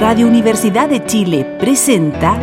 Radio 0.00 0.28
Universidad 0.28 0.88
de 0.88 1.04
Chile 1.04 1.44
presenta 1.58 2.38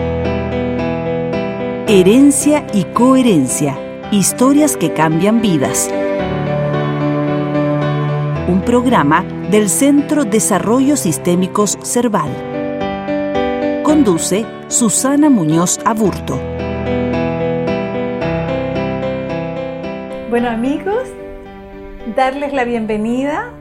Herencia 1.87 2.67
y 2.73 2.83
Coherencia, 2.83 3.79
historias 4.11 4.75
que 4.75 4.91
cambian 4.91 5.41
vidas. 5.41 5.89
Un 8.49 8.61
programa 8.65 9.23
del 9.49 9.69
Centro 9.69 10.25
Desarrollo 10.25 10.97
Sistémicos 10.97 11.79
Cerval. 11.81 12.29
Conduce 13.83 14.45
Susana 14.67 15.29
Muñoz 15.29 15.79
Aburto. 15.85 16.37
Bueno 20.29 20.49
amigos, 20.49 21.07
darles 22.17 22.51
la 22.51 22.65
bienvenida 22.65 23.53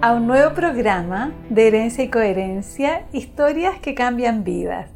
a 0.00 0.12
un 0.12 0.28
nuevo 0.28 0.54
programa 0.54 1.32
de 1.50 1.66
Herencia 1.66 2.04
y 2.04 2.08
Coherencia, 2.08 3.08
historias 3.12 3.80
que 3.80 3.96
cambian 3.96 4.44
vidas. 4.44 4.90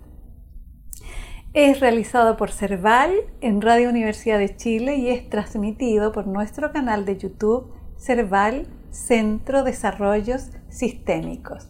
Es 1.55 1.81
realizado 1.81 2.37
por 2.37 2.53
Cerval 2.53 3.13
en 3.41 3.61
Radio 3.61 3.89
Universidad 3.89 4.39
de 4.39 4.55
Chile 4.55 4.97
y 4.97 5.11
es 5.11 5.29
transmitido 5.29 6.13
por 6.13 6.29
nuestro 6.29 6.71
canal 6.71 7.05
de 7.05 7.19
YouTube 7.19 7.73
Cerval 7.99 8.69
Centro 8.91 9.65
Desarrollos 9.65 10.51
Sistémicos. 10.69 11.69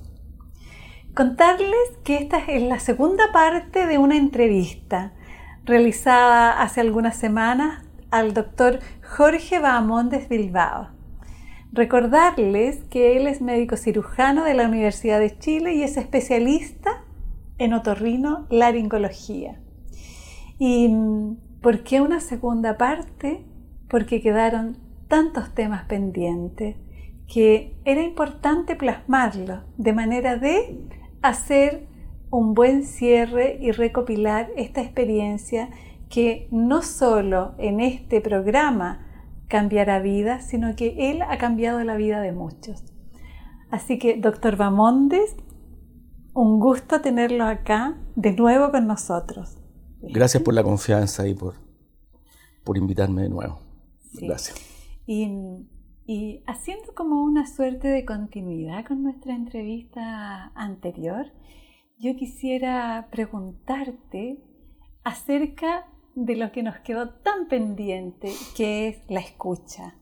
Contarles 1.14 1.98
que 2.04 2.16
esta 2.16 2.38
es 2.38 2.62
la 2.62 2.80
segunda 2.80 3.32
parte 3.32 3.86
de 3.86 3.96
una 3.96 4.16
entrevista 4.18 5.14
realizada 5.64 6.60
hace 6.60 6.82
algunas 6.82 7.16
semanas 7.16 7.82
al 8.10 8.34
doctor 8.34 8.80
Jorge 9.02 9.58
Bahamondes 9.58 10.28
Bilbao 10.28 10.91
Recordarles 11.72 12.84
que 12.90 13.16
él 13.16 13.26
es 13.26 13.40
médico 13.40 13.78
cirujano 13.78 14.44
de 14.44 14.52
la 14.52 14.68
Universidad 14.68 15.18
de 15.18 15.38
Chile 15.38 15.74
y 15.74 15.82
es 15.82 15.96
especialista 15.96 17.02
en 17.56 17.72
otorrino 17.72 18.46
laringología. 18.50 19.58
¿Y 20.58 20.94
por 21.62 21.82
qué 21.82 22.02
una 22.02 22.20
segunda 22.20 22.76
parte? 22.76 23.46
Porque 23.88 24.20
quedaron 24.20 24.76
tantos 25.08 25.54
temas 25.54 25.84
pendientes 25.84 26.76
que 27.26 27.74
era 27.86 28.02
importante 28.02 28.76
plasmarlo 28.76 29.62
de 29.78 29.94
manera 29.94 30.36
de 30.36 30.78
hacer 31.22 31.86
un 32.30 32.52
buen 32.52 32.84
cierre 32.84 33.56
y 33.62 33.70
recopilar 33.72 34.50
esta 34.56 34.82
experiencia 34.82 35.70
que 36.10 36.48
no 36.50 36.82
solo 36.82 37.54
en 37.56 37.80
este 37.80 38.20
programa 38.20 39.06
cambiará 39.52 39.98
vidas, 39.98 40.46
sino 40.46 40.74
que 40.76 41.10
Él 41.10 41.20
ha 41.20 41.36
cambiado 41.36 41.84
la 41.84 41.94
vida 41.94 42.22
de 42.22 42.32
muchos. 42.32 42.84
Así 43.70 43.98
que, 43.98 44.16
doctor 44.16 44.56
Bamondes, 44.56 45.36
un 46.32 46.58
gusto 46.58 47.02
tenerlo 47.02 47.44
acá 47.44 47.98
de 48.16 48.32
nuevo 48.32 48.70
con 48.70 48.86
nosotros. 48.86 49.58
Gracias 50.00 50.42
por 50.42 50.54
la 50.54 50.62
confianza 50.62 51.28
y 51.28 51.34
por, 51.34 51.56
por 52.64 52.78
invitarme 52.78 53.24
de 53.24 53.28
nuevo. 53.28 53.58
Gracias. 54.14 54.56
Y, 55.04 55.28
y 56.06 56.42
haciendo 56.46 56.94
como 56.94 57.22
una 57.22 57.46
suerte 57.46 57.88
de 57.88 58.06
continuidad 58.06 58.86
con 58.86 59.02
nuestra 59.02 59.34
entrevista 59.34 60.46
anterior, 60.54 61.26
yo 61.98 62.16
quisiera 62.16 63.06
preguntarte 63.10 64.42
acerca 65.04 65.91
de 66.14 66.36
lo 66.36 66.52
que 66.52 66.62
nos 66.62 66.78
quedó 66.80 67.10
tan 67.10 67.48
pendiente, 67.48 68.32
que 68.56 68.88
es 68.88 68.98
la 69.08 69.20
escucha. 69.20 69.96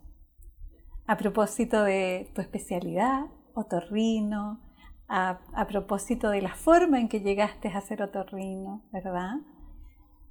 A 1.06 1.16
propósito 1.16 1.82
de 1.82 2.30
tu 2.34 2.40
especialidad, 2.40 3.26
otorrino, 3.54 4.60
a, 5.08 5.40
a 5.54 5.66
propósito 5.66 6.30
de 6.30 6.42
la 6.42 6.54
forma 6.54 7.00
en 7.00 7.08
que 7.08 7.20
llegaste 7.20 7.68
a 7.68 7.80
ser 7.80 8.02
otorrino, 8.02 8.84
¿verdad? 8.92 9.34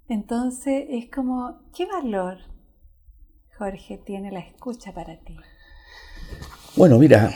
Entonces 0.08 0.86
es 0.90 1.10
como, 1.12 1.62
¿qué 1.76 1.86
valor, 1.86 2.38
Jorge, 3.58 3.98
tiene 4.06 4.32
la 4.32 4.40
escucha 4.40 4.94
para 4.94 5.20
ti? 5.20 5.38
Bueno, 6.76 6.98
mira, 6.98 7.32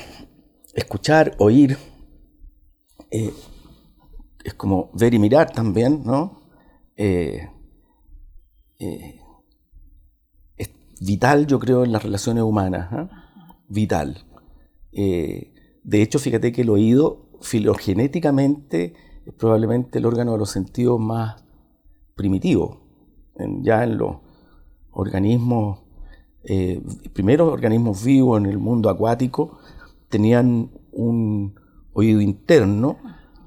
escuchar, 0.73 1.35
oír, 1.37 1.77
eh, 3.11 3.33
es 4.43 4.53
como 4.55 4.89
ver 4.93 5.13
y 5.13 5.19
mirar 5.19 5.51
también, 5.51 6.03
¿no? 6.03 6.41
Eh, 6.95 7.49
eh, 8.79 9.21
es 10.57 10.71
vital, 10.99 11.47
yo 11.47 11.59
creo, 11.59 11.83
en 11.83 11.91
las 11.91 12.03
relaciones 12.03 12.43
humanas. 12.43 12.89
¿ah? 12.91 13.09
Vital. 13.67 14.25
Eh, 14.91 15.53
de 15.83 16.01
hecho, 16.01 16.19
fíjate 16.19 16.51
que 16.51 16.61
el 16.61 16.69
oído 16.69 17.29
filogenéticamente 17.41 18.93
es 19.25 19.33
probablemente 19.33 19.99
el 19.99 20.05
órgano 20.05 20.33
de 20.33 20.37
los 20.37 20.49
sentidos 20.49 20.99
más 20.99 21.43
primitivo. 22.15 22.81
ya 23.61 23.83
en 23.83 23.97
los 23.97 24.17
organismos, 24.91 25.79
eh, 26.43 26.81
primeros 27.13 27.51
organismos 27.51 28.03
vivos 28.03 28.39
en 28.39 28.45
el 28.45 28.59
mundo 28.59 28.89
acuático, 28.89 29.57
tenían 30.09 30.71
un 30.91 31.59
oído 31.93 32.21
interno 32.21 32.97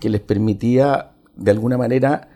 que 0.01 0.11
les 0.11 0.21
permitía 0.21 1.15
de 1.37 1.51
alguna 1.53 1.79
manera 1.79 2.29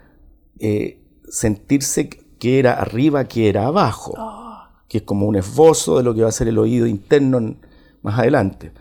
sentirse 1.28 2.11
qué 2.41 2.59
era 2.59 2.73
arriba, 2.73 3.28
qué 3.28 3.49
era 3.49 3.67
abajo, 3.67 4.15
oh. 4.19 4.59
que 4.89 4.99
es 4.99 5.05
como 5.05 5.27
un 5.27 5.37
esbozo 5.37 5.99
de 5.99 6.03
lo 6.03 6.15
que 6.15 6.23
va 6.23 6.31
a 6.31 6.33
ser 6.33 6.49
el 6.49 6.59
oído 6.59 6.87
interno 6.89 7.56
más 8.03 8.19
adelante. 8.19 8.73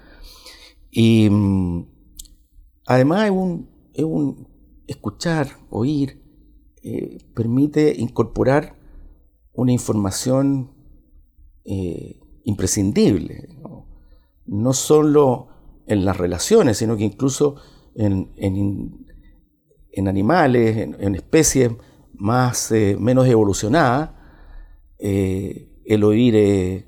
Y 0.89 1.29
mm, 1.29 1.85
además 2.87 3.25
es 3.93 4.03
un, 4.03 4.47
escuchar, 4.87 5.49
oír, 5.69 6.23
eh, 6.81 7.19
permite 7.35 7.93
incorporar 7.95 8.75
una 9.53 9.73
información 9.73 10.71
eh, 11.65 12.19
imprescindible, 12.45 13.49
¿no? 14.45 14.73
solo 14.73 15.49
en 15.85 16.05
las 16.05 16.17
relaciones, 16.17 16.77
sino 16.77 16.95
que 16.95 17.03
incluso 17.03 17.57
en, 17.93 18.29
animales, 20.07 20.77
en 20.97 21.15
especies 21.15 21.71
más, 22.19 22.71
eh, 22.71 22.97
menos 22.99 23.25
evolucionada, 23.27 24.15
eh, 24.99 25.69
el 25.85 26.03
oír 26.03 26.35
eh, 26.35 26.85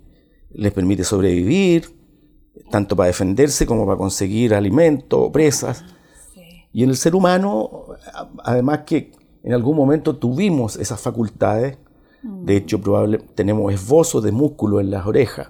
les 0.52 0.74
permite 0.74 1.03
sobrevivir, 1.03 1.90
tanto 2.69 2.96
para 2.96 3.08
defenderse 3.08 3.66
como 3.66 3.86
para 3.86 3.97
conseguir 3.97 4.53
alimento, 4.53 5.31
presas. 5.31 5.84
Y 6.74 6.84
en 6.84 6.90
el 6.90 6.97
ser 6.97 7.16
humano, 7.16 7.86
además 8.44 8.81
que 8.86 9.12
en 9.44 9.53
algún 9.53 9.75
momento 9.75 10.16
tuvimos 10.18 10.75
esas 10.75 11.02
facultades, 11.02 11.78
mm. 12.22 12.46
de 12.46 12.58
hecho 12.58 12.80
probablemente 12.80 13.34
tenemos 13.34 13.74
esbozos 13.74 14.24
de 14.24 14.31
músculo 14.31 14.80
en 14.80 14.91
las 14.91 15.06
orejas, 15.06 15.50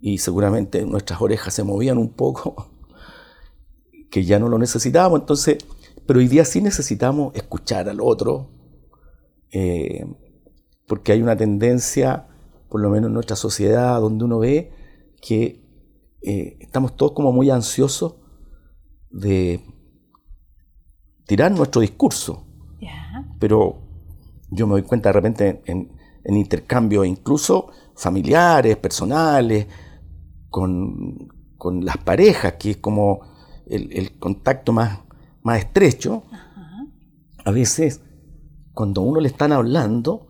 y 0.00 0.18
seguramente 0.18 0.84
nuestras 0.86 1.20
orejas 1.20 1.52
se 1.52 1.64
movían 1.64 1.98
un 1.98 2.10
poco, 2.10 2.70
que 4.10 4.24
ya 4.24 4.38
no 4.38 4.48
lo 4.48 4.58
necesitábamos, 4.58 5.20
entonces, 5.20 5.58
pero 6.06 6.20
hoy 6.20 6.28
día 6.28 6.44
sí 6.44 6.60
necesitamos 6.60 7.34
escuchar 7.34 7.88
al 7.88 8.00
otro, 8.00 8.48
eh, 9.52 10.06
porque 10.86 11.12
hay 11.12 11.22
una 11.22 11.36
tendencia, 11.36 12.26
por 12.68 12.80
lo 12.80 12.90
menos 12.90 13.08
en 13.08 13.14
nuestra 13.14 13.36
sociedad, 13.36 14.00
donde 14.00 14.24
uno 14.24 14.38
ve 14.38 14.72
que 15.20 15.64
eh, 16.22 16.56
estamos 16.60 16.96
todos 16.96 17.12
como 17.12 17.32
muy 17.32 17.50
ansiosos 17.50 18.16
de 19.10 19.60
tirar 21.26 21.52
nuestro 21.52 21.80
discurso. 21.80 22.46
Pero 23.38 23.78
yo 24.50 24.66
me 24.66 24.72
doy 24.72 24.82
cuenta 24.82 25.08
de 25.08 25.12
repente 25.14 25.62
en, 25.64 25.90
intercambios 26.24 27.06
incluso 27.06 27.70
familiares, 27.96 28.76
personales, 28.76 29.66
con, 30.50 31.28
las 31.82 31.96
parejas, 31.98 32.54
que 32.54 32.72
es 32.72 32.76
como 32.78 33.20
el, 33.66 34.18
contacto 34.18 34.72
más, 34.72 34.98
más 35.42 35.58
estrecho, 35.60 36.24
a 37.44 37.50
veces 37.50 38.02
cuando 38.74 39.02
uno 39.02 39.20
le 39.20 39.28
están 39.28 39.52
hablando, 39.52 40.28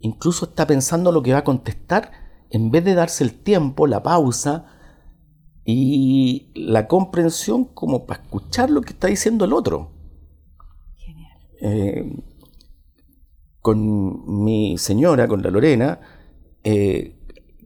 incluso 0.00 0.46
está 0.46 0.66
pensando 0.66 1.12
lo 1.12 1.22
que 1.22 1.32
va 1.32 1.38
a 1.38 1.44
contestar, 1.44 2.12
en 2.50 2.70
vez 2.70 2.84
de 2.84 2.94
darse 2.94 3.24
el 3.24 3.42
tiempo, 3.42 3.86
la 3.86 4.02
pausa 4.02 4.66
y 5.64 6.50
la 6.54 6.88
comprensión 6.88 7.64
como 7.64 8.06
para 8.06 8.22
escuchar 8.22 8.70
lo 8.70 8.80
que 8.80 8.92
está 8.92 9.08
diciendo 9.08 9.44
el 9.44 9.52
otro. 9.52 9.92
Genial. 10.96 11.38
Eh, 11.60 12.16
con 13.60 14.42
mi 14.42 14.78
señora, 14.78 15.28
con 15.28 15.42
la 15.42 15.50
Lorena, 15.50 16.00
eh, 16.64 17.16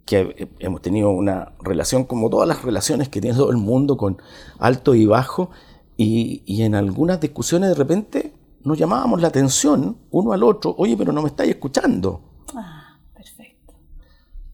que 0.05 0.51
hemos 0.59 0.83
tenido 0.83 1.11
una 1.11 1.55
relación 1.61 2.05
como 2.05 2.29
todas 2.29 2.49
las 2.49 2.63
relaciones 2.63 3.09
que 3.09 3.21
tiene 3.21 3.37
todo 3.37 3.51
el 3.51 3.57
mundo, 3.57 3.97
con 3.97 4.19
alto 4.59 4.95
y 4.95 5.07
bajo, 5.07 5.51
y, 5.97 6.43
y 6.45 6.63
en 6.63 6.75
algunas 6.75 7.21
discusiones 7.21 7.71
de 7.71 7.75
repente 7.77 8.35
nos 8.65 8.79
llamábamos 8.79 9.21
la 9.21 9.29
atención 9.29 9.99
uno 10.11 10.33
al 10.33 10.43
otro, 10.43 10.75
oye, 10.79 10.97
pero 10.97 11.13
no 11.13 11.23
me 11.23 11.29
estáis 11.29 11.51
escuchando. 11.51 12.43
Ah, 12.55 12.99
perfecto. 13.15 13.75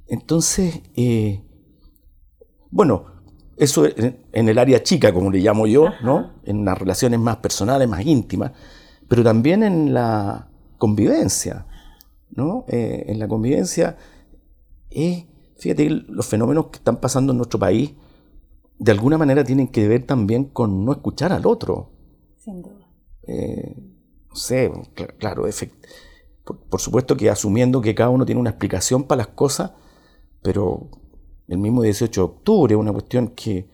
Entonces, 0.07 0.83
eh, 0.95 1.43
bueno, 2.71 3.07
eso 3.57 3.85
en, 3.87 4.49
el 4.49 4.59
área 4.59 4.83
chica, 4.83 5.13
como 5.13 5.31
le 5.31 5.39
llamo 5.39 5.67
yo, 5.67 5.87
¿no? 6.03 6.33
En 6.45 6.65
las 6.65 6.79
relaciones 6.79 7.21
más 7.21 7.37
personales, 7.37 7.89
más 7.89 8.05
íntimas, 8.05 8.53
pero 9.07 9.23
también 9.23 9.63
en 9.63 9.93
la 9.93 10.49
convivencia, 10.79 11.67
¿no? 12.31 12.65
Eh, 12.69 13.05
en 13.09 13.19
la 13.19 13.29
convivencia, 13.29 13.97
eh, 14.91 15.27
fíjate 15.59 15.89
que 15.89 15.91
los 15.91 16.27
fenómenos 16.27 16.69
que 16.69 16.79
están 16.79 16.97
pasando 16.97 17.33
en 17.33 17.37
nuestro 17.37 17.59
país, 17.59 17.93
de 18.79 18.93
alguna 18.93 19.19
manera 19.19 19.45
tienen 19.45 19.69
que 19.69 19.87
ver 19.87 20.07
también 20.07 20.47
con 20.47 20.85
no 20.85 20.93
escuchar 20.93 21.33
al 21.33 21.47
otro. 21.47 21.91
Sin 22.39 22.63
duda. 22.63 22.89
Eh, 23.25 23.77
no 24.31 24.37
sé, 24.37 24.71
claro, 25.19 25.45
por, 26.45 26.59
por, 26.59 26.81
supuesto 26.81 27.17
que 27.17 27.29
asumiendo 27.29 27.81
que 27.81 27.95
cada 27.95 28.11
uno 28.11 28.25
tiene 28.25 28.41
una 28.41 28.51
explicación 28.51 29.05
para 29.05 29.19
las 29.25 29.35
cosas, 29.35 29.73
pero 30.43 30.89
el 31.49 31.59
mismo 31.59 31.83
18 31.83 32.21
de 32.21 32.25
octubre, 32.25 32.77
una 32.77 32.93
cuestión 32.93 33.29
que 33.29 33.69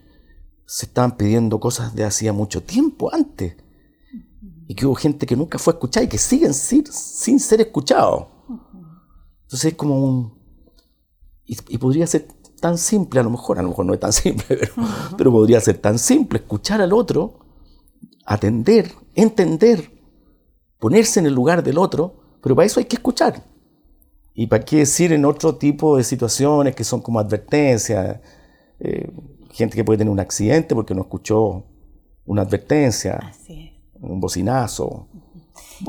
se 0.66 0.86
estaban 0.86 1.16
pidiendo 1.16 1.60
cosas 1.60 1.94
de 1.94 2.04
hacía 2.04 2.32
mucho 2.32 2.62
tiempo 2.62 3.12
antes. 3.14 3.56
Y 4.66 4.74
que 4.74 4.86
hubo 4.86 4.96
gente 4.96 5.26
que 5.26 5.36
nunca 5.36 5.58
fue 5.58 5.74
escuchada 5.74 6.04
y 6.04 6.08
que 6.08 6.18
siguen 6.18 6.52
sin, 6.52 6.84
sin 6.86 7.38
ser 7.38 7.60
escuchados. 7.60 8.26
Entonces 9.42 9.72
es 9.72 9.74
como 9.74 10.02
un... 10.02 10.36
Y, 11.44 11.78
podría 11.78 12.06
ser 12.08 12.26
tan 12.60 12.76
simple, 12.76 13.20
a 13.20 13.22
lo 13.22 13.30
mejor, 13.30 13.60
a 13.60 13.62
lo 13.62 13.68
mejor 13.68 13.86
no 13.86 13.94
es 13.94 14.00
tan 14.00 14.12
simple, 14.14 14.44
pero, 14.48 14.72
pero 15.16 15.30
podría 15.30 15.60
ser 15.60 15.78
tan 15.78 15.98
simple, 15.98 16.40
escuchar 16.40 16.80
al 16.80 16.92
otro, 16.92 17.38
atender, 18.24 18.92
entender, 19.14 19.95
ponerse 20.78 21.20
en 21.20 21.26
el 21.26 21.34
lugar 21.34 21.62
del 21.62 21.78
otro, 21.78 22.38
pero 22.42 22.54
para 22.54 22.66
eso 22.66 22.80
hay 22.80 22.86
que 22.86 22.96
escuchar. 22.96 23.42
Y 24.34 24.46
para 24.48 24.64
qué 24.64 24.76
decir 24.78 25.12
en 25.12 25.24
otro 25.24 25.56
tipo 25.56 25.96
de 25.96 26.04
situaciones 26.04 26.74
que 26.74 26.84
son 26.84 27.00
como 27.00 27.18
advertencias, 27.18 28.20
eh, 28.80 29.10
gente 29.50 29.76
que 29.76 29.84
puede 29.84 29.98
tener 29.98 30.12
un 30.12 30.20
accidente 30.20 30.74
porque 30.74 30.94
no 30.94 31.02
escuchó 31.02 31.64
una 32.26 32.42
advertencia, 32.42 33.32
un 34.00 34.20
bocinazo. 34.20 35.08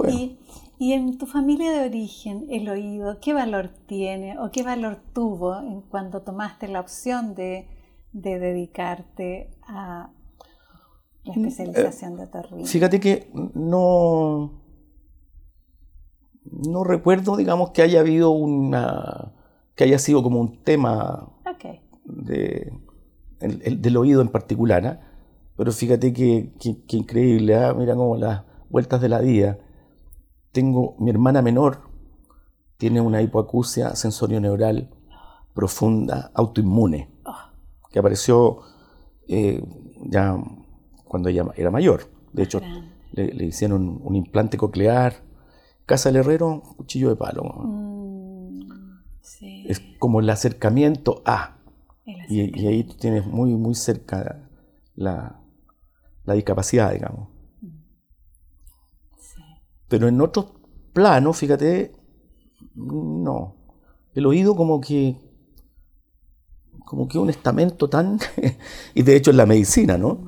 ¿Y, 0.08 0.40
¿Y, 0.80 0.94
en 0.94 1.18
tu 1.18 1.26
familia 1.26 1.72
de 1.72 1.88
origen, 1.88 2.48
el 2.50 2.70
oído, 2.70 3.20
qué 3.20 3.34
valor 3.34 3.70
tiene 3.86 4.40
o 4.40 4.52
qué 4.52 4.64
valor 4.64 5.02
tuvo 5.14 5.60
en 5.60 5.82
cuando 5.82 6.22
tomaste 6.22 6.70
la 6.70 6.80
opción 6.80 7.36
de, 7.36 7.68
de 8.14 8.40
dedicarte 8.40 9.50
a 9.68 10.12
la 11.24 11.34
mm, 11.34 11.46
especialización 11.46 12.16
de 12.16 12.24
otorrino? 12.24 12.66
Fíjate 12.66 13.00
que 13.00 13.30
no 13.54 14.67
no 16.52 16.84
recuerdo, 16.84 17.36
digamos, 17.36 17.72
que 17.72 17.82
haya 17.82 18.00
habido 18.00 18.32
una. 18.32 19.34
que 19.76 19.84
haya 19.84 20.00
sido 20.00 20.24
como 20.24 20.40
un 20.40 20.64
tema 20.64 21.30
de, 22.06 22.72
del 23.40 23.98
oído 23.98 24.22
en 24.22 24.30
particular. 24.30 24.86
¿ah? 24.86 25.02
Pero 25.56 25.72
fíjate 25.72 26.14
que, 26.14 26.54
increíble, 26.90 27.56
¿ah? 27.56 27.74
mira 27.74 27.96
como 27.96 28.18
las 28.18 28.44
vueltas 28.70 29.02
de 29.02 29.10
la 29.10 29.20
vida. 29.20 29.58
Tengo 30.52 30.96
mi 31.00 31.12
hermana 31.12 31.42
menor, 31.42 31.82
tiene 32.78 33.02
una 33.02 33.22
hipoacusia 33.22 33.96
sensorio-neural 33.96 34.90
profunda, 35.54 36.32
autoinmune, 36.34 37.10
que 37.92 38.00
apareció 38.00 38.60
eh, 39.28 39.64
ya 40.06 40.38
cuando 41.04 41.30
ella 41.30 41.46
era 41.56 41.72
mayor. 41.72 42.10
De 42.34 42.44
hecho, 42.44 42.62
le, 43.12 43.46
hicieron 43.46 44.00
un 44.04 44.16
implante 44.16 44.58
coclear 44.58 45.27
Casa 45.88 46.10
del 46.10 46.18
Herrero, 46.18 46.62
cuchillo 46.76 47.08
de 47.10 47.16
palo. 47.16 47.44
Mm, 47.44 48.60
es 49.68 49.82
como 50.00 50.20
el 50.20 50.30
acercamiento 50.30 51.22
a. 51.26 51.60
Y, 52.30 52.66
ahí 52.68 52.84
tú 52.84 52.96
tienes 52.96 53.26
muy, 53.26 53.56
muy 53.56 53.74
cerca 53.74 54.50
la, 54.96 55.40
discapacidad, 56.26 56.92
digamos. 56.92 57.30
Pero 59.88 60.10
en 60.10 60.20
otros 60.20 60.48
planos, 60.92 61.38
fíjate, 61.38 61.94
no. 62.76 63.56
El 64.14 64.26
oído 64.26 64.58
como 64.58 64.82
que 64.82 65.16
como 66.84 67.08
que 67.08 67.18
un 67.18 67.30
estamento 67.30 67.90
tan 67.90 68.20
y 68.94 69.04
de 69.04 69.16
hecho 69.16 69.32
en 69.32 69.38
la 69.38 69.46
medicina, 69.46 69.98
¿no? 69.98 70.26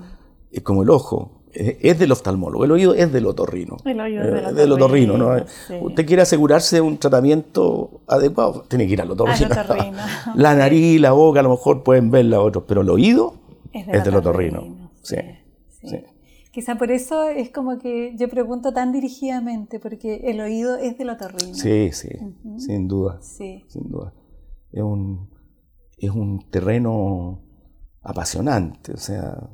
Es 0.52 0.64
como 0.64 0.84
el 0.84 0.90
ojo 0.90 1.39
es 1.60 2.00
del 2.00 2.12
oftalmólogo, 2.12 2.64
el 2.64 2.72
oído 2.72 2.94
es 2.94 3.12
del 3.12 3.26
otorrino. 3.26 3.78
El 3.84 4.00
oído 4.00 4.24
es 4.24 4.50
eh, 4.50 4.54
del, 4.54 4.72
otorrino. 4.72 5.18
¿no? 5.18 5.36
Usted 5.82 6.06
quiere 6.06 6.22
asegurarse 6.22 6.78
de 6.78 6.82
un 6.82 6.98
tratamiento 6.98 8.02
adecuado, 8.08 8.64
tiene 8.68 8.88
que 8.88 8.94
ir 8.94 9.02
al 9.02 9.12
otorrino. 9.12 9.50
la 10.36 10.56
nariz, 10.56 11.02
la 11.02 11.12
boca, 11.12 11.42
a 11.42 11.44
lo 11.44 11.50
mejor 11.50 11.84
pueden 11.84 12.12
ver 12.12 12.26
la 12.26 12.40
otros, 12.40 12.64
pero 12.68 12.82
el 12.82 12.90
oído 12.90 13.36
es, 13.74 14.04
del 14.04 14.16
otorrino. 14.16 14.90
Sí, 15.02 15.18
Quizá 16.52 16.78
por 16.78 16.92
eso 16.92 17.30
es 17.30 17.52
como 17.52 17.78
que 17.78 18.16
yo 18.18 18.28
pregunto 18.28 18.74
tan 18.74 18.92
dirigidamente, 18.92 19.80
porque 19.80 20.22
el 20.26 20.42
oído 20.42 20.78
es 20.78 20.98
del 20.98 21.10
otorrino. 21.10 21.54
Sí, 21.54 21.92
sí, 21.92 22.10
sin 22.58 22.88
duda. 22.88 23.20
Sin 23.22 23.90
duda. 23.90 24.14
Es 24.72 24.82
un, 24.82 25.30
es 25.98 26.10
un 26.10 26.50
terreno 26.50 27.42
apasionante, 28.02 28.94
o 28.94 28.98
sea 28.98 29.50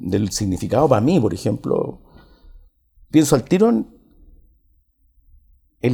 del 0.00 0.30
significado 0.30 0.88
para 0.88 1.00
mí, 1.00 1.18
por 1.20 1.34
ejemplo, 1.34 2.00
pienso 3.10 3.34
al 3.34 3.44
tiro 3.44 3.68
en, 3.68 3.86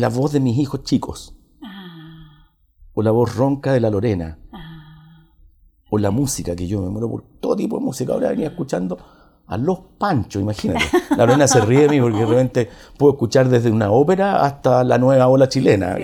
la 0.00 0.08
voz 0.08 0.32
de 0.32 0.40
mis 0.40 0.58
hijos 0.58 0.82
chicos, 0.82 1.36
ah. 1.62 2.50
o 2.92 3.02
la 3.02 3.10
voz 3.10 3.34
ronca 3.36 3.72
de 3.72 3.80
la 3.80 3.90
Lorena, 3.90 4.38
ah. 4.52 5.28
o 5.90 5.98
la 5.98 6.10
música, 6.10 6.54
que 6.56 6.66
yo 6.66 6.80
me 6.82 6.90
muero 6.90 7.10
por 7.10 7.22
todo 7.40 7.56
tipo 7.56 7.78
de 7.78 7.84
música. 7.84 8.12
Ahora 8.12 8.30
venía 8.30 8.48
escuchando 8.48 8.98
a 9.46 9.56
los 9.56 9.78
Panchos, 9.98 10.42
imagínate. 10.42 10.84
La 11.10 11.26
Lorena 11.26 11.46
se 11.46 11.60
ríe 11.60 11.80
de 11.80 11.88
mí 11.88 12.00
porque 12.00 12.18
de 12.18 12.26
repente 12.26 12.70
puedo 12.98 13.12
escuchar 13.12 13.48
desde 13.48 13.70
una 13.70 13.90
ópera 13.90 14.44
hasta 14.44 14.84
la 14.84 14.98
nueva 14.98 15.28
ola 15.28 15.48
chilena. 15.48 15.96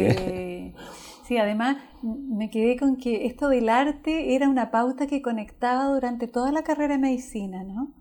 Sí, 1.27 1.39
además 1.39 1.77
me 2.03 2.51
quedé 2.51 2.77
con 2.77 2.97
que 2.97 3.27
esto 3.27 3.49
del 3.49 3.69
arte 3.69 4.35
era 4.35 4.49
una 4.49 4.71
pauta 4.71 5.07
que 5.07 5.23
conectaba 5.23 5.87
durante 5.93 6.29
toda 6.29 6.53
la 6.53 6.63
carrera 6.63 6.95
de 6.95 7.01
medicina, 7.01 7.65
¿no? 7.65 7.93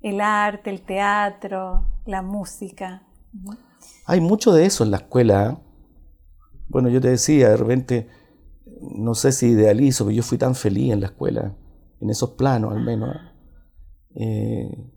El 0.00 0.20
arte, 0.20 0.70
el 0.70 0.82
teatro, 0.82 1.86
la 2.06 2.22
música. 2.22 3.06
Hay 4.06 4.20
mucho 4.20 4.52
de 4.52 4.66
eso 4.66 4.84
en 4.84 4.90
la 4.90 4.96
escuela. 4.98 5.50
¿eh? 5.50 5.62
Bueno, 6.68 6.88
yo 6.88 7.00
te 7.00 7.08
decía, 7.08 7.50
de 7.50 7.56
repente, 7.56 8.08
no 8.80 9.14
sé 9.14 9.30
si 9.32 9.46
idealizo, 9.46 10.04
pero 10.04 10.16
yo 10.16 10.22
fui 10.22 10.38
tan 10.38 10.54
feliz 10.54 10.92
en 10.92 11.00
la 11.00 11.06
escuela, 11.06 11.56
en 12.00 12.10
esos 12.10 12.30
planos 12.30 12.72
al 12.72 12.82
menos. 12.82 13.14
¿eh? 13.14 13.28
Eh, 14.14 14.90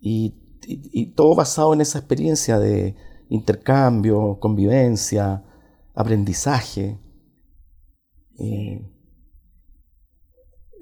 y 0.00 1.06
todo 1.16 1.34
basado 1.34 1.74
en 1.74 1.80
esa 1.80 1.98
experiencia 1.98 2.58
de 2.58 2.94
intercambio, 3.28 4.38
convivencia, 4.40 5.44
aprendizaje, 5.94 6.98
eh, 8.38 8.80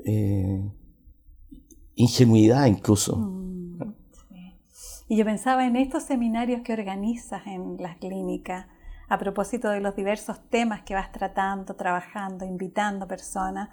eh, 0.04 0.72
ingenuidad 1.94 2.66
incluso. 2.66 3.16
Mm, 3.16 3.36
y 5.08 5.16
yo 5.16 5.24
pensaba 5.24 5.66
en 5.66 5.76
estos 5.76 6.02
seminarios 6.02 6.62
que 6.62 6.72
organizas 6.72 7.46
en 7.46 7.76
las 7.78 7.96
clínicas 7.98 8.66
a 9.08 9.18
propósito 9.18 9.68
de 9.70 9.80
los 9.80 9.94
diversos 9.94 10.40
temas 10.50 10.82
que 10.82 10.94
vas 10.94 11.12
tratando, 11.12 11.74
trabajando, 11.74 12.44
invitando 12.44 13.06
personas, 13.06 13.68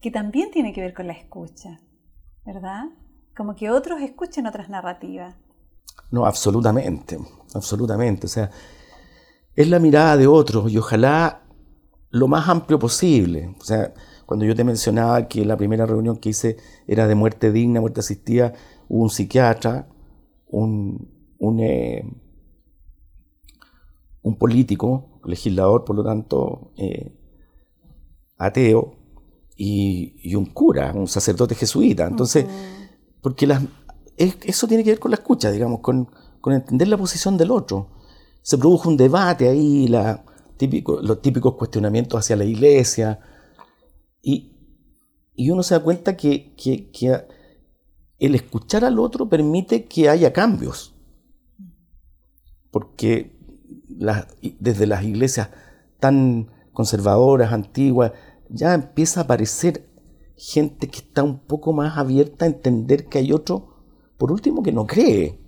que 0.00 0.10
también 0.10 0.50
tiene 0.50 0.72
que 0.72 0.80
ver 0.80 0.92
con 0.92 1.06
la 1.06 1.12
escucha, 1.12 1.80
¿verdad? 2.44 2.86
Como 3.36 3.54
que 3.54 3.70
otros 3.70 4.00
escuchen 4.00 4.46
otras 4.46 4.68
narrativas. 4.68 5.36
No, 6.10 6.26
absolutamente, 6.26 7.18
absolutamente. 7.54 8.26
O 8.26 8.28
sea, 8.28 8.50
es 9.54 9.68
la 9.68 9.78
mirada 9.78 10.16
de 10.16 10.26
otros 10.26 10.70
y 10.72 10.78
ojalá 10.78 11.41
lo 12.12 12.28
más 12.28 12.48
amplio 12.48 12.78
posible. 12.78 13.54
O 13.58 13.64
sea, 13.64 13.92
cuando 14.26 14.44
yo 14.44 14.54
te 14.54 14.64
mencionaba 14.64 15.26
que 15.26 15.44
la 15.44 15.56
primera 15.56 15.86
reunión 15.86 16.18
que 16.18 16.28
hice 16.28 16.56
era 16.86 17.08
de 17.08 17.14
muerte 17.14 17.50
digna, 17.50 17.80
muerte 17.80 18.00
asistida, 18.00 18.52
hubo 18.88 19.02
un 19.02 19.10
psiquiatra, 19.10 19.88
un, 20.46 21.10
un, 21.38 21.60
eh, 21.60 22.04
un 24.22 24.38
político, 24.38 25.20
legislador, 25.24 25.84
por 25.84 25.96
lo 25.96 26.04
tanto, 26.04 26.72
eh, 26.76 27.18
ateo, 28.38 28.98
y, 29.56 30.34
un 30.34 30.46
cura, 30.46 30.92
un 30.94 31.08
sacerdote 31.08 31.54
jesuita. 31.54 32.06
Entonces, 32.06 32.46
porque 33.20 33.46
las, 33.46 33.62
eso 34.16 34.66
tiene 34.66 34.84
que 34.84 34.90
ver 34.90 34.98
con 34.98 35.10
la 35.10 35.16
escucha, 35.16 35.50
digamos, 35.50 35.80
con, 35.80 36.10
con 36.40 36.52
entender 36.52 36.88
la 36.88 36.96
posición 36.96 37.36
del 37.36 37.50
otro 37.50 37.90
se 38.42 38.58
produjo 38.58 38.88
un 38.88 38.96
debate 38.96 39.48
ahí, 39.48 39.86
la, 39.86 40.24
típico, 40.56 41.00
los 41.00 41.22
típicos 41.22 41.54
cuestionamientos 41.54 42.18
hacia 42.18 42.36
la 42.36 42.44
iglesia, 42.44 43.20
y, 44.22 44.50
uno 45.50 45.62
se 45.62 45.74
da 45.74 45.82
cuenta 45.82 46.16
que, 46.16 46.54
el 48.18 48.34
escuchar 48.34 48.84
al 48.84 48.98
otro 48.98 49.28
permite 49.28 49.84
que 49.84 50.08
haya 50.08 50.32
cambios, 50.32 50.94
porque 52.70 53.36
desde 54.58 54.86
las 54.86 55.04
iglesias 55.04 55.50
tan 55.98 56.50
conservadoras, 56.72 57.52
antiguas, 57.52 58.12
ya 58.48 58.74
empieza 58.74 59.20
a 59.20 59.24
aparecer 59.24 59.88
gente 60.36 60.88
que 60.88 60.98
está 60.98 61.22
un 61.22 61.38
poco 61.38 61.72
más 61.72 61.98
abierta 61.98 62.44
a 62.44 62.48
entender 62.48 63.06
que 63.06 63.18
hay 63.18 63.32
otro, 63.32 63.84
por 64.16 64.32
último, 64.32 64.62
que 64.62 64.72
no 64.72 64.86
cree. 64.86 65.38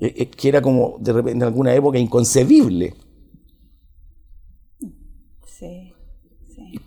Eh, 0.00 0.14
eh, 0.16 0.30
que 0.30 0.48
era 0.48 0.60
como 0.60 0.96
de 0.98 1.12
repente 1.12 1.36
en 1.36 1.42
alguna 1.44 1.74
época 1.74 1.98
inconcebible. 1.98 2.94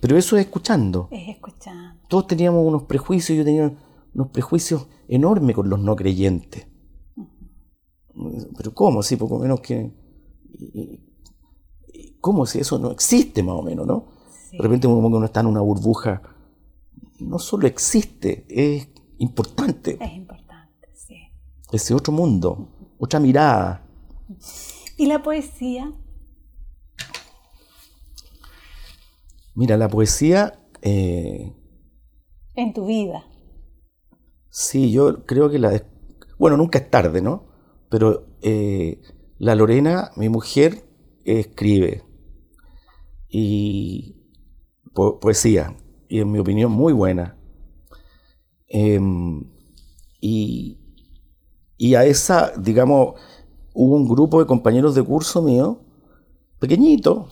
Pero 0.05 0.19
eso 0.19 0.37
es 0.37 0.45
escuchando. 0.45 1.07
Es 1.09 1.29
escuchando. 1.29 1.99
Todos 2.07 2.27
teníamos 2.27 2.63
unos 2.63 2.83
prejuicios, 2.83 3.35
yo 3.35 3.43
tenía 3.43 3.75
unos 4.13 4.27
prejuicios 4.29 4.87
enormes 5.07 5.55
con 5.55 5.67
los 5.67 5.79
no 5.79 5.95
creyentes. 5.95 6.67
Pero 8.55 8.71
¿cómo? 8.75 9.01
Sí, 9.01 9.15
poco 9.15 9.39
menos 9.39 9.61
que... 9.61 9.91
¿Cómo 12.21 12.45
si 12.45 12.59
eso 12.59 12.77
no 12.77 12.91
existe 12.91 13.41
más 13.41 13.55
o 13.55 13.63
menos, 13.63 13.87
no? 13.87 14.09
Sí. 14.51 14.57
De 14.57 14.61
repente 14.61 14.87
como 14.87 15.09
que 15.09 15.15
uno 15.15 15.25
está 15.25 15.39
en 15.39 15.47
una 15.47 15.61
burbuja. 15.61 16.21
No 17.19 17.39
solo 17.39 17.65
existe, 17.65 18.45
es 18.47 18.87
importante. 19.17 19.97
Es 19.99 20.13
importante, 20.13 20.87
sí. 20.93 21.17
Ese 21.71 21.95
otro 21.95 22.13
mundo, 22.13 22.69
otra 22.99 23.19
mirada. 23.19 23.83
¿Y 24.97 25.07
la 25.07 25.23
poesía? 25.23 25.91
Mira, 29.55 29.77
la 29.77 29.87
poesía, 29.89 30.59
eh, 30.81 31.51
En 32.55 32.73
tu 32.73 32.85
vida. 32.87 33.23
sí, 34.49 34.91
yo 34.91 35.25
creo 35.25 35.49
que 35.49 35.59
la... 35.59 35.81
Bueno, 36.37 36.57
nunca 36.57 36.79
es 36.79 36.89
tarde, 36.89 37.21
¿no? 37.21 37.45
Pero 37.89 38.27
eh, 38.41 39.01
la 39.37 39.55
Lorena, 39.55 40.11
mi 40.15 40.29
mujer, 40.29 40.83
escribe. 41.23 42.03
Y 43.29 44.15
po- 44.93 45.19
poesía. 45.19 45.75
Y 46.09 46.19
en 46.21 46.31
mi 46.31 46.39
opinión 46.39 46.71
muy 46.71 46.93
buena. 46.93 47.37
Em, 48.67 49.43
y, 50.21 50.79
y 51.77 51.95
a 51.95 52.05
esa, 52.05 52.53
digamos, 52.57 53.15
hubo 53.73 53.95
un 53.95 54.07
grupo 54.07 54.39
de 54.39 54.47
compañeros 54.47 54.95
de 54.95 55.03
curso 55.03 55.41
mío, 55.41 55.81
pequeñito, 56.59 57.29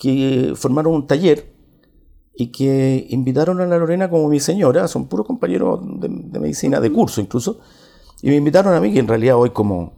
que 0.00 0.52
formaron 0.54 0.94
un 0.94 1.06
taller 1.06 1.52
y 2.34 2.48
que 2.52 3.06
invitaron 3.10 3.60
a 3.60 3.66
la 3.66 3.78
Lorena 3.78 4.08
como 4.08 4.28
mi 4.28 4.38
señora, 4.40 4.86
son 4.86 5.08
puros 5.08 5.26
compañeros 5.26 5.80
de, 6.00 6.08
de 6.08 6.38
medicina, 6.38 6.78
de 6.80 6.92
curso 6.92 7.20
incluso, 7.20 7.58
y 8.22 8.28
me 8.28 8.36
invitaron 8.36 8.74
a 8.74 8.80
mí, 8.80 8.92
que 8.92 9.00
en 9.00 9.08
realidad 9.08 9.36
hoy 9.36 9.50
como 9.50 9.92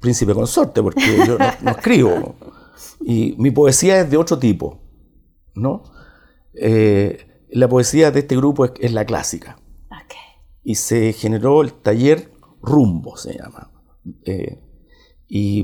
príncipe 0.00 0.34
consorte, 0.34 0.82
porque 0.82 1.00
yo 1.26 1.38
no, 1.38 1.46
no 1.62 1.70
escribo, 1.70 2.34
y 3.00 3.34
mi 3.38 3.50
poesía 3.50 4.00
es 4.00 4.10
de 4.10 4.16
otro 4.18 4.38
tipo, 4.38 4.78
¿no? 5.54 5.82
Eh, 6.54 7.46
la 7.50 7.68
poesía 7.68 8.10
de 8.10 8.20
este 8.20 8.36
grupo 8.36 8.66
es, 8.66 8.72
es 8.80 8.92
la 8.92 9.06
clásica, 9.06 9.58
Ok. 9.86 10.14
y 10.64 10.74
se 10.74 11.12
generó 11.14 11.62
el 11.62 11.72
taller 11.72 12.30
Rumbo, 12.60 13.16
se 13.16 13.34
llama, 13.38 13.70
Eh, 14.24 14.58
y 15.26 15.62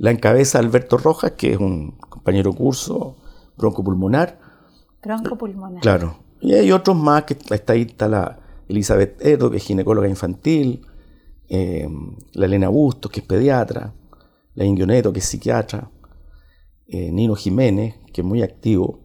la 0.00 0.10
encabeza 0.10 0.58
Alberto 0.58 0.96
Rojas, 0.96 1.32
que 1.32 1.52
es 1.52 1.58
un 1.58 1.90
compañero 2.08 2.54
curso 2.54 3.18
broncopulmonar, 3.58 4.38
Bronco 5.02 5.36
pulmonar. 5.36 5.82
Claro. 5.82 6.16
Y 6.40 6.54
hay 6.54 6.72
otros 6.72 6.96
más, 6.96 7.24
que 7.24 7.34
está 7.34 7.74
ahí 7.74 7.82
está 7.82 8.08
la 8.08 8.38
Elizabeth 8.66 9.20
Edo, 9.20 9.50
que 9.50 9.58
es 9.58 9.62
ginecóloga 9.62 10.08
infantil, 10.08 10.86
eh, 11.50 11.86
la 12.32 12.46
Elena 12.46 12.70
Bustos, 12.70 13.12
que 13.12 13.20
es 13.20 13.26
pediatra, 13.26 13.92
la 14.54 14.64
Inguioneto, 14.64 15.12
que 15.12 15.18
es 15.18 15.26
psiquiatra, 15.26 15.90
eh, 16.86 17.12
Nino 17.12 17.34
Jiménez, 17.34 17.96
que 18.10 18.22
es 18.22 18.26
muy 18.26 18.42
activo 18.42 19.00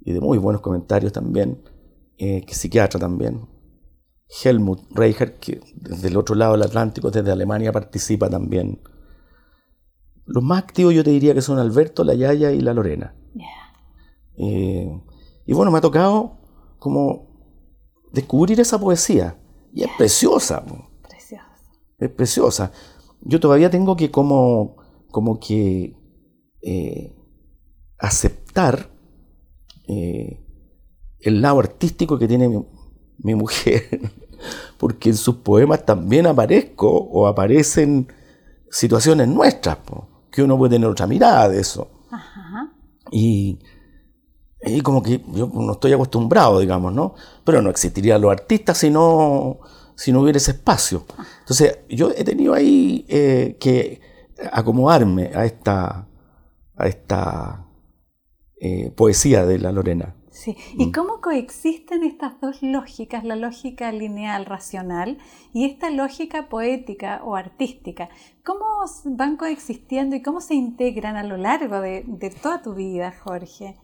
y 0.00 0.14
de 0.14 0.20
muy 0.20 0.38
buenos 0.38 0.62
comentarios 0.62 1.12
también, 1.12 1.62
eh, 2.16 2.40
que 2.46 2.52
es 2.52 2.56
psiquiatra 2.56 2.98
también, 2.98 3.48
Helmut 4.42 4.80
Reicher, 4.92 5.34
que 5.34 5.60
desde 5.74 6.08
el 6.08 6.16
otro 6.16 6.34
lado 6.34 6.52
del 6.52 6.62
Atlántico, 6.62 7.10
desde 7.10 7.30
Alemania, 7.30 7.70
participa 7.70 8.30
también. 8.30 8.80
Los 10.26 10.42
más 10.42 10.62
activos 10.62 10.94
yo 10.94 11.02
te 11.04 11.10
diría 11.10 11.34
que 11.34 11.42
son 11.42 11.58
Alberto, 11.58 12.04
la 12.04 12.14
Yaya 12.14 12.52
y 12.52 12.60
la 12.60 12.74
Lorena. 12.74 13.14
Eh, 14.36 15.00
y 15.44 15.52
bueno, 15.52 15.70
me 15.70 15.78
ha 15.78 15.82
tocado 15.82 16.38
como 16.78 17.28
descubrir 18.12 18.60
esa 18.60 18.78
poesía. 18.78 19.38
Y 19.72 19.82
es 19.82 19.90
preciosa, 19.96 20.64
po, 20.64 20.88
Precioso. 21.08 21.44
es 21.98 22.10
preciosa. 22.10 22.72
Yo 23.22 23.40
todavía 23.40 23.70
tengo 23.70 23.96
que 23.96 24.10
como, 24.10 24.76
como 25.10 25.38
que 25.38 25.96
eh, 26.62 27.16
aceptar 27.98 28.90
eh, 29.88 30.44
el 31.20 31.40
lado 31.40 31.60
artístico 31.60 32.18
que 32.18 32.28
tiene 32.28 32.48
mi, 32.48 32.64
mi 33.18 33.34
mujer, 33.34 34.10
porque 34.78 35.10
en 35.10 35.16
sus 35.16 35.36
poemas 35.36 35.86
también 35.86 36.26
aparezco 36.26 36.90
o 36.90 37.26
aparecen 37.26 38.08
situaciones 38.70 39.28
nuestras, 39.28 39.76
po, 39.78 40.08
que 40.32 40.42
uno 40.42 40.56
puede 40.58 40.76
tener 40.76 40.88
otra 40.88 41.06
mirada 41.06 41.48
de 41.48 41.60
eso. 41.60 41.88
Ajá. 42.10 42.72
Y, 43.10 43.58
y 44.62 44.80
como 44.80 45.02
que 45.02 45.22
yo 45.28 45.50
no 45.52 45.72
estoy 45.72 45.92
acostumbrado, 45.92 46.58
digamos, 46.58 46.92
¿no? 46.92 47.14
Pero 47.44 47.60
no 47.60 47.70
existirían 47.70 48.20
los 48.20 48.32
artistas 48.32 48.78
si 48.78 48.90
no, 48.90 49.60
si 49.94 50.10
no 50.10 50.22
hubiera 50.22 50.38
ese 50.38 50.52
espacio. 50.52 51.04
Entonces, 51.40 51.80
yo 51.88 52.10
he 52.16 52.24
tenido 52.24 52.54
ahí 52.54 53.04
eh, 53.08 53.56
que 53.60 54.00
acomodarme 54.50 55.30
a 55.34 55.44
esta, 55.44 56.08
a 56.76 56.86
esta 56.86 57.66
eh, 58.60 58.90
poesía 58.96 59.44
de 59.44 59.58
la 59.58 59.70
Lorena. 59.72 60.16
Sí. 60.32 60.56
¿Y 60.78 60.92
cómo 60.92 61.20
coexisten 61.20 62.02
estas 62.02 62.40
dos 62.40 62.62
lógicas, 62.62 63.22
la 63.22 63.36
lógica 63.36 63.92
lineal 63.92 64.46
racional 64.46 65.18
y 65.52 65.66
esta 65.66 65.90
lógica 65.90 66.48
poética 66.48 67.20
o 67.22 67.36
artística? 67.36 68.08
¿Cómo 68.42 68.64
van 69.04 69.36
coexistiendo 69.36 70.16
y 70.16 70.22
cómo 70.22 70.40
se 70.40 70.54
integran 70.54 71.16
a 71.16 71.22
lo 71.22 71.36
largo 71.36 71.80
de, 71.80 72.04
de 72.06 72.30
toda 72.30 72.62
tu 72.62 72.74
vida, 72.74 73.12
Jorge? 73.22 73.76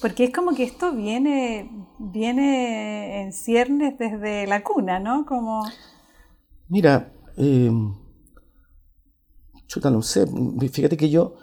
Porque 0.00 0.24
es 0.24 0.32
como 0.32 0.54
que 0.54 0.64
esto 0.64 0.92
viene, 0.92 1.70
viene 1.98 3.22
en 3.22 3.32
ciernes 3.32 3.98
desde 3.98 4.46
la 4.46 4.64
cuna, 4.64 4.98
¿no? 4.98 5.24
Como, 5.24 5.62
Mira, 6.68 7.12
eh, 7.36 7.70
chuta, 9.66 9.90
no 9.90 10.02
sé, 10.02 10.26
fíjate 10.72 10.96
que 10.96 11.10
yo, 11.10 11.34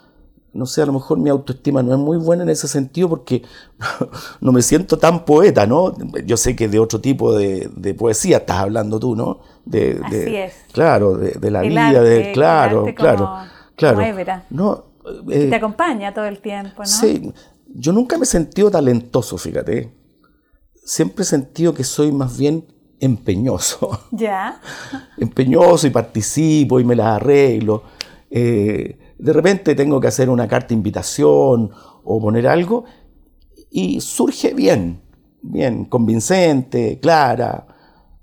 no 0.54 0.66
sé, 0.66 0.82
a 0.82 0.86
lo 0.86 0.92
mejor 0.92 1.18
mi 1.18 1.30
autoestima 1.30 1.82
no 1.82 1.92
es 1.92 1.98
muy 1.98 2.18
buena 2.18 2.42
en 2.42 2.50
ese 2.50 2.68
sentido 2.68 3.08
porque 3.08 3.42
no 4.40 4.52
me 4.52 4.62
siento 4.62 4.98
tan 4.98 5.24
poeta, 5.24 5.66
¿no? 5.66 5.94
Yo 6.26 6.36
sé 6.36 6.54
que 6.56 6.68
de 6.68 6.78
otro 6.78 7.00
tipo 7.00 7.34
de, 7.34 7.70
de 7.74 7.94
poesía 7.94 8.38
estás 8.38 8.58
hablando 8.58 8.98
tú, 9.00 9.16
¿no? 9.16 9.40
De, 9.64 9.94
de- 9.94 10.04
Así 10.04 10.36
es. 10.36 10.54
Claro, 10.72 11.16
de, 11.16 11.30
de 11.32 11.50
la 11.50 11.62
El 11.62 11.70
vida, 11.70 11.86
arte, 11.88 12.00
de, 12.00 12.32
claro, 12.32 12.84
claro, 12.94 13.18
como- 13.26 13.44
claro. 13.76 13.96
como. 13.96 14.42
No, 14.50 14.84
que 15.28 15.46
eh, 15.46 15.50
te 15.50 15.54
acompaña 15.56 16.12
todo 16.14 16.26
el 16.26 16.38
tiempo, 16.40 16.80
¿no? 16.82 16.86
Sí, 16.86 17.32
yo 17.74 17.92
nunca 17.92 18.18
me 18.18 18.24
he 18.24 18.26
sentido 18.26 18.70
talentoso, 18.70 19.38
fíjate. 19.38 19.92
Siempre 20.84 21.22
he 21.22 21.26
sentido 21.26 21.72
que 21.74 21.84
soy 21.84 22.12
más 22.12 22.36
bien 22.36 22.66
empeñoso. 23.00 24.00
Ya. 24.10 24.60
empeñoso 25.18 25.86
y 25.86 25.90
participo 25.90 26.78
y 26.78 26.84
me 26.84 26.94
las 26.94 27.16
arreglo. 27.16 27.82
Eh, 28.30 28.98
de 29.22 29.32
repente 29.32 29.74
tengo 29.74 30.00
que 30.00 30.08
hacer 30.08 30.28
una 30.28 30.48
carta 30.48 30.68
de 30.68 30.74
invitación 30.74 31.70
o 32.04 32.20
poner 32.20 32.46
algo 32.48 32.84
y 33.70 34.00
surge 34.00 34.52
bien, 34.54 35.00
bien, 35.42 35.84
convincente, 35.84 36.98
clara. 37.00 37.66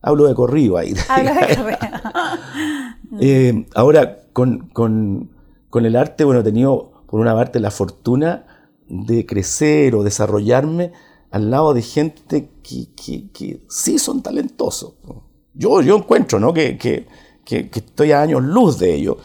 Hablo 0.02 0.28
de 0.28 0.36
corrido 0.36 0.78
ahí. 0.78 0.94
Habla 1.10 1.34
de 1.34 1.56
carrera. 1.56 2.04
Eh, 3.20 3.66
ahora, 3.74 4.20
con, 4.34 4.70
con- 4.70 5.32
con 5.72 5.86
el 5.86 5.96
arte, 5.96 6.24
bueno, 6.24 6.42
he 6.42 6.44
tenido 6.44 7.04
por 7.08 7.20
una 7.20 7.34
parte 7.34 7.60
la 7.60 7.72
fortuna 7.72 8.46
de 8.88 9.26
crecer 9.26 9.96
o 9.96 10.04
desarrollarme 10.04 10.92
al 11.32 11.50
lado 11.50 11.74
de 11.74 11.82
gente 11.82 12.52
que, 12.62 12.88
que- 12.96 13.30
que 13.32 13.62
sí 13.68 13.98
son 13.98 14.22
talentosos. 14.22 14.94
Yo, 15.56 15.82
yo 15.82 15.98
encuentro 15.98 16.40
¿no? 16.40 16.54
que, 16.54 16.78
que- 16.78 17.08
que- 17.50 17.70
que 17.72 17.80
estoy 17.80 18.12
a 18.12 18.22
años 18.22 18.44
luz 18.44 18.78
de 18.78 18.94
ello 18.94 19.18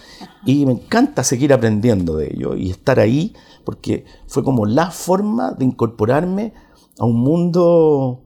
y 0.46 0.64
me 0.64 0.72
encanta 0.72 1.22
seguir 1.22 1.52
aprendiendo 1.52 2.16
de 2.16 2.28
ello 2.32 2.56
y 2.56 2.70
estar 2.70 2.98
ahí 2.98 3.34
porque 3.66 4.06
fue 4.26 4.42
como 4.42 4.64
la 4.64 4.90
forma 4.90 5.52
de 5.52 5.66
incorporarme 5.66 6.54
a 6.98 7.04
un 7.04 7.20
mundo 7.20 8.22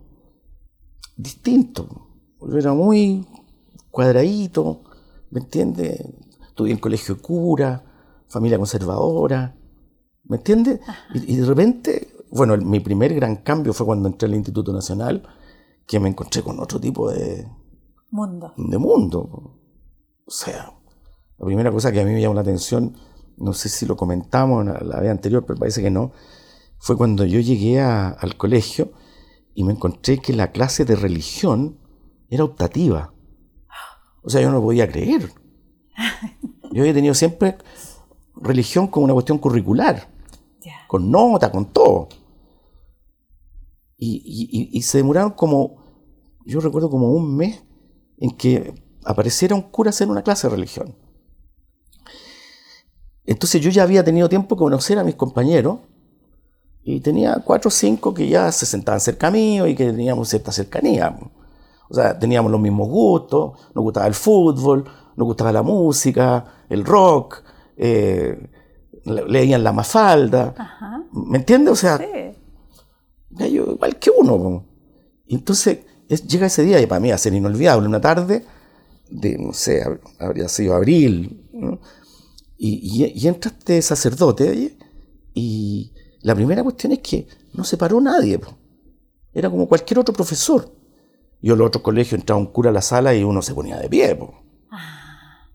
distinto. 1.16 1.88
Era 2.56 2.74
muy 2.74 3.26
cuadradito, 3.90 4.82
¿me 5.30 5.40
entiendes? 5.40 6.00
Estudié 6.48 6.74
en 6.74 6.78
colegio 6.78 7.16
de 7.16 7.20
cura, 7.20 7.84
familia 8.28 8.56
conservadora, 8.58 9.56
¿me 10.24 10.36
entiendes? 10.36 10.80
Y, 11.14 11.32
y 11.34 11.36
de 11.38 11.44
repente, 11.46 12.08
bueno, 12.30 12.54
el- 12.54 12.64
mi 12.64 12.78
primer 12.80 13.14
gran 13.14 13.36
cambio 13.36 13.72
fue 13.72 13.86
cuando 13.86 14.08
entré 14.08 14.28
al 14.28 14.34
Instituto 14.36 14.72
Nacional, 14.72 15.22
que 15.86 15.98
me 15.98 16.08
encontré 16.08 16.42
con 16.42 16.60
otro 16.60 16.78
tipo 16.78 17.10
de, 17.10 17.48
Mundo. 18.10 18.52
de 18.56 18.78
mundo. 18.78 19.57
O 20.28 20.30
sea, 20.30 20.74
la 21.38 21.46
primera 21.46 21.72
cosa 21.72 21.90
que 21.90 22.02
a 22.02 22.04
mí 22.04 22.12
me 22.12 22.20
llamó 22.20 22.34
la 22.34 22.42
atención, 22.42 22.98
no 23.38 23.54
sé 23.54 23.70
si 23.70 23.86
lo 23.86 23.96
comentamos 23.96 24.62
la, 24.62 25.00
vez 25.00 25.10
anterior, 25.10 25.46
pero 25.46 25.58
parece 25.58 25.80
que 25.80 25.90
no, 25.90 26.12
fue 26.78 26.98
cuando 26.98 27.24
yo 27.24 27.40
llegué 27.40 27.80
a- 27.80 28.10
al 28.10 28.36
colegio 28.36 28.92
y 29.54 29.64
me 29.64 29.72
encontré 29.72 30.18
que 30.18 30.34
la 30.34 30.52
clase 30.52 30.84
de 30.84 30.96
religión 30.96 31.78
era 32.28 32.44
optativa. 32.44 33.14
O 34.22 34.28
sea, 34.28 34.42
yo 34.42 34.50
no 34.50 34.60
podía 34.60 34.86
creer. 34.86 35.32
Yo 36.72 36.82
había 36.82 36.92
tenido 36.92 37.14
siempre 37.14 37.56
religión 38.36 38.88
como 38.88 39.04
una 39.04 39.14
cuestión 39.14 39.38
curricular, 39.38 40.06
con 40.86 41.10
nota, 41.10 41.50
con 41.50 41.72
todo. 41.72 42.08
Y, 43.96 44.82
se 44.82 44.98
demoraron 44.98 45.30
como, 45.30 45.82
yo 46.44 46.60
recuerdo 46.60 46.90
como 46.90 47.10
un 47.10 47.34
mes 47.34 47.64
en 48.18 48.30
que 48.36 48.74
apareciera 49.04 49.54
un 49.54 49.62
cura 49.62 49.90
hacer 49.90 50.08
una 50.08 50.22
clase 50.22 50.48
de 50.48 50.54
religión. 50.54 50.94
Entonces 53.24 53.60
yo 53.60 53.70
ya 53.70 53.82
había 53.82 54.02
tenido 54.02 54.28
tiempo 54.28 54.54
de 54.54 54.60
conocer 54.60 54.98
a 54.98 55.04
mis 55.04 55.14
compañeros 55.14 55.80
y 56.82 57.00
tenía 57.00 57.42
cuatro 57.44 57.68
o 57.68 57.70
cinco 57.70 58.14
que 58.14 58.26
ya 58.26 58.50
se 58.50 58.64
sentaban 58.64 59.00
cerca 59.00 59.30
mío 59.30 59.66
y 59.66 59.74
que 59.74 59.84
teníamos 59.84 60.30
cierta 60.30 60.50
cercanía. 60.50 61.14
O 61.90 61.94
sea, 61.94 62.18
teníamos 62.18 62.50
los 62.50 62.60
mismos 62.60 62.88
gustos, 62.88 63.52
nos 63.74 63.82
gustaba 63.82 64.06
el 64.06 64.14
fútbol, 64.14 64.84
nos 65.16 65.26
gustaba 65.26 65.52
la 65.52 65.62
música, 65.62 66.64
el 66.70 66.84
rock, 66.86 67.42
eh, 67.76 68.50
leían 69.04 69.62
la 69.62 69.72
mafalda. 69.72 70.54
¿Me 71.12 71.36
entiendes? 71.36 71.72
O 71.72 71.76
sea, 71.76 71.98
yo 73.30 73.46
igual 73.72 73.98
que 73.98 74.10
uno. 74.10 74.64
Entonces 75.26 75.80
llega 76.08 76.46
ese 76.46 76.62
día 76.62 76.80
y 76.80 76.86
para 76.86 77.00
mí 77.00 77.10
va 77.10 77.16
a 77.16 77.18
ser 77.18 77.34
inolvidable, 77.34 77.86
una 77.86 78.00
tarde 78.00 78.46
de, 79.10 79.38
no 79.38 79.52
sé, 79.52 79.82
habría 80.18 80.48
sido 80.48 80.74
abril, 80.74 81.44
y, 82.56 83.12
y, 83.14 83.28
entra 83.28 83.50
este 83.50 83.80
sacerdote 83.82 84.76
y 85.34 85.92
la 86.22 86.34
primera 86.34 86.62
cuestión 86.62 86.92
es 86.92 86.98
que 86.98 87.26
no 87.54 87.64
se 87.64 87.76
paró 87.76 88.00
nadie. 88.00 88.40
Era 89.32 89.50
como 89.50 89.68
cualquier 89.68 89.98
otro 90.00 90.14
profesor. 90.14 90.72
Yo 91.40 91.52
en 91.52 91.58
los 91.58 91.68
otros 91.68 91.82
colegios 91.82 92.20
entraba 92.20 92.40
un 92.40 92.46
cura 92.46 92.70
a 92.70 92.72
la 92.72 92.82
sala 92.82 93.14
y 93.14 93.22
uno 93.22 93.42
se 93.42 93.54
ponía 93.54 93.78
de 93.78 93.88
pie. 93.88 94.18
Ah. 94.70 95.46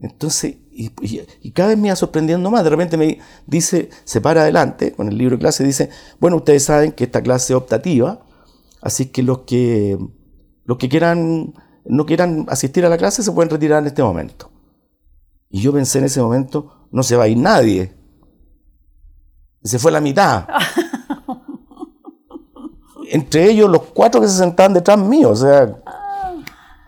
Entonces, 0.00 0.56
y, 0.70 0.90
cada 1.52 1.70
vez 1.70 1.78
me 1.78 1.88
iba 1.88 1.96
sorprendiendo 1.96 2.50
más. 2.50 2.64
De 2.64 2.70
repente 2.70 2.96
me 2.96 3.20
dice, 3.46 3.90
se 4.04 4.20
para 4.20 4.42
adelante 4.42 4.92
con 4.92 5.08
el 5.08 5.16
libro 5.16 5.36
de 5.36 5.40
clase, 5.40 5.62
dice, 5.62 5.90
bueno, 6.18 6.36
ustedes 6.36 6.64
saben 6.64 6.92
que 6.92 7.04
esta 7.04 7.22
clase 7.22 7.52
es 7.52 7.56
optativa, 7.56 8.26
así 8.80 9.06
que 9.06 9.22
los 9.22 9.40
que, 9.40 9.98
los 10.64 10.78
que 10.78 10.88
quieran, 10.88 11.54
no 11.84 12.06
quieran 12.06 12.46
asistir 12.48 12.84
a 12.84 12.88
la 12.88 12.98
clase 12.98 13.22
se 13.22 13.32
pueden 13.32 13.50
retirar 13.50 13.80
en 13.80 13.86
este 13.86 14.02
momento. 14.02 14.50
Y 15.48 15.60
yo 15.60 15.72
pensé 15.72 15.98
en 15.98 16.04
ese 16.04 16.22
momento, 16.22 16.86
no 16.90 17.02
se 17.02 17.16
va 17.16 17.24
a 17.24 17.28
ir 17.28 17.36
nadie. 17.36 17.94
Se 19.62 19.78
fue 19.78 19.92
la 19.92 20.00
mitad. 20.00 20.46
entre 23.10 23.50
ellos 23.50 23.68
los 23.68 23.82
cuatro 23.82 24.20
que 24.20 24.28
se 24.28 24.38
sentaban 24.38 24.72
detrás 24.72 24.98
mío, 24.98 25.30
o 25.30 25.36
sea, 25.36 25.76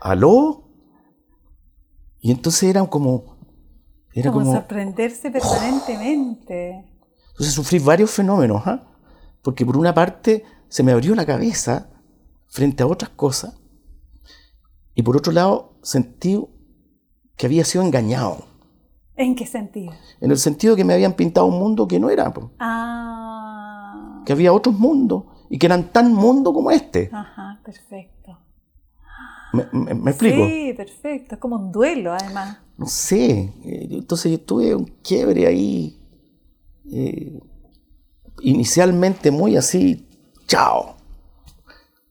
¿aló? 0.01 0.63
Y 2.21 2.31
entonces 2.31 2.63
eran 2.63 2.87
como... 2.87 3.33
Era 4.13 4.31
como, 4.31 4.53
sorprenderse 4.53 5.31
permanentemente. 5.31 6.85
Entonces 7.31 7.53
sufrí 7.53 7.79
varios 7.79 8.11
fenómenos, 8.11 8.61
¿ah? 8.65 8.83
porque 9.41 9.65
por 9.65 9.75
una 9.75 9.93
parte 9.93 10.45
se 10.69 10.83
me 10.83 10.91
abrió 10.91 11.13
la 11.15 11.25
cabeza 11.25 11.89
frente 12.47 12.83
a 12.83 12.87
otras 12.87 13.09
cosas, 13.09 13.59
y 14.95 15.03
por 15.03 15.17
otro 15.17 15.33
lado 15.33 15.73
sentí 15.81 16.43
que 17.35 17.45
había 17.45 17.65
sido 17.65 17.83
engañado. 17.83 18.45
¿En 19.15 19.35
qué 19.35 19.45
sentido? 19.45 19.93
En 20.21 20.31
el 20.31 20.37
sentido 20.37 20.75
que 20.75 20.83
me 20.83 20.93
habían 20.93 21.13
pintado 21.13 21.47
un 21.47 21.59
mundo 21.59 21.87
que 21.87 21.99
no 21.99 22.09
era. 22.09 22.33
Ah. 22.59 24.23
Que 24.25 24.33
había 24.33 24.53
otros 24.53 24.77
mundos 24.77 25.23
y 25.49 25.57
que 25.59 25.67
eran 25.67 25.91
tan 25.91 26.13
mundo 26.13 26.53
como 26.53 26.71
este. 26.71 27.09
Ajá, 27.11 27.61
perfecto. 27.63 28.39
¿Me, 29.71 30.09
explico? 30.09 30.47
Sí, 30.47 30.73
perfecto. 30.75 31.35
Es 31.35 31.41
como 31.41 31.57
un 31.57 31.71
duelo, 31.71 32.13
además. 32.13 32.57
No 32.75 32.87
sé. 32.87 33.53
Eh, 33.63 33.87
entonces 33.91 34.31
yo 34.31 34.39
tuve 34.41 34.73
un 34.73 34.85
quiebre 35.03 35.45
ahí. 35.45 36.01
Eh, 36.91 37.39
inicialmente 38.41 39.29
muy 39.29 39.55
así. 39.55 40.07
Chao. 40.47 40.95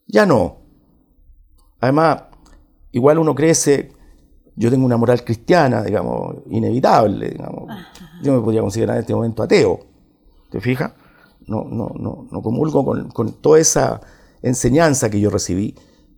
Ya 0.06 0.24
no. 0.24 0.58
Además, 1.80 2.22
igual 2.92 3.18
uno 3.18 3.34
crece. 3.34 3.92
Yo 4.54 4.70
tengo 4.70 4.84
una 4.84 4.96
moral 4.96 5.24
cristiana, 5.24 5.82
digamos, 5.82 6.36
inevitable. 6.50 7.30
Digamos. 7.30 7.70
Yo 8.22 8.34
me 8.34 8.40
podría 8.40 8.60
considerar 8.60 8.96
en 8.96 9.00
este 9.00 9.14
momento 9.14 9.42
ateo. 9.42 9.80
¿Te 10.50 10.60
fijas? 10.60 10.92
no, 11.46 11.64
no, 11.64 11.92
no, 11.98 12.28
no 12.30 12.42
comulgo 12.42 12.84
con, 12.84 13.32
toda 13.40 13.58
esa 13.58 14.00
enseñanza 14.42 15.10
que 15.10 15.20
yo 15.20 15.30
recibí, 15.30 15.74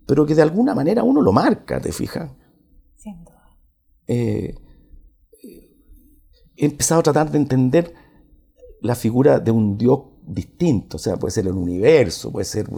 pero 0.07 0.27
que 0.27 0.35
de 0.35 0.43
alguna 0.43 0.75
manera 0.75 1.03
uno 1.03 1.21
lo 1.21 1.33
marca, 1.33 1.81
¿te 1.81 1.93
fijas? 1.93 2.31
Eh, 4.07 4.55
he 6.57 6.67
empezado 6.67 7.01
a 7.01 7.03
tratar 7.03 7.31
de 7.31 7.39
entender 7.39 7.95
la 8.83 8.95
figura 8.95 9.41
de 9.41 9.51
un 9.51 9.79
Dios 9.79 10.01
distinto, 10.27 10.97
o 10.99 11.01
sea, 11.01 11.17
puede 11.17 11.33
ser 11.33 11.47
el 11.47 11.55
universo, 11.55 12.31
puede 12.31 12.45
ser 12.45 12.69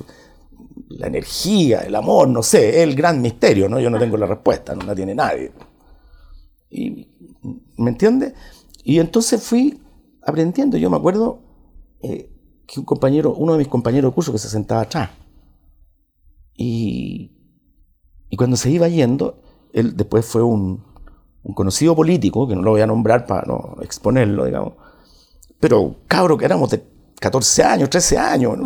la 0.88 1.09
energía, 1.09 1.81
el 1.81 1.94
amor, 1.94 2.29
no 2.29 2.42
sé, 2.42 2.68
es 2.68 2.77
el 2.88 2.94
gran 2.94 3.20
misterio, 3.20 3.68
¿no? 3.68 3.81
Yo 3.81 3.90
no 3.90 3.99
tengo 3.99 4.16
la 4.16 4.27
respuesta, 4.27 4.75
no 4.75 4.85
la 4.85 4.94
tiene 4.94 5.14
nadie. 5.14 5.53
Y, 6.70 7.09
¿Me 7.77 7.90
entiendes? 7.90 8.35
Y 8.85 8.99
entonces 8.99 9.42
fui 9.42 9.81
aprendiendo, 10.22 10.77
yo 10.77 10.90
me 10.90 10.96
acuerdo, 10.96 11.40
eh, 12.03 12.31
que 12.66 12.81
un 12.81 12.87
compañero, 12.87 13.35
uno 13.35 13.53
de 13.53 13.59
mis 13.59 13.68
compañeros 13.68 14.11
de 14.11 14.14
curso 14.14 14.33
que 14.33 14.38
se 14.38 14.49
sentaba 14.49 14.83
atrás. 14.83 15.11
Y, 16.55 17.33
y 18.29 18.37
cuando 18.37 18.57
se 18.57 18.70
iba 18.70 18.88
yendo, 18.88 19.42
él 19.72 19.96
después 19.96 20.25
fue 20.25 20.42
un, 20.42 20.85
un, 21.42 21.55
conocido 21.55 21.94
político, 21.94 22.49
que 22.49 22.57
no 22.57 22.62
lo 22.62 22.72
voy 22.72 22.81
a 22.81 22.87
nombrar 22.87 23.27
para 23.27 23.46
no 23.46 23.77
exponerlo, 23.83 24.46
digamos, 24.46 24.75
pero 25.61 25.96
cabro 26.07 26.37
que 26.37 26.44
éramos 26.44 26.70
de 26.70 26.83
14 27.20 27.62
años, 27.62 27.90
13 27.90 28.18
años, 28.18 28.59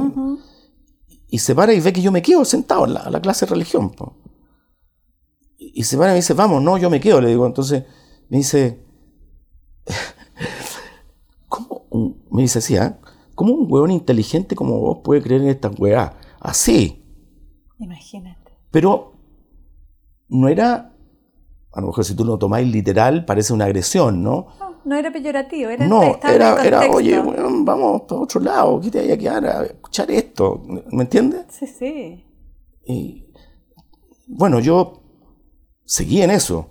y 1.30 1.38
se 1.38 1.54
para 1.54 1.72
y 1.72 1.80
ve 1.80 1.92
que 1.92 2.02
yo 2.02 2.10
me 2.10 2.22
quedo 2.22 2.44
sentado 2.44 2.86
en 2.86 2.94
la, 2.94 3.20
clase 3.20 3.46
de 3.46 3.50
religión. 3.50 3.92
Y 5.58 5.84
se 5.84 5.96
para 5.96 6.10
y 6.10 6.14
me 6.14 6.16
dice, 6.16 6.34
vamos, 6.34 6.62
no, 6.62 6.76
yo 6.76 6.90
me 6.90 7.00
quedo, 7.00 7.20
le 7.20 7.28
digo, 7.28 7.46
entonces 7.46 7.84
me 8.28 8.38
dice, 8.38 8.84
¿cómo? 11.48 11.86
Me 12.30 12.42
dice 12.42 12.58
así, 12.58 12.76
¿ah? 12.76 12.98
¿Cómo 13.34 13.54
un 13.54 13.72
hueón 13.72 13.90
inteligente 13.90 14.54
como 14.54 14.80
vos 14.80 14.98
puede 15.04 15.22
creer 15.22 15.42
en 15.42 15.48
esta 15.48 15.68
weá? 15.68 16.18
Así. 16.40 17.04
Imagínate. 17.78 18.52
Pero 18.70 19.14
no 20.28 20.48
era, 20.48 20.94
a 21.72 21.80
lo 21.80 21.86
mejor 21.86 22.04
si 22.04 22.14
tú 22.14 22.24
lo 22.24 22.38
tomáis 22.38 22.70
literal, 22.70 23.24
parece 23.24 23.52
una 23.52 23.64
agresión, 23.64 24.22
¿no? 24.22 24.48
No, 24.58 24.69
no 24.90 24.96
era 24.96 25.12
peyorativo, 25.12 25.70
era 25.70 25.86
No, 25.86 26.18
era, 26.22 26.64
era, 26.64 26.80
oye, 26.90 27.16
vamos 27.18 28.02
para 28.02 28.20
otro 28.20 28.40
lado, 28.40 28.80
¿qué 28.80 28.90
te 28.90 28.98
vaya 28.98 29.14
a 29.14 29.16
quedar 29.16 29.46
a 29.46 29.64
escuchar 29.64 30.10
esto? 30.10 30.62
¿Me 30.90 31.04
entiendes? 31.04 31.46
Sí, 31.48 31.66
sí. 31.66 32.24
Y, 32.84 33.32
bueno, 34.26 34.58
yo 34.58 35.00
seguí 35.84 36.22
en 36.22 36.30
eso. 36.30 36.68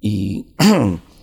y 0.00 0.54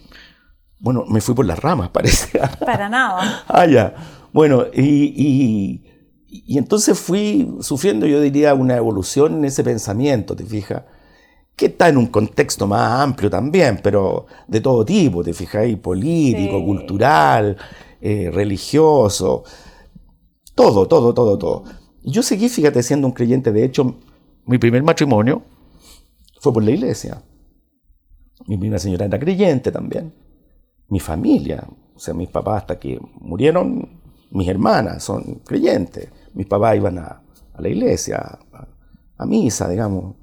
Bueno, 0.81 1.05
me 1.07 1.21
fui 1.21 1.35
por 1.35 1.45
las 1.45 1.59
ramas, 1.59 1.89
parece. 1.93 2.39
Para 2.65 2.89
nada. 2.89 3.43
ah, 3.47 3.65
ya. 3.65 3.93
Bueno, 4.33 4.65
y, 4.73 5.83
y, 6.27 6.57
entonces 6.57 6.99
fui 6.99 7.55
sufriendo, 7.61 8.05
yo 8.05 8.19
diría, 8.19 8.53
una 8.53 8.75
evolución 8.75 9.35
en 9.35 9.45
ese 9.45 9.63
pensamiento, 9.63 10.35
¿te 10.35 10.45
fijas? 10.45 10.83
Que 11.62 11.67
está 11.67 11.89
en 11.89 11.97
un 11.97 12.08
contexto 12.08 12.65
más 12.65 13.02
amplio 13.02 13.30
también, 13.30 13.80
pero 13.84 14.26
de 14.47 14.62
todo 14.62 14.84
tipo, 14.84 15.24
¿te 15.24 15.32
fijas? 15.34 15.67
Político, 15.78 16.63
cultural, 16.65 17.56
eh, 18.02 18.32
religioso, 18.34 19.43
todo, 20.56 20.88
todo, 20.88 21.13
todo, 21.13 21.38
todo. 21.38 21.63
Yo 22.04 22.24
seguí, 22.24 22.50
fíjate, 22.50 22.82
siendo 22.82 23.06
un 23.06 23.13
creyente. 23.13 23.52
De 23.52 23.63
hecho, 23.63 23.95
mi 24.45 24.58
primer 24.58 24.82
matrimonio 24.82 25.43
fue 26.39 26.52
por 26.52 26.63
la 26.63 26.71
iglesia. 26.71 27.21
Mi 28.47 28.58
primera 28.58 28.80
señora 28.80 29.06
era 29.06 29.19
creyente 29.19 29.71
también 29.71 30.12
mi 30.91 31.00
familia, 31.00 31.63
o 31.95 32.00
sea, 32.00 32.13
mis 32.13 32.28
papás 32.28 32.63
hasta 32.63 32.78
que 32.78 33.00
murieron, 33.21 34.02
mis 34.32 34.47
hermanas 34.47 35.04
son 35.04 35.41
creyentes, 35.45 36.10
mis 36.34 36.45
papás 36.45 36.76
iban 36.76 37.00
a, 37.00 37.24
la 37.58 37.69
iglesia, 37.69 38.39
a, 39.17 39.26
misa, 39.26 39.69
digamos. 39.69 40.15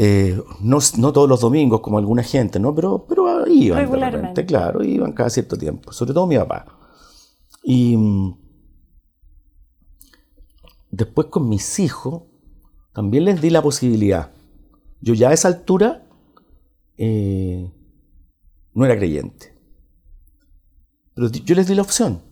Eh, 0.00 0.40
no, 0.60 0.80
todos 1.12 1.28
los 1.28 1.40
domingos 1.40 1.80
como 1.80 1.98
alguna 1.98 2.22
gente, 2.22 2.60
¿no? 2.60 2.72
Pero, 2.72 3.04
pero 3.08 3.44
iban 3.48 3.80
Regularmente, 3.80 4.46
claro, 4.46 4.84
iban 4.84 5.10
cada 5.10 5.28
cierto 5.28 5.58
tiempo, 5.58 5.92
sobre 5.92 6.14
todo 6.14 6.24
mi 6.28 6.36
papá. 6.36 6.66
Y 7.64 7.96
mm, 7.96 8.38
después 10.92 11.26
con 11.26 11.48
mis 11.48 11.80
hijos 11.80 12.22
también 12.92 13.24
les 13.24 13.40
di 13.40 13.50
la 13.50 13.60
posibilidad. 13.60 14.30
Yo 15.00 15.14
ya 15.14 15.30
a 15.30 15.32
esa 15.32 15.48
altura 15.48 16.06
eh, 16.96 17.68
no 18.74 18.84
era 18.84 18.96
creyente. 18.96 19.52
Pero 21.12 21.28
yo 21.28 21.56
les 21.56 21.66
di 21.66 21.74
la 21.74 21.82
opción. 21.82 22.22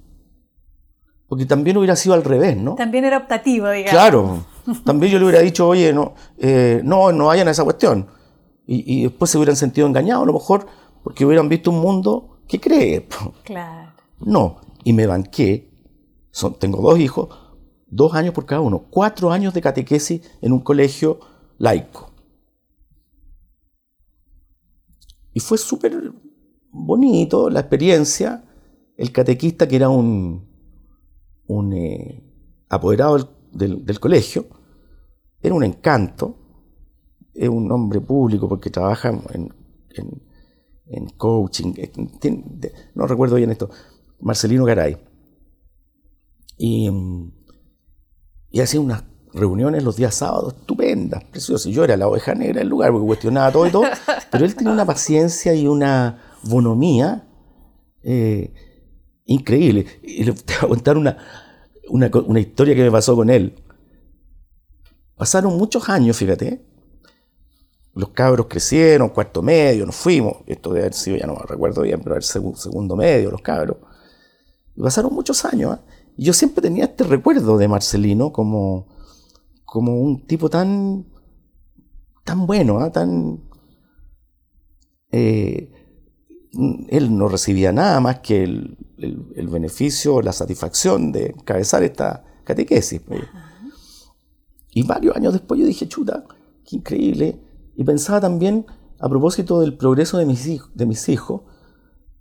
Porque 1.26 1.46
también 1.46 1.76
hubiera 1.78 1.96
sido 1.96 2.14
al 2.14 2.22
revés, 2.22 2.56
¿no? 2.56 2.76
También 2.76 3.04
era 3.04 3.18
optativo, 3.18 3.68
digamos. 3.70 3.90
Claro, 3.90 4.46
también 4.84 5.12
yo 5.12 5.18
le 5.18 5.24
hubiera 5.24 5.40
dicho, 5.40 5.68
oye, 5.68 5.92
no, 5.92 6.14
eh, 6.38 6.80
no, 6.84 7.12
no 7.12 7.26
vayan 7.26 7.48
a 7.48 7.50
esa 7.50 7.64
cuestión. 7.64 8.06
Y, 8.66 9.00
y, 9.00 9.02
después 9.04 9.30
se 9.30 9.38
hubieran 9.38 9.56
sentido 9.56 9.86
engañados, 9.86 10.24
a 10.24 10.26
lo 10.26 10.32
mejor, 10.32 10.66
porque 11.04 11.24
hubieran 11.24 11.48
visto 11.48 11.70
un 11.70 11.80
mundo 11.80 12.40
que 12.48 12.60
cree. 12.60 13.06
Claro. 13.44 13.92
No, 14.18 14.60
y 14.82 14.92
me 14.92 15.06
banqué, 15.06 15.70
son, 16.30 16.58
tengo 16.58 16.80
dos 16.82 16.98
hijos, 16.98 17.28
dos 17.86 18.14
años 18.14 18.34
por 18.34 18.46
cada 18.46 18.60
uno, 18.60 18.86
cuatro 18.90 19.30
años 19.30 19.54
de 19.54 19.60
catequesis 19.60 20.22
en 20.40 20.52
un 20.52 20.60
colegio 20.60 21.20
laico. 21.58 22.12
Y 25.32 25.40
fue 25.40 25.58
súper 25.58 26.12
bonito 26.70 27.50
la 27.50 27.60
experiencia. 27.60 28.42
El 28.96 29.12
catequista, 29.12 29.68
que 29.68 29.76
era 29.76 29.90
un, 29.90 30.48
un 31.46 31.72
eh, 31.74 32.24
apoderado 32.70 33.18
del, 33.18 33.26
del, 33.56 34.00
colegio, 34.00 34.46
era 35.40 35.54
un 35.54 35.64
encanto. 35.64 36.36
Es 37.34 37.48
un 37.48 37.70
hombre 37.70 38.00
público 38.00 38.48
porque 38.48 38.70
trabaja 38.70 39.10
en, 39.10 39.52
en, 39.94 40.22
en 40.86 41.08
coaching. 41.10 41.74
En, 41.76 42.60
no 42.94 43.06
recuerdo 43.06 43.36
bien 43.36 43.50
esto. 43.50 43.70
Marcelino 44.20 44.64
Garay. 44.64 44.96
Y, 46.58 46.90
y 48.50 48.60
hacía 48.60 48.80
unas 48.80 49.04
reuniones 49.34 49.84
los 49.84 49.96
días 49.96 50.14
sábados 50.14 50.54
estupendas, 50.58 51.24
preciosas. 51.24 51.70
Yo 51.72 51.84
era 51.84 51.96
la 51.96 52.08
oveja 52.08 52.34
negra 52.34 52.60
del 52.60 52.68
lugar 52.68 52.90
porque 52.92 53.06
cuestionaba 53.06 53.52
todo 53.52 53.66
y 53.66 53.70
todo, 53.70 53.84
pero 54.30 54.44
él 54.44 54.54
tenía 54.54 54.72
una 54.72 54.86
paciencia 54.86 55.54
y 55.54 55.66
una 55.66 56.22
bonomía 56.42 57.28
eh, 58.02 58.54
increíble. 59.26 59.86
Y 60.02 60.24
le 60.24 60.32
voy 60.32 60.40
a 60.62 60.68
contar 60.68 60.96
una, 60.96 61.18
una, 61.88 62.10
una, 62.26 62.40
historia 62.40 62.74
que 62.74 62.82
me 62.82 62.90
pasó 62.90 63.14
con 63.16 63.30
él. 63.30 63.62
Pasaron 65.16 65.56
muchos 65.56 65.88
años, 65.88 66.16
fíjate. 66.16 66.64
Los 67.94 68.10
cabros 68.10 68.46
crecieron, 68.46 69.08
cuarto 69.08 69.42
medio, 69.42 69.86
nos 69.86 69.96
fuimos. 69.96 70.38
Esto 70.46 70.70
debe 70.70 70.80
haber 70.82 70.94
sido, 70.94 71.16
ya 71.16 71.26
no 71.26 71.36
recuerdo 71.36 71.82
bien, 71.82 72.00
pero 72.02 72.16
el 72.16 72.22
segundo 72.22 72.96
medio, 72.96 73.30
los 73.30 73.40
cabros. 73.40 73.78
Y 74.76 74.82
pasaron 74.82 75.14
muchos 75.14 75.44
años. 75.46 75.78
¿eh? 75.78 75.80
Y 76.18 76.24
yo 76.24 76.32
siempre 76.32 76.60
tenía 76.60 76.84
este 76.84 77.04
recuerdo 77.04 77.56
de 77.56 77.68
Marcelino 77.68 78.32
como, 78.32 78.88
como 79.64 79.98
un 79.98 80.26
tipo 80.26 80.50
tan, 80.50 81.06
tan 82.24 82.46
bueno, 82.46 82.84
¿eh? 82.84 82.90
tan... 82.90 83.40
Eh, 85.12 85.72
él 86.88 87.16
no 87.16 87.28
recibía 87.28 87.72
nada 87.72 88.00
más 88.00 88.20
que 88.20 88.44
el, 88.44 88.76
el, 88.98 89.32
el 89.36 89.48
beneficio, 89.48 90.22
la 90.22 90.32
satisfacción 90.32 91.12
de 91.12 91.26
encabezar 91.26 91.82
esta 91.82 92.24
catequesis. 92.44 93.02
Y 94.70 94.82
varios 94.84 95.16
años 95.16 95.32
después 95.32 95.60
yo 95.60 95.66
dije, 95.66 95.88
chuta, 95.88 96.24
qué 96.64 96.76
increíble. 96.76 97.40
Y 97.76 97.84
pensaba 97.84 98.20
también, 98.20 98.66
a 98.98 99.08
propósito 99.08 99.60
del 99.60 99.76
progreso 99.76 100.16
de 100.18 100.26
mis, 100.26 100.46
hijos, 100.46 100.70
de 100.74 100.86
mis 100.86 101.08
hijos, 101.08 101.42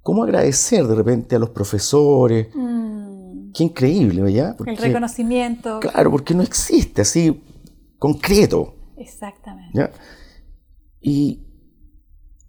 cómo 0.01 0.23
agradecer 0.23 0.85
de 0.85 0.95
repente 0.95 1.35
a 1.35 1.39
los 1.39 1.51
profesores. 1.51 2.47
Mm. 2.53 3.51
Qué 3.53 3.63
increíble, 3.63 4.21
¿verdad? 4.21 4.55
Porque, 4.57 4.71
el 4.71 4.77
reconocimiento. 4.77 5.79
Claro, 5.79 6.11
porque 6.11 6.33
no 6.33 6.43
existe 6.43 7.01
así 7.01 7.41
concreto. 7.97 8.75
Exactamente. 8.97 9.71
¿ya? 9.77 9.91
Y, 10.99 11.45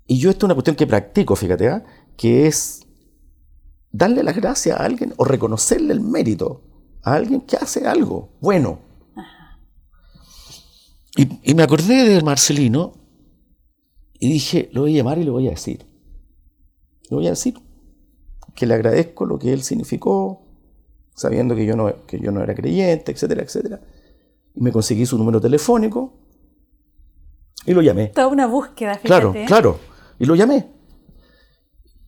y 0.07 0.19
yo 0.19 0.31
esto 0.31 0.47
es 0.47 0.49
una 0.49 0.55
cuestión 0.55 0.77
que 0.77 0.87
practico, 0.87 1.37
fíjate, 1.37 1.67
¿eh? 1.67 1.83
que 2.17 2.47
es 2.47 2.86
darle 3.97 4.23
las 4.23 4.37
gracias 4.37 4.79
a 4.79 4.85
alguien 4.85 5.15
o 5.17 5.25
reconocerle 5.25 5.93
el 5.93 6.01
mérito 6.01 6.63
a 7.03 7.15
alguien 7.15 7.41
que 7.43 7.57
hace 7.57 7.87
algo 7.87 8.31
bueno. 8.41 8.81
Y, 11.17 11.51
y, 11.51 11.55
me 11.55 11.63
acordé 11.63 12.07
de 12.07 12.23
Marcelino 12.23 12.93
y 14.19 14.31
dije, 14.31 14.69
lo 14.73 14.83
voy 14.83 14.95
a 14.95 14.97
llamar 14.99 15.19
y 15.19 15.25
le 15.25 15.31
voy 15.31 15.47
a 15.47 15.51
decir. 15.51 15.87
Le 17.09 17.17
voy 17.17 17.27
a 17.27 17.31
decir 17.31 17.55
que 18.55 18.67
le 18.67 18.75
agradezco 18.75 19.25
lo 19.25 19.39
que 19.39 19.53
él 19.53 19.63
significó, 19.63 20.43
sabiendo 21.15 21.55
que 21.55 21.65
yo 21.65 21.75
no, 21.75 22.05
que 22.07 22.19
yo 22.19 22.33
no 22.33 22.43
era 22.43 22.55
creyente, 22.55 23.13
etcétera, 23.13 23.43
etcétera. 23.43 23.81
Y 24.55 24.61
me 24.61 24.73
conseguí 24.73 25.07
su 25.07 25.17
número 25.17 25.41
telefónico 25.41 26.13
y 27.65 27.73
lo 27.73 27.81
llamé. 27.81 28.09
Toda 28.09 28.29
una 28.29 28.47
búsqueda, 28.47 28.97
fíjate. 28.97 29.07
Claro, 29.07 29.35
claro. 29.47 29.79
Y 30.19 30.27
lo 30.27 30.35
llamé. 30.35 30.76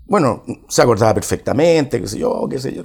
Bueno, 0.09 0.43
se 0.69 0.83
acordaba 0.83 1.15
perfectamente, 1.15 2.01
qué 2.01 2.09
sé 2.09 2.19
yo, 2.19 2.49
qué 2.49 2.59
sé 2.59 2.75
yo. 2.75 2.85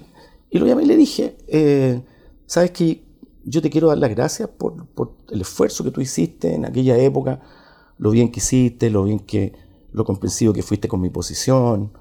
Y 0.50 0.60
lo 0.60 0.68
llamé 0.68 0.84
y 0.84 0.88
le 0.88 0.98
dije, 0.98 1.38
eh, 1.48 2.04
¿sabes 2.46 2.72
qué? 2.72 3.04
Yo 3.46 3.62
te 3.62 3.70
quiero 3.70 3.88
dar 3.88 3.98
las 3.98 4.10
gracias 4.10 4.50
por, 4.50 4.86
por, 4.88 5.18
el 5.30 5.42
esfuerzo 5.42 5.84
que 5.84 5.92
tú 5.92 6.02
hiciste 6.02 6.54
en 6.54 6.66
aquella 6.66 6.98
época, 6.98 7.42
lo 7.98 8.12
bien 8.12 8.32
que 8.32 8.40
hiciste, 8.40 8.90
lo 8.90 9.06
bien 9.06 9.20
que, 9.20 9.54
lo 9.92 10.04
comprensivo 10.04 10.54
que 10.54 10.64
fuiste 10.64 10.88
con 10.88 11.00
mi 11.00 11.10
posición, 11.10 11.94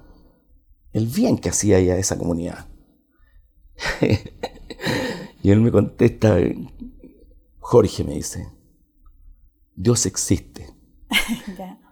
el 0.91 1.07
bien 1.07 1.37
que 1.37 1.49
hacía 1.49 1.79
ella 1.79 1.93
a 1.93 1.97
esa 1.97 2.17
comunidad. 2.17 2.67
y 5.41 5.51
él 5.51 5.61
me 5.61 5.71
contesta, 5.71 6.37
Jorge 7.59 8.03
me 8.03 8.15
dice, 8.15 8.47
Dios 9.75 10.05
existe. 10.05 10.67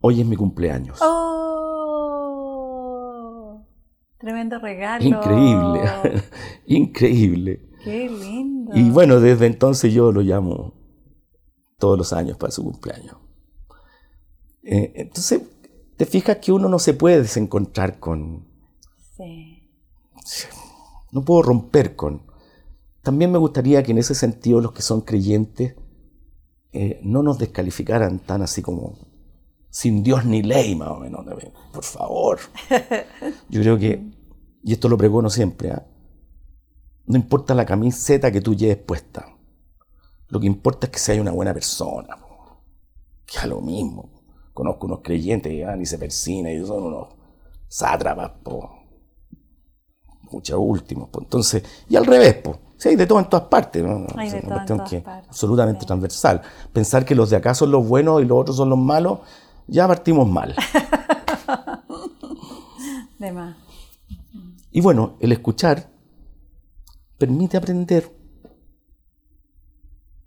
Hoy 0.00 0.20
es 0.20 0.26
mi 0.26 0.36
cumpleaños. 0.36 0.98
Oh, 1.00 1.34
tremendo 4.24 4.58
regalo. 4.58 5.04
Increíble, 5.04 6.22
increíble. 6.66 7.68
Qué 7.84 8.08
lindo. 8.08 8.72
Y 8.74 8.88
bueno, 8.88 9.20
desde 9.20 9.46
entonces 9.46 9.92
yo 9.92 10.10
lo 10.12 10.22
llamo 10.22 10.72
todos 11.78 11.98
los 11.98 12.12
años 12.14 12.38
para 12.38 12.50
su 12.50 12.64
cumpleaños. 12.64 13.16
Eh, 14.62 14.92
entonces, 14.94 15.42
te 15.98 16.06
fijas 16.06 16.38
que 16.38 16.52
uno 16.52 16.68
no 16.70 16.78
se 16.78 16.94
puede 16.94 17.20
desencontrar 17.20 18.00
con... 18.00 18.48
Sí. 19.16 19.58
No 21.12 21.22
puedo 21.22 21.42
romper 21.42 21.94
con... 21.94 22.22
También 23.02 23.30
me 23.30 23.38
gustaría 23.38 23.82
que 23.82 23.92
en 23.92 23.98
ese 23.98 24.14
sentido 24.14 24.62
los 24.62 24.72
que 24.72 24.80
son 24.80 25.02
creyentes 25.02 25.74
eh, 26.72 26.98
no 27.02 27.22
nos 27.22 27.38
descalificaran 27.38 28.18
tan 28.20 28.40
así 28.40 28.62
como 28.62 28.94
sin 29.74 30.04
Dios 30.04 30.24
ni 30.24 30.40
ley, 30.40 30.76
más 30.76 30.90
o 30.90 31.00
menos. 31.00 31.26
Por 31.72 31.82
favor. 31.82 32.38
Yo 33.48 33.60
creo 33.60 33.76
que, 33.76 34.08
y 34.62 34.72
esto 34.72 34.88
lo 34.88 34.96
pregono 34.96 35.28
siempre, 35.28 35.70
¿eh? 35.70 35.82
no 37.06 37.16
importa 37.16 37.56
la 37.56 37.66
camiseta 37.66 38.30
que 38.30 38.40
tú 38.40 38.54
lleves 38.54 38.76
puesta. 38.76 39.26
Lo 40.28 40.38
que 40.38 40.46
importa 40.46 40.86
es 40.86 40.92
que 40.92 41.00
sea 41.00 41.20
una 41.20 41.32
buena 41.32 41.52
persona. 41.52 42.16
Que 43.26 43.38
es 43.38 43.44
lo 43.46 43.60
mismo. 43.60 44.12
Conozco 44.52 44.86
unos 44.86 45.00
creyentes 45.02 45.50
que 45.50 45.64
van 45.64 45.80
y 45.80 45.86
se 45.86 45.98
persinan 45.98 46.52
y 46.52 46.64
son 46.64 46.84
unos 46.84 47.08
sátrapas, 47.66 48.30
po. 48.44 48.70
Muchos 50.30 50.56
últimos, 50.56 51.08
po. 51.08 51.20
Entonces, 51.20 51.64
y 51.88 51.96
al 51.96 52.06
revés, 52.06 52.34
po. 52.34 52.60
Sí, 52.76 52.90
hay 52.90 52.96
de 52.96 53.08
todo 53.08 53.18
en 53.18 53.28
todas 53.28 53.48
partes, 53.48 53.82
¿no? 53.82 54.06
Hay 54.14 54.30
de 54.30 54.38
es 54.38 54.44
una 54.44 54.64
todo 54.64 54.74
en 54.74 54.78
todas 54.78 54.90
que 54.90 55.00
partes, 55.00 55.28
absolutamente 55.30 55.84
transversal. 55.84 56.42
Pensar 56.72 57.04
que 57.04 57.16
los 57.16 57.28
de 57.30 57.36
acá 57.36 57.54
son 57.54 57.72
los 57.72 57.88
buenos 57.88 58.22
y 58.22 58.24
los 58.24 58.38
otros 58.38 58.56
son 58.56 58.70
los 58.70 58.78
malos, 58.78 59.18
ya 59.66 59.86
partimos 59.88 60.28
mal. 60.28 60.54
De 63.18 63.32
más. 63.32 63.56
Y 64.70 64.80
bueno, 64.80 65.16
el 65.20 65.32
escuchar 65.32 65.88
permite 67.18 67.56
aprender, 67.56 68.10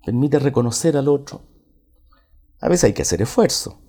permite 0.06 0.40
reconocer 0.40 0.96
al 0.98 1.08
otro. 1.10 1.42
A 2.62 2.70
veces 2.70 2.86
hay 2.86 2.94
que 2.94 3.02
hacer 3.02 3.22
esfuerzo. 3.22 3.80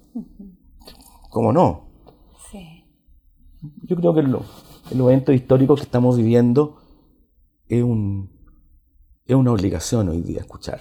¿Cómo 1.31 1.53
no? 1.53 1.89
Sí. 2.51 2.85
Yo 3.83 3.97
creo 3.97 4.15
que 4.15 4.23
lo, 4.23 4.45
los 4.91 5.07
eventos 5.07 5.35
históricos 5.35 5.81
que 5.81 5.85
estamos 5.85 6.17
viviendo 6.17 6.79
es, 7.69 7.83
un, 7.83 8.31
es 9.27 9.37
una 9.37 9.53
obligación 9.53 10.09
hoy 10.09 10.23
día 10.23 10.41
escuchar. 10.41 10.81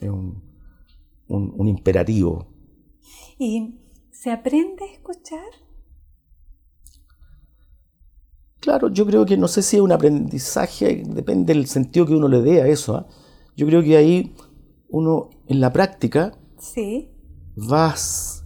Es 0.00 0.08
un, 0.10 0.42
un, 1.28 1.54
un 1.56 1.68
imperativo. 1.68 2.53
¿Y 3.38 3.80
se 4.12 4.30
aprende 4.30 4.84
a 4.84 4.92
escuchar? 4.92 5.40
Claro, 8.60 8.88
yo 8.88 9.04
creo 9.06 9.26
que 9.26 9.36
no 9.36 9.46
sé 9.48 9.62
si 9.62 9.76
es 9.76 9.82
un 9.82 9.92
aprendizaje, 9.92 11.02
depende 11.06 11.52
del 11.52 11.66
sentido 11.66 12.06
que 12.06 12.14
uno 12.14 12.28
le 12.28 12.40
dé 12.40 12.62
a 12.62 12.66
eso. 12.66 12.96
¿ah? 12.96 13.06
Yo 13.56 13.66
creo 13.66 13.82
que 13.82 13.96
ahí 13.96 14.34
uno 14.88 15.30
en 15.46 15.60
la 15.60 15.72
práctica 15.72 16.32
Sí. 16.58 17.10
vas. 17.56 18.44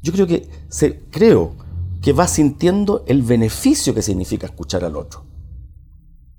Yo 0.00 0.12
creo 0.12 0.26
que 0.26 0.48
se, 0.68 1.00
creo 1.10 1.56
que 2.00 2.12
vas 2.12 2.30
sintiendo 2.30 3.04
el 3.06 3.22
beneficio 3.22 3.94
que 3.94 4.02
significa 4.02 4.46
escuchar 4.46 4.84
al 4.84 4.96
otro. 4.96 5.26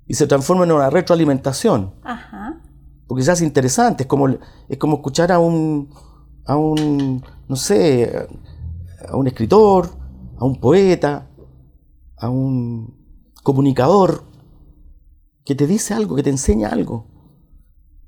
Y 0.06 0.14
se 0.14 0.26
transforma 0.26 0.64
en 0.64 0.72
una 0.72 0.90
retroalimentación. 0.90 1.94
Ajá. 2.02 2.62
Porque 3.06 3.22
se 3.24 3.30
hace 3.30 3.44
interesante, 3.44 4.04
es 4.04 4.08
como, 4.08 4.28
es 4.28 4.78
como 4.78 4.96
escuchar 4.96 5.30
a 5.30 5.38
un, 5.38 5.90
a 6.46 6.56
un, 6.56 7.24
no 7.48 7.56
sé, 7.56 8.28
a 9.08 9.16
un 9.16 9.26
escritor, 9.26 9.90
a 10.38 10.44
un 10.44 10.60
poeta, 10.60 11.28
a 12.16 12.28
un, 12.28 12.96
comunicador 13.46 14.24
que 15.44 15.54
te 15.54 15.68
dice 15.68 15.94
algo, 15.94 16.16
que 16.16 16.24
te 16.24 16.30
enseña 16.30 16.68
algo. 16.68 17.06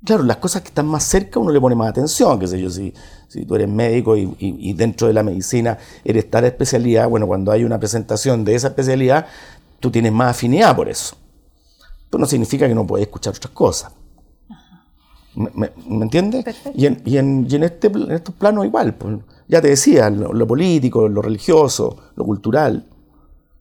Claro, 0.03 0.23
las 0.23 0.35
cosas 0.35 0.63
que 0.63 0.67
están 0.67 0.85
más 0.85 1.05
cerca 1.05 1.39
uno 1.39 1.53
le 1.53 1.61
pone 1.61 1.75
más 1.75 1.89
atención, 1.89 2.37
qué 2.37 2.47
sé 2.47 2.61
yo, 2.61 2.69
si, 2.69 2.93
si 3.29 3.45
tú 3.45 3.55
eres 3.55 3.69
médico 3.69 4.17
y, 4.17 4.73
dentro 4.73 5.07
de 5.07 5.13
la 5.13 5.23
medicina 5.23 5.77
eres 6.03 6.29
tal 6.29 6.43
especialidad, 6.43 7.07
bueno, 7.07 7.25
cuando 7.25 7.53
hay 7.53 7.63
una 7.63 7.79
presentación 7.79 8.43
de 8.43 8.55
esa 8.55 8.67
especialidad, 8.67 9.27
tú 9.79 9.89
tienes 9.89 10.11
más 10.11 10.31
afinidad 10.31 10.75
por 10.75 10.89
eso. 10.89 11.15
Pero 12.09 12.19
no 12.19 12.27
significa 12.27 12.67
que 12.67 12.75
no 12.75 12.85
puedes 12.85 13.07
escuchar 13.07 13.33
otras 13.33 13.53
cosas. 13.53 13.93
¿Me, 15.39 15.71
entiendes? 16.03 16.43
Y, 16.75 16.85
en, 16.85 17.01
y, 17.05 17.17
en, 17.17 17.47
y 17.49 17.55
en, 17.55 17.63
este, 17.63 17.87
en 17.87 18.11
estos 18.11 18.35
planos 18.35 18.65
igual, 18.65 18.95
pues, 18.95 19.19
ya 19.47 19.61
te 19.61 19.69
decía, 19.69 20.09
lo, 20.09 20.45
político, 20.45 21.07
lo 21.07 21.21
religioso, 21.21 22.11
lo 22.15 22.25
cultural, 22.25 22.89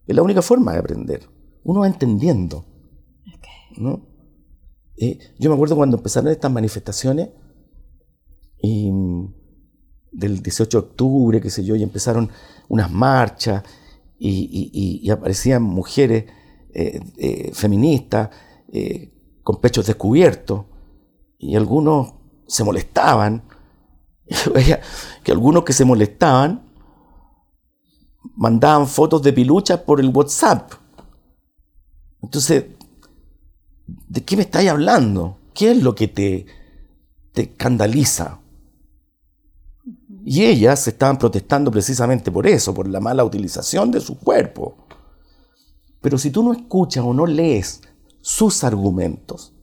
es 0.05 0.17
la 0.17 0.23
única 0.23 0.43
forma 0.43 0.73
de 0.73 0.79
aprender. 0.79 1.29
Uno 1.63 1.81
va 1.81 1.87
entendiendo. 1.87 2.65
¿no? 3.77 4.05
Eh, 4.97 5.19
yo 5.39 5.51
me 5.51 5.55
acuerdo 5.55 5.77
cuando 5.77 5.99
empezaron 5.99 6.33
estas 6.33 6.51
manifestaciones 6.51 7.29
y, 8.61 8.91
del 10.11 10.43
18 10.43 10.81
de 10.81 10.87
octubre, 10.87 11.41
qué 11.41 11.51
sé 11.51 11.65
yo, 11.65 11.77
y 11.77 11.85
empezaron 11.85 12.29
unas 12.69 12.91
marchas 12.91 13.63
y, 14.19 15.09
aparecían 15.11 15.63
mujeres 15.63 16.25
eh, 16.75 17.01
eh, 17.19 17.51
feministas 17.55 18.31
con 19.45 19.61
pechos 19.61 19.87
descubiertos 19.87 20.65
y 21.39 21.57
algunos 21.57 22.15
se 22.47 22.65
molestaban. 22.65 23.43
Yo 24.27 24.53
veía 24.53 24.81
que 25.23 25.33
algunos 25.33 25.65
que 25.65 25.73
se 25.73 25.85
molestaban 25.85 26.69
mandaban 28.37 28.87
fotos 28.87 29.23
de 29.23 29.33
piluchas 29.33 29.81
por 29.81 30.01
el 30.01 30.11
WhatsApp. 30.11 30.73
Entonces, 32.23 32.65
¿de 33.87 34.25
qué 34.25 34.37
me 34.37 34.43
estáis 34.43 34.71
hablando? 34.71 35.39
¿Qué 35.55 35.73
es 35.73 35.83
lo 35.83 35.95
que 35.95 36.09
te, 36.09 36.47
te 37.33 37.43
escandaliza? 37.43 38.41
Y 40.25 40.45
ellas 40.45 40.87
estaban 40.87 41.19
protestando 41.19 41.71
precisamente 41.71 42.31
por 42.31 42.47
eso, 42.47 42.75
por 42.75 42.89
la 42.89 43.01
mala 43.01 43.25
utilización 43.25 43.91
de 43.91 44.01
su 44.01 44.19
cuerpo. 44.19 44.77
Pero 46.01 46.19
si 46.19 46.31
tú 46.31 46.43
no 46.43 46.53
escuchas 46.53 47.05
o 47.05 47.15
no 47.15 47.27
lees 47.27 47.81
sus 48.21 48.63
argumentos, 48.63 49.55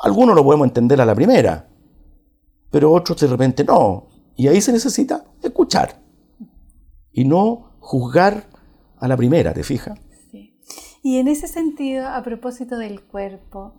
algunos 0.00 0.34
lo 0.34 0.44
podemos 0.44 0.66
entender 0.66 1.00
a 1.00 1.06
la 1.06 1.14
primera, 1.14 1.68
pero 2.70 2.92
otros 2.92 3.20
de 3.20 3.26
repente 3.26 3.64
no. 3.64 4.08
Y 4.36 4.48
ahí 4.48 4.60
se 4.60 4.72
necesita 4.72 5.24
escuchar 5.42 6.00
y 7.12 7.24
no 7.24 7.72
juzgar 7.80 8.44
a 8.98 9.08
la 9.08 9.16
primera, 9.16 9.52
¿te 9.52 9.62
fijas? 9.62 9.98
Sí. 10.30 10.56
Y 11.02 11.18
en 11.18 11.28
ese 11.28 11.48
sentido, 11.48 12.06
a 12.06 12.22
propósito 12.22 12.78
del 12.78 13.02
cuerpo, 13.02 13.74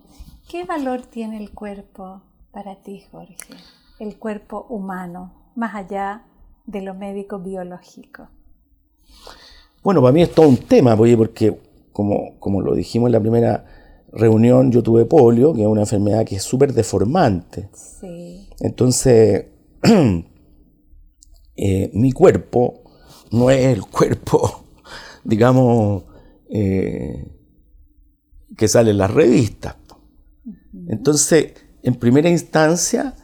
¿qué 0.50 0.66
valor 0.66 1.02
tiene 1.04 1.38
el 1.38 1.52
cuerpo 1.52 2.22
para 2.52 2.82
ti, 2.82 3.04
Jorge? 3.12 3.56
El 4.00 4.18
cuerpo 4.18 4.66
humano, 4.70 5.52
más 5.56 5.76
allá 5.76 6.24
de 6.66 6.82
lo 6.82 6.94
médico 6.94 7.40
biológico. 7.40 8.28
Bueno, 9.84 10.02
para 10.02 10.12
mí 10.12 10.22
es 10.22 10.34
todo 10.34 10.48
un 10.48 10.58
tema, 10.58 10.96
porque 10.96 11.58
como, 11.94 12.38
como 12.40 12.62
lo 12.62 12.76
dijimos 12.76 13.08
en 13.08 13.14
la 13.14 13.20
primera 13.20 13.66
reunión 14.12 14.72
yo 14.72 14.84
tuve 14.84 15.06
polio, 15.06 15.54
que 15.54 15.62
es 15.62 15.68
una 15.68 15.82
enfermedad 15.82 16.26
que 16.26 16.36
es 16.36 16.44
súper 16.44 16.74
deformante. 16.74 17.70
Entonces, 18.60 19.46
eh, 21.56 21.92
mi 21.94 22.12
cuerpo 22.12 22.84
no 23.32 23.50
es 23.50 23.66
el 23.66 23.82
cuerpo, 23.82 24.64
digamos, 25.24 26.04
eh, 26.50 27.28
que 28.58 28.68
sale 28.68 28.92
en 28.92 28.98
las 28.98 29.12
revistas. 29.12 29.76
Entonces, 30.88 31.54
en 31.84 31.96
primera 31.96 32.30
instancia, 32.30 33.16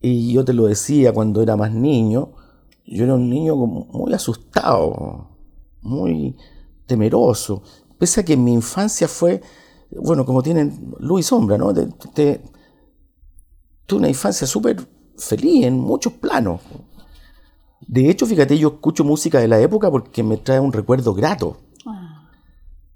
y 0.00 0.32
yo 0.32 0.44
te 0.44 0.52
lo 0.52 0.66
decía 0.66 1.12
cuando 1.12 1.42
era 1.42 1.56
más 1.56 1.72
niño, 1.72 2.32
yo 2.84 3.04
era 3.04 3.14
un 3.14 3.28
niño 3.28 3.56
muy 3.56 4.12
asustado, 4.12 5.28
muy 5.82 6.36
temeroso, 6.86 7.62
pese 7.98 8.20
a 8.20 8.24
que 8.24 8.36
mi 8.36 8.52
infancia 8.52 9.08
fue 9.08 9.42
bueno, 9.90 10.24
como 10.24 10.42
tienen 10.42 10.94
luz 10.98 11.20
y 11.20 11.22
sombra, 11.22 11.56
¿no? 11.56 11.72
Tuve 11.74 12.40
una 13.90 14.08
infancia 14.08 14.46
súper 14.46 14.86
feliz 15.16 15.64
en 15.64 15.78
muchos 15.78 16.12
planos. 16.14 16.60
De 17.86 18.10
hecho, 18.10 18.26
fíjate, 18.26 18.58
yo 18.58 18.68
escucho 18.68 19.04
música 19.04 19.40
de 19.40 19.48
la 19.48 19.60
época 19.60 19.90
porque 19.90 20.22
me 20.22 20.36
trae 20.36 20.60
un 20.60 20.72
recuerdo 20.72 21.14
grato. 21.14 21.56
Ah. 21.86 22.28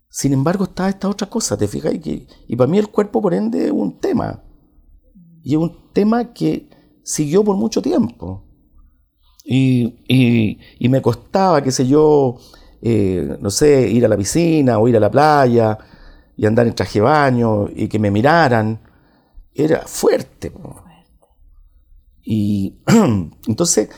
Sin 0.08 0.34
embargo, 0.34 0.64
está 0.64 0.88
esta 0.88 1.08
otra 1.08 1.30
cosa, 1.30 1.56
¿te 1.56 1.66
fijas? 1.66 1.94
Y, 1.94 2.26
y 2.46 2.56
para 2.56 2.70
mí 2.70 2.78
el 2.78 2.88
cuerpo, 2.88 3.22
por 3.22 3.32
ende, 3.32 3.66
es 3.66 3.72
un 3.72 3.98
tema. 3.98 4.42
Y 5.42 5.54
es 5.54 5.58
un 5.58 5.92
tema 5.92 6.32
que 6.34 6.68
siguió 7.02 7.42
por 7.42 7.56
mucho 7.56 7.80
tiempo. 7.80 8.44
Y, 9.44 10.58
y, 10.78 10.88
me 10.88 11.02
costaba, 11.02 11.62
qué 11.62 11.72
sé 11.72 11.86
yo, 11.88 12.36
eh, 12.80 13.36
no 13.40 13.50
sé, 13.50 13.90
ir 13.90 14.04
a 14.04 14.08
la 14.08 14.16
piscina 14.16 14.78
o 14.78 14.86
ir 14.86 14.96
a 14.96 15.00
la 15.00 15.10
playa 15.10 15.78
y 16.42 16.46
andar 16.46 16.66
en 16.66 16.74
traje 16.74 16.98
de 16.98 17.04
baño 17.04 17.68
y 17.72 17.86
que 17.86 18.00
me 18.00 18.10
miraran, 18.10 18.80
era 19.54 19.86
fuerte. 19.86 20.52
Y 22.24 22.80
entonces, 23.46 23.90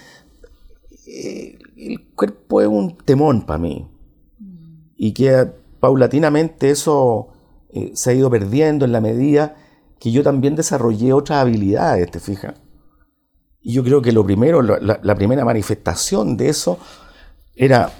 eh, 1.07 1.59
el 1.74 2.11
cuerpo 2.14 2.61
es 2.61 2.66
un 2.68 2.98
temón 2.98 3.46
para 3.46 3.59
mí. 3.59 3.88
Y 4.94 5.14
que 5.14 5.50
paulatinamente 5.80 6.68
eso 6.68 7.28
eh, 7.72 7.92
se 7.94 8.11
ha 8.11 8.12
ido 8.12 8.28
perdiendo 8.28 8.85
en 8.85 8.92
la 8.92 9.00
medida 9.00 9.57
que 9.98 10.12
yo 10.12 10.22
también 10.22 10.54
desarrollé 10.54 11.14
otras 11.14 11.38
habilidades, 11.38 12.11
¿te 12.11 12.20
fijas? 12.20 12.57
Y 13.62 13.72
yo 13.72 13.83
creo 13.83 14.02
que 14.02 14.12
lo 14.12 14.22
primero, 14.22 14.61
la 14.61 15.14
primera 15.14 15.46
manifestación 15.46 16.37
de 16.37 16.50
eso 16.50 16.78
era 17.54 17.90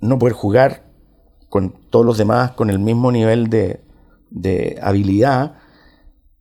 no 0.00 0.18
poder 0.18 0.34
jugar 0.34 0.83
con 1.54 1.70
todos 1.88 2.04
los 2.04 2.18
demás 2.18 2.50
con 2.50 2.68
el 2.68 2.80
mismo 2.80 3.12
nivel 3.12 3.48
de, 3.48 4.76
habilidad. 4.82 5.54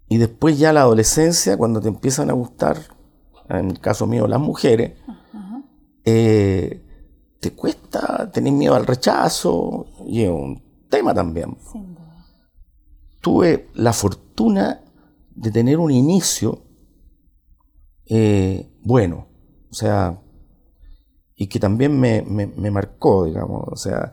Y 0.07 0.17
después 0.17 0.57
ya 0.57 0.73
la 0.73 0.81
adolescencia, 0.81 1.55
cuando 1.55 1.79
te 1.79 1.87
empiezan 1.87 2.31
a 2.31 2.33
gustar, 2.33 2.79
en 3.47 3.69
el 3.69 3.79
caso 3.79 4.07
mío, 4.07 4.25
las 4.27 4.39
mujeres, 4.39 4.93
eh, 6.03 6.83
te 7.39 7.53
cuesta, 7.53 8.31
tenés 8.31 8.53
miedo 8.53 8.73
al 8.73 8.87
rechazo, 8.87 9.85
y 10.03 10.23
es 10.23 10.31
un 10.31 10.87
tema 10.89 11.13
también. 11.13 11.59
Tuve 13.21 13.69
la 13.75 13.93
fortuna 13.93 14.81
de 15.29 15.51
tener 15.51 15.77
un 15.77 15.91
inicio 15.91 16.63
eh, 18.07 18.67
bueno, 18.81 19.27
o 19.69 19.73
sea, 19.75 20.19
y 21.35 21.45
que 21.45 21.59
también 21.59 21.99
me, 21.99 22.23
me 22.23 22.71
marcó, 22.71 23.25
digamos, 23.25 23.63
o 23.67 23.75
sea, 23.75 24.11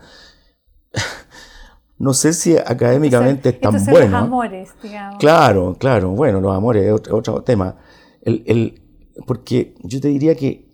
no 1.98 2.14
sé 2.14 2.32
si 2.32 2.56
académicamente 2.56 3.50
es 3.50 3.60
tan 3.60 3.84
bueno. 3.84 4.10
Los 4.10 4.22
amores, 4.22 4.70
digamos. 4.82 5.18
Claro, 5.18 5.76
claro, 5.78 6.10
bueno, 6.10 6.40
los 6.40 6.54
amores 6.54 6.84
es 6.84 6.92
otro, 6.92 7.42
tema. 7.42 7.76
El, 8.22 8.82
porque 9.26 9.74
yo 9.82 10.00
te 10.00 10.08
diría 10.08 10.34
que 10.34 10.68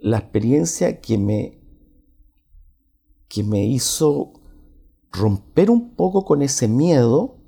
la 0.00 0.18
experiencia 0.18 1.00
que 1.00 1.18
me, 1.18 1.60
que 3.28 3.42
me 3.42 3.64
hizo 3.64 4.32
romper 5.12 5.70
un 5.70 5.94
poco 5.94 6.24
con 6.24 6.42
ese 6.42 6.68
miedo, 6.68 7.38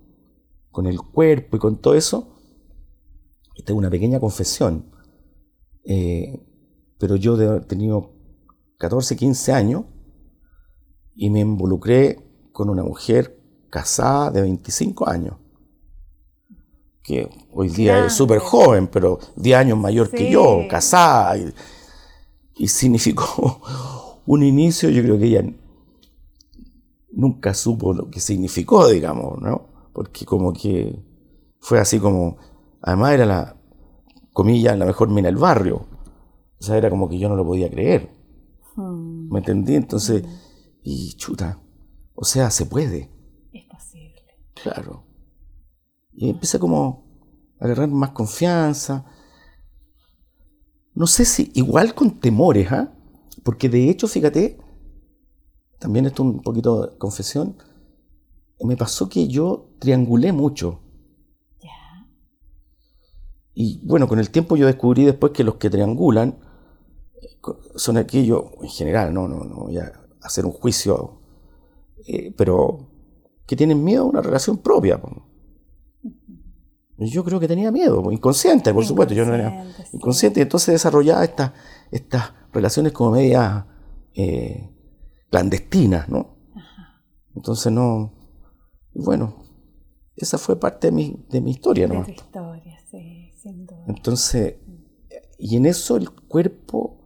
con 0.71 0.87
el 0.87 1.01
cuerpo 1.01 1.57
y 1.57 1.61
con 1.61 1.81
todo 1.81 1.95
eso, 1.95 2.37
esta 3.57 3.73
es 3.73 3.79
una 3.79 3.91
pequeña 3.91 4.21
confesión, 4.21 4.91
eh, 5.85 6.47
pero 6.99 7.17
yo 7.17 7.41
he 7.41 7.61
tenido 7.61 8.13
14, 8.79 9.17
15 9.17 9.53
años 9.53 9.85
y 11.21 11.29
me 11.29 11.41
involucré 11.41 12.19
con 12.51 12.71
una 12.71 12.83
mujer 12.83 13.39
casada 13.69 14.31
de 14.31 14.41
25 14.41 15.07
años, 15.07 15.37
que 17.03 17.29
hoy 17.53 17.69
día 17.69 18.07
es 18.07 18.15
súper 18.15 18.39
joven, 18.39 18.87
pero 18.87 19.19
10 19.37 19.59
años 19.59 19.79
mayor 19.79 20.09
que 20.09 20.31
yo, 20.31 20.61
casada, 20.71 21.37
y, 22.57 22.69
significó 22.69 23.61
un 24.27 24.43
inicio, 24.43 24.89
yo 24.89 25.03
creo 25.03 25.19
que 25.19 25.27
ella 25.27 25.45
nunca 27.13 27.53
supo 27.53 27.93
lo 27.93 28.09
que 28.09 28.19
significó, 28.19 28.89
digamos, 28.89 29.43
¿no? 29.43 29.67
Porque 29.93 30.25
como 30.25 30.55
que 30.55 31.05
fue 31.59 31.81
así 31.81 31.99
como, 31.99 32.39
además 32.81 33.13
era 33.13 33.27
la, 33.27 33.57
comillas, 34.33 34.79
la 34.79 34.87
mejor 34.87 35.11
mina 35.11 35.29
del 35.29 35.37
barrio. 35.37 35.85
O 36.59 36.63
sea, 36.63 36.79
era 36.79 36.89
como 36.89 37.11
que 37.11 37.19
yo 37.19 37.29
no 37.29 37.37
lo 37.37 37.45
podía 37.45 37.69
creer. 37.69 38.11
Hmm. 38.75 39.31
¿Me 39.31 39.41
entendí? 39.41 39.75
Entonces, 39.75 40.23
hmm. 40.23 40.50
Y 40.83 41.15
chuta, 41.15 41.61
o 42.15 42.25
sea, 42.25 42.51
se 42.51 42.67
puede. 42.67 43.11
Es 43.53 43.65
posible. 43.67 44.23
Claro. 44.55 45.05
Y 46.13 46.31
empieza 46.31 46.59
como 46.59 47.05
a 47.59 47.65
agarrar 47.65 47.89
más 47.89 48.11
confianza. 48.11 49.05
No 50.95 51.07
sé 51.07 51.25
si 51.25 51.51
igual 51.55 51.95
con 51.95 52.21
temores, 52.21 52.71
¿ah? 52.73 52.93
Porque 53.43 53.69
de 53.69 53.89
hecho, 53.89 54.07
fíjate, 54.07 54.59
también 55.79 56.07
esto 56.07 56.23
un 56.23 56.43
poquito 56.43 56.87
de 56.87 56.99
confesión, 56.99 57.57
me 58.61 58.77
pasó 58.77 59.09
que 59.09 59.27
yo 59.29 59.71
triangulé 59.79 60.33
mucho. 60.33 60.81
Y 63.55 63.85
bueno, 63.85 64.09
con 64.09 64.19
el 64.19 64.31
tiempo 64.31 64.57
yo 64.57 64.67
descubrí 64.67 65.05
después 65.05 65.33
que 65.33 65.45
los 65.45 65.57
que 65.57 65.69
triangulan 65.69 66.39
son 67.75 67.97
aquellos, 67.97 68.45
en 68.63 68.69
general, 68.69 69.13
no, 69.13 69.29
no, 69.29 69.45
no 69.45 69.57
voy 69.57 69.79
a 69.79 69.93
hacer 70.23 70.47
un 70.47 70.53
juicio, 70.53 71.21
eh, 72.07 72.33
pero 72.37 72.89
que 73.47 73.57
tienen 73.57 73.83
miedo 73.83 74.03
a 74.03 74.07
una 74.07 74.23
relación 74.23 74.59
propia. 74.59 75.01
Yo 76.99 77.25
creo 77.25 77.41
que 77.41 77.49
tenía 77.49 77.73
miedo, 77.73 78.13
inconsciente, 78.13 78.73
por 78.75 78.85
supuesto. 78.85 79.15
Yo 79.15 79.25
no 79.25 79.35
era 79.35 79.65
inconsciente, 79.93 80.41
y 80.41 80.43
entonces 80.43 80.75
desarrollaba 80.75 81.25
estas, 81.25 81.53
estas 81.91 82.33
relaciones 82.53 82.93
como 82.93 83.13
medias 83.13 83.65
eh, 84.15 84.71
clandestinas, 85.31 86.09
¿no? 86.09 86.37
Entonces 87.35 87.73
no. 87.73 88.13
Bueno, 88.93 89.45
esa 90.17 90.37
fue 90.37 90.59
parte 90.61 90.89
de 90.89 90.93
mi, 90.93 91.25
de 91.31 91.41
mi 91.41 91.53
historia, 91.53 91.87
¿no? 91.87 92.05
De 92.05 92.13
historia, 92.13 92.79
sí, 92.91 93.31
sin 93.41 93.67
duda. 93.67 93.85
Entonces, 93.87 94.57
y 95.39 95.57
en 95.57 95.67
eso 95.67 95.97
el 95.97 96.11
cuerpo 96.11 97.00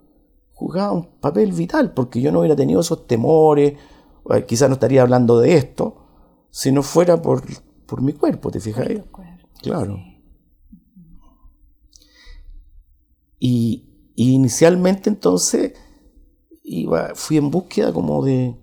jugaba 0.55 0.93
un 0.93 1.19
papel 1.21 1.53
vital, 1.53 1.93
porque 1.93 2.21
yo 2.21 2.33
no 2.33 2.41
hubiera 2.41 2.57
tenido 2.57 2.81
esos 2.81 3.07
temores, 3.07 3.75
quizás 4.47 4.69
no 4.69 4.75
estaría 4.75 5.03
hablando 5.03 5.41
de 5.41 5.57
esto, 5.57 6.05
si 6.51 6.73
no 6.73 6.83
fuera 6.83 7.21
por, 7.21 7.43
por 7.87 8.01
mi 8.01 8.13
cuerpo, 8.13 8.51
¿te 8.51 8.61
fijas? 8.61 8.87
Claro. 9.61 9.99
Y, 13.39 14.13
y, 14.15 14.33
inicialmente 14.33 15.11
entonces 15.11 15.73
iba, 16.63 17.15
fui 17.15 17.37
en 17.37 17.51
búsqueda 17.51 17.93
como 17.93 18.25
de, 18.25 18.57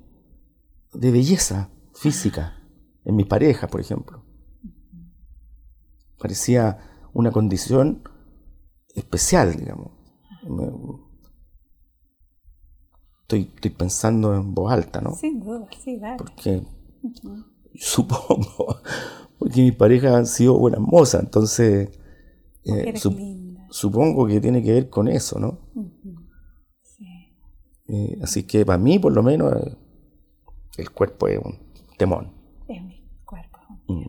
de 0.94 1.12
belleza 1.12 1.70
física 1.94 2.58
en 3.04 3.16
mi 3.16 3.26
pareja, 3.26 3.68
por 3.68 3.82
ejemplo. 3.82 4.24
Parecía 6.18 6.78
una 7.14 7.32
condición 7.32 8.04
especial, 8.96 9.56
digamos. 9.56 9.92
Estoy, 13.32 13.50
estoy, 13.56 13.72
pensando 13.72 14.36
en 14.36 14.54
voz 14.54 14.74
alta, 14.74 15.00
¿no? 15.00 15.16
Sin 15.16 15.40
duda, 15.40 15.66
sí, 15.82 15.98
dale. 15.98 16.18
Porque 16.18 16.64
supongo, 17.76 18.82
porque 19.40 19.62
mis 19.62 19.74
parejas 19.74 20.14
han 20.14 20.26
sido 20.26 20.58
buenas 20.58 20.82
mozas, 20.82 21.24
entonces 21.24 21.98
eh, 22.66 22.94
supongo 23.70 24.28
que 24.28 24.42
tiene 24.42 24.62
que 24.62 24.74
ver 24.74 24.90
con 24.90 25.08
eso, 25.08 25.40
¿no? 25.40 25.60
sí. 26.84 27.06
eh, 27.88 28.20
así 28.22 28.44
que 28.44 28.66
para 28.66 28.78
mí, 28.78 29.00
por 29.00 29.14
lo 29.14 29.24
menos, 29.24 29.54
el 30.76 30.92
cuerpo 30.92 31.30
es 31.30 31.40
un 31.40 31.58
temón. 31.98 32.34
Es 32.68 32.84
mi 32.84 33.02
cuerpo. 33.24 33.60
Mm. 33.88 34.08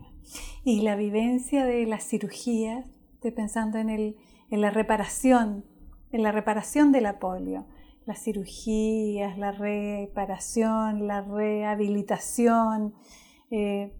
Y 0.64 0.80
la 0.80 0.96
vivencia 0.96 1.64
de 1.64 1.86
las 1.86 2.02
cirugías, 2.08 2.86
estoy 3.14 3.30
pensando 3.30 3.78
en, 3.78 3.88
el, 3.88 4.16
en 4.50 4.60
la 4.60 4.70
reparación, 4.70 5.64
en 6.10 6.24
la 6.24 6.32
reparación 6.32 6.90
de 6.90 7.02
la 7.02 7.20
polio 7.20 7.66
las 8.06 8.22
cirugías, 8.22 9.38
la 9.38 9.52
reparación, 9.52 11.06
la 11.06 11.22
rehabilitación. 11.22 12.94
Eh, 13.50 13.92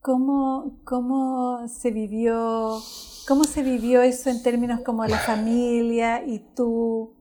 ¿cómo, 0.00 0.78
¿Cómo 0.84 1.66
se 1.68 1.90
vivió 1.90 2.78
cómo 3.26 3.44
se 3.44 3.62
vivió 3.62 4.02
eso 4.02 4.28
en 4.30 4.42
términos 4.42 4.80
como 4.80 5.04
la 5.06 5.18
familia 5.18 6.24
y 6.26 6.40
tú 6.54 7.14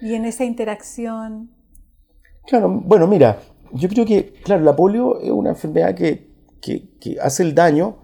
y 0.00 0.14
en 0.14 0.24
esa 0.24 0.44
interacción? 0.44 1.50
Claro, 2.46 2.68
bueno, 2.68 3.06
mira, 3.06 3.40
yo 3.72 3.88
creo 3.88 4.06
que, 4.06 4.32
claro, 4.44 4.62
la 4.62 4.76
polio 4.76 5.20
es 5.20 5.30
una 5.30 5.50
enfermedad 5.50 5.94
que, 5.94 6.30
que, 6.60 6.90
que 6.98 7.18
hace 7.20 7.42
el 7.42 7.54
daño 7.54 7.98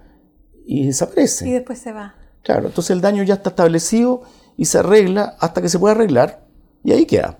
y 0.65 0.87
desaparece. 0.87 1.49
Y 1.49 1.53
después 1.53 1.79
se 1.79 1.93
va. 1.93 2.15
Claro, 2.43 2.67
entonces 2.67 2.91
el 2.91 3.01
daño 3.01 3.23
ya 3.23 3.35
está 3.35 3.51
establecido 3.51 4.23
y 4.57 4.67
se 4.67 4.79
arregla 4.79 5.37
hasta 5.41 5.63
que 5.63 5.69
se 5.69 5.79
pueda 5.79 5.95
arreglar 5.95 6.46
y 6.87 6.93
ahí 6.93 7.05
queda. 7.05 7.39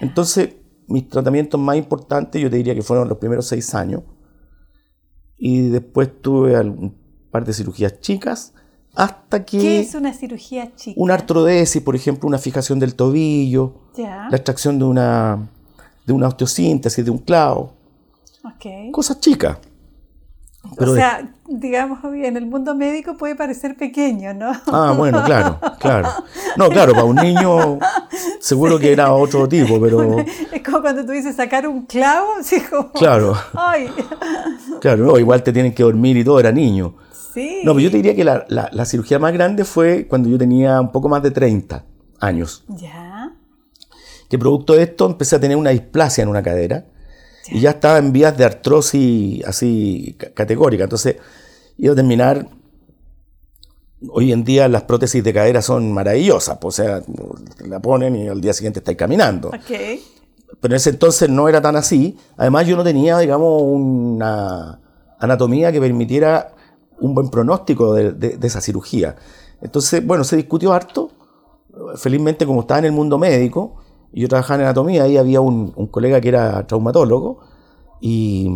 Entonces, 0.00 0.54
mis 0.88 1.06
tratamientos 1.08 1.60
más 1.60 1.76
importantes 1.76 2.40
yo 2.40 2.50
te 2.50 2.56
diría 2.56 2.74
que 2.74 2.82
fueron 2.82 3.08
los 3.08 3.18
primeros 3.18 3.46
seis 3.46 3.74
años. 3.74 4.02
Y 5.36 5.68
después 5.68 6.22
tuve 6.22 6.58
un 6.58 6.96
par 7.30 7.44
de 7.44 7.52
cirugías 7.52 8.00
chicas 8.00 8.54
hasta 8.94 9.44
que... 9.44 9.58
¿Qué 9.58 9.80
es 9.80 9.94
una 9.94 10.14
cirugía 10.14 10.74
chica? 10.74 10.98
Una 10.98 11.14
artrodesis, 11.14 11.82
por 11.82 11.94
ejemplo, 11.94 12.26
una 12.26 12.38
fijación 12.38 12.78
del 12.78 12.94
tobillo, 12.94 13.74
la 13.98 14.30
extracción 14.32 14.78
de 14.78 14.86
una, 14.86 15.50
de 16.06 16.12
una 16.14 16.28
osteosíntesis, 16.28 17.04
de 17.04 17.10
un 17.10 17.18
clavo. 17.18 17.74
Okay. 18.56 18.90
Cosas 18.92 19.20
chicas 19.20 19.58
o 20.78 20.94
sea, 20.94 21.34
digamos, 21.48 21.98
en 22.04 22.36
el 22.36 22.46
mundo 22.46 22.74
médico 22.74 23.16
puede 23.16 23.34
parecer 23.34 23.76
pequeño, 23.76 24.32
¿no? 24.32 24.52
Ah, 24.66 24.94
bueno, 24.96 25.22
claro, 25.24 25.58
claro. 25.78 26.08
No, 26.56 26.68
claro, 26.70 26.92
para 26.92 27.04
un 27.04 27.16
niño 27.16 27.78
seguro 28.40 28.78
que 28.78 28.92
era 28.92 29.12
otro 29.12 29.48
tipo, 29.48 29.80
pero... 29.80 30.18
Es 30.52 30.62
como 30.62 30.80
cuando 30.80 31.04
tú 31.04 31.12
dices 31.12 31.36
sacar 31.36 31.66
un 31.66 31.86
clavo, 31.86 32.34
así 32.40 32.60
como... 32.60 32.92
Claro. 32.92 33.34
Ay. 33.54 33.90
Claro, 34.80 35.18
igual 35.18 35.42
te 35.42 35.52
tienen 35.52 35.74
que 35.74 35.82
dormir 35.82 36.16
y 36.16 36.24
todo, 36.24 36.38
era 36.40 36.52
niño. 36.52 36.94
Sí. 37.34 37.62
No, 37.64 37.72
pero 37.72 37.80
yo 37.80 37.90
te 37.90 37.96
diría 37.96 38.14
que 38.14 38.24
la, 38.24 38.46
la 38.48 38.84
cirugía 38.84 39.18
más 39.18 39.32
grande 39.32 39.64
fue 39.64 40.06
cuando 40.06 40.28
yo 40.28 40.38
tenía 40.38 40.80
un 40.80 40.92
poco 40.92 41.08
más 41.08 41.22
de 41.22 41.30
30 41.30 41.84
años. 42.20 42.64
Ya. 42.68 43.32
Que 44.28 44.38
producto 44.38 44.74
de 44.74 44.84
esto 44.84 45.06
empecé 45.06 45.36
a 45.36 45.40
tener 45.40 45.56
una 45.56 45.70
displasia 45.70 46.22
en 46.22 46.28
una 46.28 46.42
cadera 46.42 46.86
y 47.48 47.60
ya 47.60 47.70
estaba 47.70 47.98
en 47.98 48.12
vías 48.12 48.36
de 48.36 48.44
artrosis 48.44 49.44
así 49.44 50.16
categórica. 50.34 50.84
Entonces, 50.84 51.16
iba 51.78 51.92
a 51.92 51.96
terminar. 51.96 52.48
Hoy 54.10 54.32
en 54.32 54.42
día 54.42 54.66
las 54.66 54.82
prótesis 54.82 55.22
de 55.22 55.32
cadera 55.32 55.62
son 55.62 55.92
maravillosas, 55.92 56.58
pues, 56.58 56.80
o 56.80 56.82
sea, 56.82 57.02
la 57.64 57.80
ponen 57.80 58.16
y 58.16 58.28
al 58.28 58.40
día 58.40 58.52
siguiente 58.52 58.80
estáis 58.80 58.98
caminando. 58.98 59.48
Okay. 59.48 60.02
Pero 60.60 60.74
en 60.74 60.76
ese 60.76 60.90
entonces 60.90 61.28
no 61.28 61.48
era 61.48 61.62
tan 61.62 61.76
así. 61.76 62.18
Además, 62.36 62.66
yo 62.66 62.76
no 62.76 62.82
tenía, 62.82 63.18
digamos, 63.18 63.62
una 63.62 64.80
anatomía 65.20 65.70
que 65.70 65.80
permitiera 65.80 66.52
un 66.98 67.14
buen 67.14 67.28
pronóstico 67.28 67.94
de, 67.94 68.12
de 68.12 68.46
esa 68.46 68.60
cirugía. 68.60 69.16
Entonces, 69.60 70.04
bueno, 70.04 70.24
se 70.24 70.36
discutió 70.36 70.72
harto. 70.72 71.10
Felizmente, 71.96 72.44
como 72.44 72.62
estaba 72.62 72.80
en 72.80 72.86
el 72.86 72.92
mundo 72.92 73.18
médico, 73.18 73.76
y 74.12 74.20
yo 74.20 74.28
trabajaba 74.28 74.60
en 74.60 74.66
anatomía, 74.66 75.04
ahí 75.04 75.16
había 75.16 75.40
un, 75.40 75.70
colega 75.90 76.20
que 76.20 76.28
era 76.28 76.66
traumatólogo 76.66 77.40
y, 78.00 78.48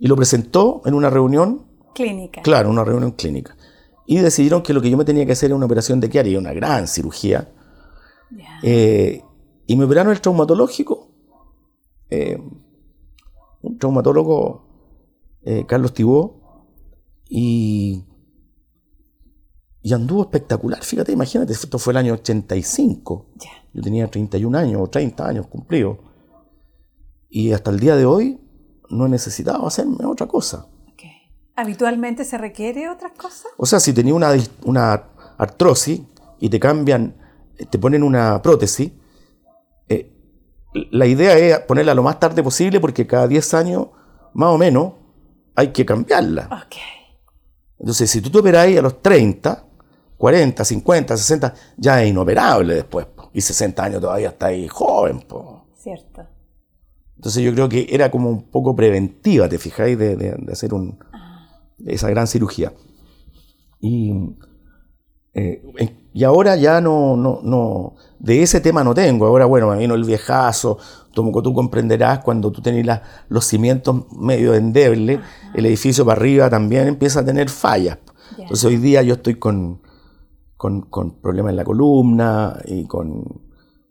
lo 0.00 0.16
presentó 0.16 0.82
en 0.84 0.94
una 0.94 1.08
reunión. 1.08 1.62
Clínica. 1.94 2.42
Claro, 2.42 2.68
una 2.68 2.84
reunión 2.84 3.12
clínica. 3.12 3.56
Y 4.06 4.18
decidieron 4.18 4.62
que 4.62 4.74
lo 4.74 4.82
que 4.82 4.90
yo 4.90 4.98
me 4.98 5.04
tenía 5.04 5.24
que 5.24 5.32
hacer 5.32 5.46
era 5.46 5.56
una 5.56 5.64
operación 5.64 6.00
de 6.00 6.18
haría, 6.18 6.38
una 6.38 6.52
gran 6.52 6.86
cirugía. 6.88 7.50
Eh, 8.62 9.22
y 9.66 9.76
me 9.76 9.84
operaron 9.84 10.12
el 10.12 10.20
traumatológico. 10.20 11.08
Eh, 12.10 12.38
un 13.62 13.78
traumatólogo, 13.78 14.66
eh, 15.42 15.64
Carlos 15.66 15.94
Tibó, 15.94 16.66
y, 17.28 18.04
y 19.84 19.92
anduvo 19.92 20.22
espectacular. 20.22 20.82
Fíjate, 20.82 21.12
imagínate, 21.12 21.52
esto 21.52 21.78
fue 21.78 21.92
el 21.92 21.98
año 21.98 22.14
85. 22.14 23.26
Yo 23.74 23.82
tenía 23.82 24.10
31 24.10 24.56
años 24.56 24.80
o 24.80 24.88
30 24.88 25.28
años 25.28 25.46
cumplidos. 25.46 25.98
Y 27.28 27.52
hasta 27.52 27.70
el 27.70 27.78
día 27.78 27.94
de 27.94 28.06
hoy 28.06 28.40
no 28.88 29.04
he 29.04 29.08
necesitado 29.10 29.66
hacerme 29.66 30.06
otra 30.06 30.26
cosa. 30.26 30.66
¿Habitualmente 31.54 32.24
se 32.24 32.38
requiere 32.38 32.88
otras 32.88 33.12
cosas? 33.12 33.52
O 33.58 33.66
sea, 33.66 33.78
si 33.78 33.92
tenía 33.92 34.14
una, 34.14 34.32
una 34.64 35.04
artrosis 35.36 36.00
y 36.40 36.48
te 36.48 36.58
cambian, 36.58 37.14
te 37.68 37.78
ponen 37.78 38.02
una 38.02 38.40
prótesis, 38.40 38.90
eh, 39.88 40.10
la 40.72 41.06
idea 41.06 41.36
es 41.36 41.58
ponerla 41.60 41.94
lo 41.94 42.02
más 42.02 42.18
tarde 42.18 42.42
posible 42.42 42.80
porque 42.80 43.06
cada 43.06 43.28
10 43.28 43.54
años, 43.54 43.88
más 44.32 44.48
o 44.48 44.56
menos, 44.56 44.94
hay 45.54 45.72
que 45.72 45.84
cambiarla. 45.84 46.66
Entonces, 47.78 48.10
si 48.10 48.22
tú 48.22 48.30
te 48.30 48.38
operáis 48.38 48.78
a 48.78 48.82
los 48.82 49.02
30, 49.02 49.73
40, 50.16 50.64
50, 50.64 51.16
60, 51.16 51.54
ya 51.76 52.02
es 52.02 52.10
inoperable 52.10 52.74
después 52.74 53.06
y 53.34 53.40
60 53.40 53.84
años 53.84 54.00
todavía 54.00 54.28
está 54.28 54.46
ahí 54.46 54.68
joven. 54.68 55.20
Po. 55.20 55.66
Cierto. 55.76 56.26
Entonces 57.16 57.42
yo 57.42 57.52
creo 57.52 57.68
que 57.68 57.86
era 57.90 58.10
como 58.10 58.30
un 58.30 58.44
poco 58.44 58.74
preventiva, 58.74 59.48
¿te 59.48 59.58
fijáis? 59.58 59.98
De, 59.98 60.16
de, 60.16 60.52
hacer 60.52 60.72
un, 60.72 60.98
esa 61.84 62.08
gran 62.10 62.26
cirugía. 62.26 62.72
Y, 63.80 64.12
eh, 65.34 65.62
y 66.12 66.24
ahora 66.24 66.56
ya 66.56 66.80
no, 66.80 67.16
no, 67.16 67.40
no, 67.42 67.96
de 68.20 68.42
ese 68.42 68.60
tema 68.60 68.84
no 68.84 68.94
tengo. 68.94 69.26
Ahora, 69.26 69.46
bueno, 69.46 69.68
me 69.68 69.78
vino 69.78 69.94
el 69.94 70.04
viejazo, 70.04 70.78
como 71.14 71.42
tú 71.42 71.52
comprenderás, 71.52 72.20
cuando 72.20 72.52
tú 72.52 72.62
tenés 72.62 72.86
los 73.28 73.44
cimientos 73.44 74.06
medio 74.12 74.54
endebles, 74.54 75.20
el 75.54 75.66
edificio 75.66 76.04
para 76.04 76.20
arriba 76.20 76.48
también 76.48 76.86
empieza 76.86 77.20
a 77.20 77.24
tener 77.24 77.50
fallas. 77.50 77.98
Entonces 78.38 78.64
hoy 78.64 78.76
día 78.76 79.02
yo 79.02 79.14
estoy 79.14 79.36
con, 79.36 79.80
con, 80.88 81.20
problemas 81.20 81.50
en 81.50 81.56
la 81.56 81.64
columna 81.64 82.58
y 82.64 82.86
con 82.86 83.22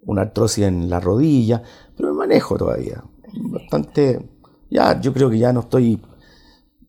una 0.05 0.23
artrosis 0.23 0.65
en 0.65 0.89
la 0.89 0.99
rodilla, 0.99 1.61
pero 1.95 2.11
me 2.11 2.19
manejo 2.19 2.57
todavía. 2.57 3.03
Bastante, 3.33 4.29
ya 4.69 4.99
yo 4.99 5.13
creo 5.13 5.29
que 5.29 5.37
ya 5.37 5.53
no 5.53 5.61
estoy 5.61 6.01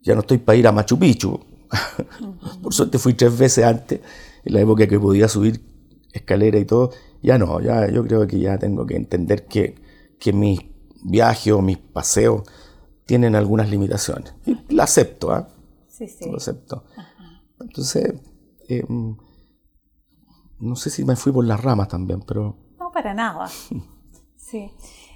ya 0.02 0.14
no 0.14 0.20
estoy 0.20 0.38
para 0.38 0.56
ir 0.56 0.66
a 0.66 0.72
Machu 0.72 0.98
Picchu. 0.98 1.38
Por 2.62 2.72
suerte 2.72 2.98
fui 2.98 3.14
tres 3.14 3.36
veces 3.36 3.64
antes, 3.64 4.00
en 4.44 4.52
la 4.52 4.60
época 4.60 4.86
que 4.86 4.98
podía 4.98 5.28
subir 5.28 5.62
escalera 6.12 6.58
y 6.58 6.64
todo. 6.64 6.90
Ya 7.22 7.38
no, 7.38 7.60
ya 7.60 7.90
yo 7.90 8.04
creo 8.04 8.26
que 8.26 8.38
ya 8.38 8.58
tengo 8.58 8.86
que 8.86 8.96
entender 8.96 9.46
que, 9.46 9.74
que 10.18 10.32
mis 10.32 10.60
viajes 11.02 11.52
o 11.52 11.62
mis 11.62 11.78
paseos 11.78 12.42
tienen 13.06 13.34
algunas 13.34 13.70
limitaciones. 13.70 14.34
Y 14.46 14.56
la 14.74 14.84
acepto, 14.84 15.32
¿ah? 15.32 15.48
Sí, 15.88 16.06
sí. 16.08 16.30
Lo 16.30 16.36
acepto. 16.36 16.84
Entonces, 17.60 18.14
em, 18.68 19.16
no 20.64 20.76
sé 20.76 20.90
si 20.90 21.04
me 21.04 21.16
fui 21.16 21.32
por 21.32 21.44
las 21.44 21.62
ramas 21.62 21.88
también, 21.88 22.22
pero... 22.26 22.56
No, 22.78 22.90
para 22.90 23.14
nada. 23.14 23.48
Sí. 24.36 24.70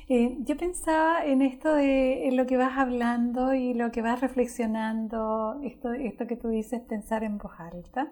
Eh, 0.09 0.39
yo 0.41 0.57
pensaba 0.57 1.25
en 1.27 1.43
esto 1.43 1.75
de 1.75 2.29
en 2.29 2.37
lo 2.39 2.47
que 2.47 2.57
vas 2.57 2.79
hablando 2.79 3.53
y 3.53 3.75
lo 3.75 3.93
que 3.93 4.01
vas 4.01 4.23
reflexionando, 4.23 5.61
esto, 5.63 5.93
esto 5.93 6.27
que 6.27 6.37
tú 6.37 6.49
dices, 6.49 6.81
pensar 6.81 7.25
en 7.25 7.37
voz 7.37 7.53
alta. 7.59 8.11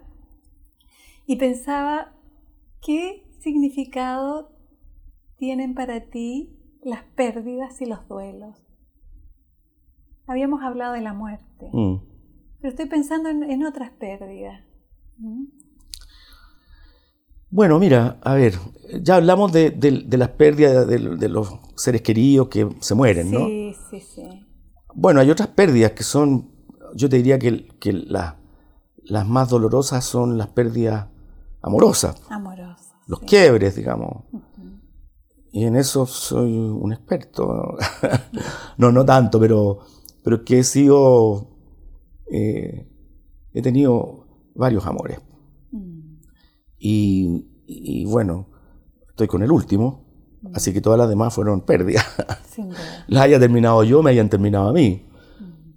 Y 1.25 1.37
pensaba, 1.37 2.13
¿qué 2.81 3.25
significado 3.39 4.51
tienen 5.37 5.73
para 5.73 6.01
ti 6.01 6.55
las 6.83 7.03
pérdidas 7.03 7.81
y 7.81 7.87
los 7.87 8.07
duelos? 8.07 8.63
Habíamos 10.27 10.61
hablado 10.61 10.93
de 10.93 11.01
la 11.01 11.13
muerte, 11.13 11.69
mm. 11.73 11.95
pero 12.61 12.69
estoy 12.69 12.85
pensando 12.85 13.29
en, 13.29 13.41
en 13.43 13.65
otras 13.65 13.89
pérdidas. 13.89 14.61
¿Mm? 15.17 15.45
Bueno, 17.49 17.79
mira, 17.79 18.17
a 18.23 18.33
ver, 18.35 18.53
ya 19.01 19.15
hablamos 19.15 19.51
de, 19.53 19.71
de- 19.71 20.03
de 20.05 20.17
las 20.17 20.29
pérdidas 20.29 20.87
de, 20.87 20.99
de 21.17 21.29
los 21.29 21.49
seres 21.75 22.01
queridos 22.01 22.49
que 22.49 22.67
se 22.81 22.95
mueren, 22.95 23.31
¿no? 23.31 23.45
Sí, 23.47 23.75
sí, 23.89 23.99
sí. 24.01 24.23
Bueno, 24.93 25.19
hay 25.21 25.29
otras 25.29 25.49
pérdidas 25.49 25.91
que 25.91 26.03
son, 26.03 26.51
yo 26.95 27.07
te 27.09 27.17
diría 27.17 27.39
que, 27.39 27.67
que 27.79 27.93
la- 27.93 28.37
las 29.03 29.25
más 29.27 29.49
dolorosas 29.49 30.03
son 30.03 30.37
las 30.37 30.47
pérdidas 30.47 31.07
amorosas, 31.61 32.21
Amoroso. 32.29 32.93
los 33.07 33.19
sí. 33.19 33.25
quiebres, 33.27 33.75
digamos. 33.75 34.23
Y 35.51 35.63
en 35.63 35.75
eso 35.77 36.05
soy 36.05 36.53
un 36.57 36.91
experto. 36.91 37.77
no, 38.77 38.91
no 38.91 39.05
tanto, 39.05 39.39
pero, 39.39 39.79
pero 40.23 40.43
que 40.43 40.59
he 40.59 40.63
sido, 40.63 41.47
eh, 42.31 42.85
he 43.53 43.61
tenido 43.61 44.27
varios 44.55 44.85
amores. 44.85 45.19
Y, 46.79 47.45
y 47.65 48.05
bueno, 48.05 48.47
estoy 49.09 49.27
con 49.27 49.43
el 49.43 49.51
último, 49.51 50.05
así 50.53 50.73
que 50.73 50.81
todas 50.81 50.99
las 50.99 51.09
demás 51.09 51.33
fueron 51.33 51.61
pérdidas. 51.61 52.05
las 53.07 53.23
haya 53.23 53.39
terminado 53.39 53.83
yo, 53.83 54.03
me 54.03 54.11
hayan 54.11 54.29
terminado 54.29 54.69
a 54.69 54.73
mí. 54.73 55.05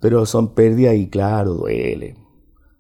Pero 0.00 0.24
son 0.26 0.54
pérdidas 0.54 0.94
y 0.94 1.08
claro, 1.08 1.54
duele. 1.54 2.16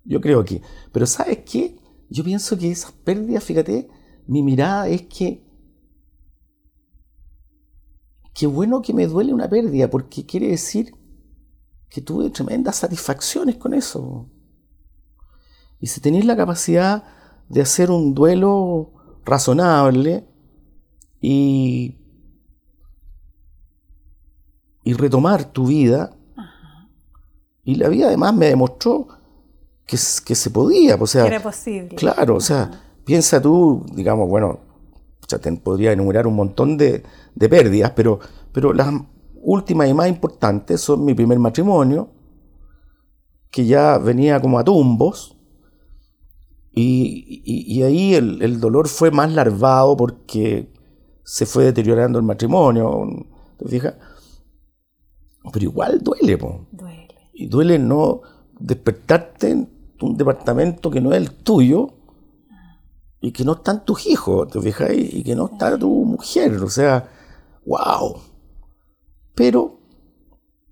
Yo 0.04 0.20
creo 0.20 0.44
que... 0.44 0.62
Pero 0.92 1.06
¿sabes 1.06 1.38
qué? 1.50 1.78
Yo 2.08 2.24
pienso 2.24 2.58
que 2.58 2.70
esas 2.70 2.92
pérdidas, 2.92 3.44
fíjate, 3.44 3.88
mi 4.26 4.42
mirada 4.42 4.88
es 4.88 5.02
que... 5.02 5.46
Qué 8.34 8.46
bueno 8.46 8.80
que 8.80 8.94
me 8.94 9.06
duele 9.06 9.34
una 9.34 9.48
pérdida, 9.48 9.90
porque 9.90 10.24
quiere 10.24 10.48
decir 10.48 10.94
que 11.88 12.00
tuve 12.00 12.30
tremendas 12.30 12.76
satisfacciones 12.76 13.56
con 13.56 13.74
eso. 13.74 14.30
Y 15.80 15.88
si 15.88 16.00
tenéis 16.00 16.24
la 16.24 16.36
capacidad 16.36 17.04
de 17.50 17.60
hacer 17.60 17.90
un 17.90 18.14
duelo 18.14 18.92
razonable 19.24 20.24
y, 21.20 21.98
y 24.84 24.92
retomar 24.94 25.44
tu 25.52 25.66
vida, 25.66 26.16
y 27.64 27.74
la 27.74 27.88
vida 27.88 28.06
además 28.06 28.34
me 28.34 28.46
demostró 28.46 29.08
que, 29.84 29.98
que 30.24 30.34
se 30.34 30.50
podía, 30.50 30.94
o 30.94 31.06
sea, 31.06 31.26
Era 31.26 31.40
posible. 31.40 31.96
Claro, 31.96 32.36
o 32.36 32.40
sea, 32.40 32.70
piensa 33.04 33.42
tú, 33.42 33.84
digamos, 33.94 34.28
bueno, 34.28 34.60
ya 35.28 35.38
te 35.38 35.52
podría 35.56 35.92
enumerar 35.92 36.28
un 36.28 36.36
montón 36.36 36.76
de, 36.76 37.02
de 37.34 37.48
pérdidas, 37.48 37.92
pero, 37.96 38.20
pero 38.52 38.72
las 38.72 38.94
últimas 39.42 39.88
y 39.88 39.94
más 39.94 40.08
importantes 40.08 40.80
son 40.80 41.04
mi 41.04 41.14
primer 41.14 41.40
matrimonio, 41.40 42.10
que 43.50 43.66
ya 43.66 43.98
venía 43.98 44.40
como 44.40 44.58
a 44.58 44.64
tumbos, 44.64 45.36
y, 46.72 47.42
y- 47.44 47.78
y 47.78 47.82
ahí 47.82 48.14
el, 48.14 48.42
el 48.42 48.60
dolor 48.60 48.88
fue 48.88 49.10
más 49.10 49.32
larvado 49.32 49.96
porque 49.96 50.68
se 51.24 51.46
fue 51.46 51.64
deteriorando 51.64 52.18
el 52.18 52.24
matrimonio, 52.24 53.06
¿te 53.58 53.68
fijas? 53.68 53.94
Pero 55.52 55.64
igual 55.64 56.00
duele, 56.02 56.36
po. 56.38 56.66
Duele. 56.72 57.08
Y 57.32 57.46
duele 57.46 57.78
no 57.78 58.20
despertarte 58.58 59.50
en 59.50 59.68
un 60.00 60.16
departamento 60.16 60.90
que 60.90 61.00
no 61.00 61.12
es 61.12 61.16
el 61.18 61.30
tuyo 61.32 61.94
y 63.20 63.32
que 63.32 63.44
no 63.44 63.52
están 63.52 63.84
tus 63.84 64.06
hijos, 64.06 64.48
¿te 64.48 64.60
fijas? 64.60 64.90
Y 64.94 65.22
que 65.22 65.34
no 65.34 65.46
está 65.52 65.76
tu 65.78 65.88
mujer, 66.04 66.52
o 66.62 66.68
sea, 66.70 67.08
wow. 67.66 68.16
Pero, 69.34 69.78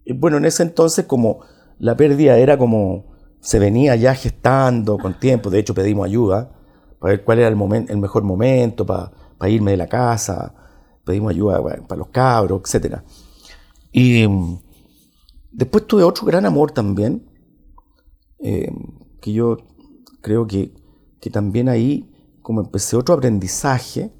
eh, 0.04 0.12
bueno, 0.14 0.36
en 0.38 0.44
ese 0.44 0.62
entonces 0.62 1.06
como 1.06 1.40
la 1.78 1.96
pérdida 1.96 2.38
era 2.38 2.58
como, 2.58 3.04
se 3.40 3.58
venía 3.58 3.96
ya 3.96 4.14
gestando 4.14 4.98
con 4.98 5.18
tiempo, 5.18 5.50
de 5.50 5.60
hecho 5.60 5.74
pedimos 5.74 6.06
ayuda 6.06 6.50
para 6.98 7.12
ver 7.14 7.24
cuál 7.24 7.38
era 7.38 7.48
el, 7.48 7.56
momen- 7.56 7.86
el 7.88 7.98
mejor 7.98 8.22
momento 8.24 8.84
para, 8.84 9.10
para 9.38 9.50
irme 9.50 9.72
de 9.72 9.76
la 9.76 9.86
casa, 9.88 10.54
pedimos 11.04 11.30
ayuda 11.30 11.62
para, 11.62 11.96
los 11.96 12.08
cabros, 12.08 12.60
etcétera. 12.64 13.04
Y 13.92 14.26
mm, 14.26 14.58
después 15.52 15.86
tuve 15.86 16.02
otro 16.02 16.26
gran 16.26 16.46
amor 16.46 16.72
también, 16.72 17.24
eh, 18.40 18.70
que 19.20 19.32
yo 19.32 19.56
creo 20.20 20.46
que, 20.46 20.72
que 21.20 21.30
también 21.30 21.68
ahí 21.68 22.10
como 22.42 22.60
empecé 22.60 22.96
otro 22.96 23.14
aprendizaje, 23.14 24.10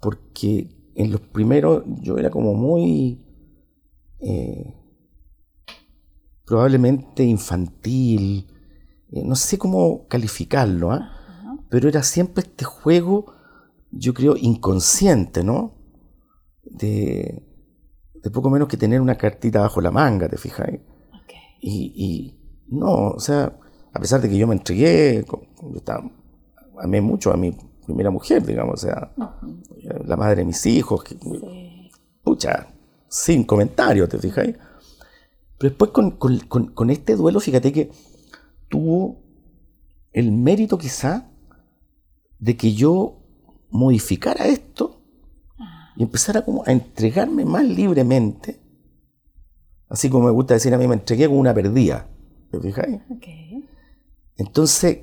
porque 0.00 0.68
en 0.94 1.12
los 1.12 1.20
primeros 1.20 1.84
yo 2.00 2.18
era 2.18 2.30
como 2.30 2.54
muy 2.54 3.20
eh, 4.20 4.74
probablemente 6.48 7.24
infantil, 7.24 8.46
eh, 9.10 9.22
no 9.24 9.34
sé 9.34 9.58
cómo 9.58 10.06
calificarlo, 10.08 10.90
¿ah? 10.92 11.10
pero 11.70 11.88
era 11.88 12.02
siempre 12.02 12.42
este 12.44 12.64
juego, 12.64 13.32
yo 13.90 14.14
creo, 14.14 14.34
inconsciente, 14.36 15.44
¿no? 15.44 15.74
De, 16.64 17.42
de 18.22 18.30
poco 18.30 18.50
menos 18.50 18.68
que 18.68 18.76
tener 18.76 19.00
una 19.00 19.16
cartita 19.16 19.60
bajo 19.60 19.80
la 19.80 19.90
manga, 19.90 20.28
¿te 20.28 20.36
fijas? 20.36 20.68
Ok. 20.68 21.32
Y, 21.60 21.92
y 21.96 22.40
no, 22.68 23.08
o 23.10 23.20
sea, 23.20 23.58
a 23.92 24.00
pesar 24.00 24.20
de 24.20 24.28
que 24.28 24.36
yo 24.38 24.46
me 24.46 24.54
entregué, 24.54 25.24
yo 25.26 25.76
estaba, 25.76 26.04
amé 26.82 27.00
mucho 27.00 27.32
a 27.32 27.36
mi 27.36 27.56
primera 27.84 28.10
mujer, 28.10 28.44
digamos, 28.44 28.84
o 28.84 28.86
sea, 28.86 29.12
la 30.04 30.16
madre 30.16 30.36
de 30.36 30.44
mis 30.44 30.64
hijos, 30.66 31.02
que, 31.04 31.14
Sí. 31.18 31.90
pucha, 32.22 32.68
sin 33.08 33.44
comentarios, 33.44 34.08
¿te 34.08 34.18
fijas? 34.18 34.46
Pero 35.58 35.70
después 35.70 35.90
con, 35.90 36.12
con- 36.12 36.38
con- 36.40 36.66
con 36.72 36.90
este 36.90 37.16
duelo, 37.16 37.40
fíjate 37.40 37.72
que 37.72 37.90
tuvo 38.68 39.20
el 40.12 40.32
mérito 40.32 40.78
quizá 40.78 41.30
de 42.38 42.56
que 42.56 42.72
yo 42.74 43.20
modificara 43.70 44.46
esto 44.46 45.02
y 45.96 46.02
empezara 46.04 46.42
como 46.44 46.62
a 46.66 46.70
entregarme 46.72 47.44
más 47.44 47.64
libremente, 47.64 48.60
así 49.88 50.08
como 50.08 50.26
me 50.26 50.30
gusta 50.32 50.54
decir 50.54 50.72
a 50.72 50.78
mí, 50.78 50.86
me 50.86 50.94
entregué 50.94 51.26
como 51.26 51.40
una 51.40 51.52
perdida, 51.54 52.08
¿te 52.50 52.60
fijáis? 52.60 53.00
Entonces, 54.36 55.00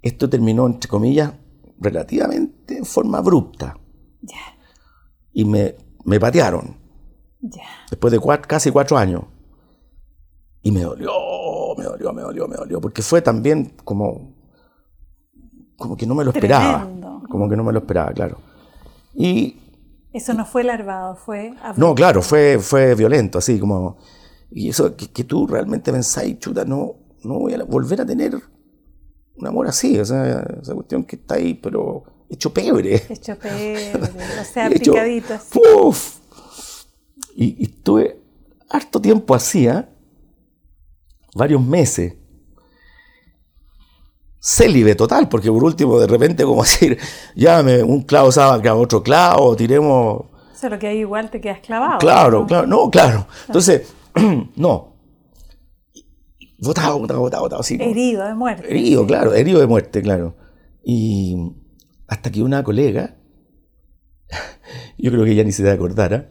esto 0.00 0.30
terminó, 0.30 0.66
entre 0.66 0.88
comillas, 0.88 1.34
relativamente 1.78 2.78
en 2.78 2.86
forma 2.86 3.18
abrupta. 3.18 3.78
Y 5.32 5.44
me, 5.44 5.74
me 6.04 6.18
patearon. 6.18 6.76
Después 7.90 8.12
de 8.12 8.20
casi 8.46 8.70
cuatro 8.70 8.96
años. 8.96 9.24
Y 10.62 10.72
me 10.72 10.82
dolió, 10.82 11.10
me 11.76 11.84
dolió, 11.84 12.12
me 12.12 12.22
dolió, 12.22 12.48
me 12.48 12.56
dolió, 12.56 12.80
porque 12.80 13.02
fue 13.02 13.22
también 13.22 13.72
como, 13.84 14.34
como 15.76 15.96
que 15.96 16.06
no 16.06 16.14
me 16.14 16.24
lo 16.24 16.30
esperaba. 16.32 16.82
Tremendo. 16.82 17.22
Como 17.30 17.48
que 17.48 17.56
no 17.56 17.64
me 17.64 17.72
lo 17.72 17.78
esperaba, 17.78 18.12
claro. 18.12 18.38
Y 19.14 19.56
Eso 20.12 20.34
no 20.34 20.44
fue 20.44 20.64
larvado, 20.64 21.16
fue 21.16 21.54
no, 21.76 21.94
claro, 21.94 22.20
fue, 22.20 22.58
fue 22.58 22.94
violento, 22.94 23.38
así 23.38 23.58
como. 23.58 23.96
Y 24.50 24.68
eso 24.68 24.96
que, 24.96 25.08
que 25.10 25.24
tú 25.24 25.46
realmente 25.46 25.92
pensáis, 25.92 26.38
chuta, 26.38 26.64
no, 26.64 26.96
no 27.22 27.38
voy 27.38 27.54
a 27.54 27.62
volver 27.64 28.00
a 28.00 28.06
tener 28.06 28.34
un 29.36 29.46
amor 29.46 29.68
así, 29.68 29.98
o 29.98 30.04
sea, 30.04 30.40
esa 30.60 30.74
cuestión 30.74 31.04
que 31.04 31.16
está 31.16 31.36
ahí, 31.36 31.54
pero 31.54 32.02
hecho 32.28 32.52
pebre. 32.52 33.02
hecho 33.08 33.36
pebre, 33.38 33.92
o 34.40 34.44
sea, 34.52 34.68
picadito 34.68 35.34
así. 35.34 35.58
¡Puf! 35.58 36.18
Y, 37.34 37.62
y 37.62 37.64
estuve 37.64 38.20
harto 38.68 39.00
tiempo 39.00 39.34
así, 39.34 39.66
¿ah? 39.68 39.88
Varios 41.34 41.62
meses. 41.64 42.14
Célibe 44.38 44.94
total, 44.94 45.28
porque 45.28 45.50
por 45.50 45.62
último, 45.62 45.98
de 45.98 46.06
repente, 46.06 46.44
como 46.44 46.62
decir, 46.62 46.98
llámame 47.34 47.82
un 47.82 48.02
clavo 48.02 48.32
saca 48.32 48.74
otro 48.74 49.02
clavo, 49.02 49.54
tiremos 49.54 50.30
Solo 50.60 50.78
que 50.78 50.88
ahí 50.88 50.98
igual 50.98 51.30
te 51.30 51.40
quedas 51.40 51.60
clavado. 51.60 51.98
Claro, 51.98 52.40
¿no? 52.40 52.46
claro, 52.46 52.66
no, 52.66 52.90
claro. 52.90 53.26
Entonces, 53.46 53.90
no. 54.56 54.94
Botado, 56.58 56.98
botado. 56.98 57.58
Así, 57.58 57.78
como- 57.78 57.90
Herido 57.90 58.26
de 58.26 58.34
muerte. 58.34 58.68
Herido, 58.70 59.06
claro, 59.06 59.32
herido 59.32 59.60
de 59.60 59.66
muerte, 59.66 60.02
claro. 60.02 60.36
Y 60.84 61.34
hasta 62.06 62.30
que 62.30 62.42
una 62.42 62.62
colega, 62.62 63.16
yo 64.98 65.10
creo 65.10 65.24
que 65.24 65.30
ella 65.30 65.44
ni 65.44 65.52
se 65.52 65.62
debe 65.62 65.74
acordar, 65.76 66.12
¿ah? 66.12 66.28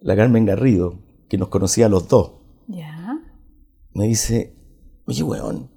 la 0.00 0.14
Carmen 0.14 0.44
Garrido, 0.44 1.00
que 1.28 1.36
nos 1.36 1.48
conocía 1.48 1.86
a 1.86 1.88
los 1.88 2.06
dos. 2.06 2.32
Me 3.94 4.06
dice, 4.06 4.54
oye, 5.06 5.22
weón, 5.22 5.70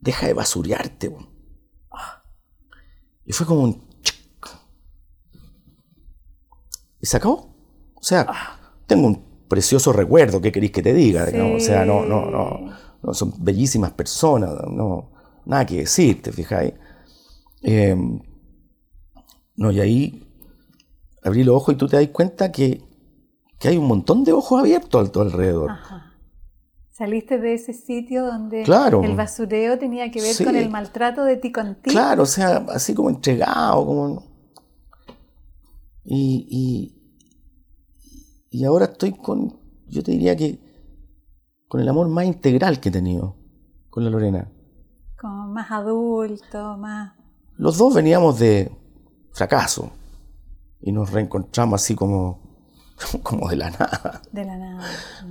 deja 0.00 0.26
de 0.26 0.34
basurearte, 0.34 1.08
weón. 1.08 1.30
Y 3.24 3.32
fue 3.32 3.46
como 3.46 3.62
un... 3.62 3.88
chic. 4.00 4.48
Y 7.00 7.06
se 7.06 7.16
acabó. 7.16 7.54
O 7.94 8.02
sea, 8.02 8.26
tengo 8.86 9.06
un 9.06 9.46
precioso 9.48 9.92
recuerdo, 9.92 10.40
¿qué 10.40 10.50
queréis 10.50 10.72
que 10.72 10.82
te 10.82 10.92
diga? 10.92 11.26
O 11.54 11.60
sea, 11.60 11.84
no, 11.84 12.04
no, 12.04 12.30
no, 12.30 12.72
no, 13.02 13.14
son 13.14 13.34
bellísimas 13.38 13.92
personas, 13.92 14.50
no, 14.68 15.12
nada 15.44 15.66
que 15.66 15.78
decir, 15.78 16.20
¿te 16.22 16.32
fijáis? 16.32 16.72
Eh, 17.62 17.94
no, 19.54 19.70
y 19.70 19.80
ahí 19.80 20.28
abrí 21.22 21.44
los 21.44 21.54
ojos 21.54 21.74
y 21.74 21.76
tú 21.78 21.86
te 21.86 21.96
das 21.96 22.08
cuenta 22.08 22.50
que, 22.50 22.82
que 23.58 23.68
hay 23.68 23.76
un 23.76 23.86
montón 23.86 24.24
de 24.24 24.32
ojos 24.32 24.58
abiertos 24.58 25.08
a 25.08 25.12
tu 25.12 25.20
alrededor. 25.20 25.70
Ajá. 25.70 26.11
Saliste 26.92 27.38
de 27.38 27.54
ese 27.54 27.72
sitio 27.72 28.26
donde 28.26 28.62
Claro. 28.64 29.02
el 29.02 29.16
basureo 29.16 29.78
tenía 29.78 30.10
que 30.10 30.20
ver 30.20 30.34
Sí. 30.34 30.44
con 30.44 30.56
el 30.56 30.68
maltrato 30.70 31.24
de 31.24 31.36
ti 31.38 31.50
con 31.50 31.74
ti. 31.76 31.90
Claro, 31.90 32.24
o 32.24 32.26
sea, 32.26 32.58
así 32.68 32.94
como 32.94 33.08
entregado, 33.10 33.84
como... 33.86 34.22
Y, 36.04 36.46
y, 36.50 36.98
y 38.50 38.64
ahora 38.64 38.86
estoy 38.86 39.12
con, 39.12 39.58
yo 39.88 40.02
te 40.02 40.10
diría 40.12 40.36
que 40.36 40.58
con 41.68 41.80
el 41.80 41.88
amor 41.88 42.08
más 42.08 42.26
integral 42.26 42.80
que 42.80 42.90
he 42.90 42.92
tenido 42.92 43.36
con 43.88 44.04
la 44.04 44.10
Lorena. 44.10 44.50
Como 45.18 45.46
más 45.48 45.70
adulto, 45.70 46.76
más... 46.76 47.14
Los 47.56 47.78
dos 47.78 47.94
veníamos 47.94 48.38
de 48.38 48.70
fracaso 49.32 49.92
y 50.80 50.92
nos 50.92 51.10
reencontramos 51.12 51.80
así 51.82 51.94
como, 51.94 52.41
como 53.22 53.48
de 53.48 53.56
la 53.56 53.70
nada. 53.70 54.22
de 54.32 54.44
la 54.44 54.56
nada. 54.56 54.84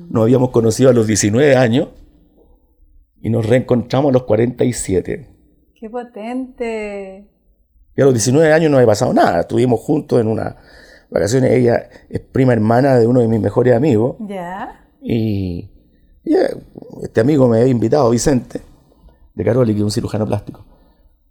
Nos 0.09 0.23
habíamos 0.23 0.49
conocido 0.49 0.89
a 0.89 0.93
los 0.93 1.07
19 1.07 1.55
años 1.55 1.89
y 3.21 3.29
nos 3.29 3.45
reencontramos 3.45 4.09
a 4.09 4.13
los 4.13 4.23
47. 4.23 5.27
¡Qué 5.79 5.89
potente! 5.89 7.27
Y 7.95 8.01
a 8.01 8.05
los 8.05 8.13
19 8.13 8.51
años 8.53 8.71
no 8.71 8.77
había 8.77 8.87
pasado 8.87 9.13
nada. 9.13 9.41
Estuvimos 9.41 9.79
juntos 9.79 10.19
en 10.19 10.27
unas 10.27 10.55
vacaciones. 11.09 11.51
Ella 11.51 11.89
es 12.09 12.19
prima 12.19 12.53
hermana 12.53 12.97
de 12.97 13.07
uno 13.07 13.21
de 13.21 13.27
mis 13.27 13.39
mejores 13.39 13.75
amigos. 13.75 14.15
¿Ya? 14.27 14.85
Y, 15.01 15.69
y, 16.23 16.35
eh, 16.35 16.55
este 17.03 17.21
amigo 17.21 17.47
me 17.47 17.59
había 17.59 17.71
invitado, 17.71 18.09
Vicente, 18.09 18.61
de 19.33 19.43
Caroli, 19.43 19.73
que 19.73 19.79
es 19.79 19.83
un 19.83 19.91
cirujano 19.91 20.25
plástico. 20.25 20.65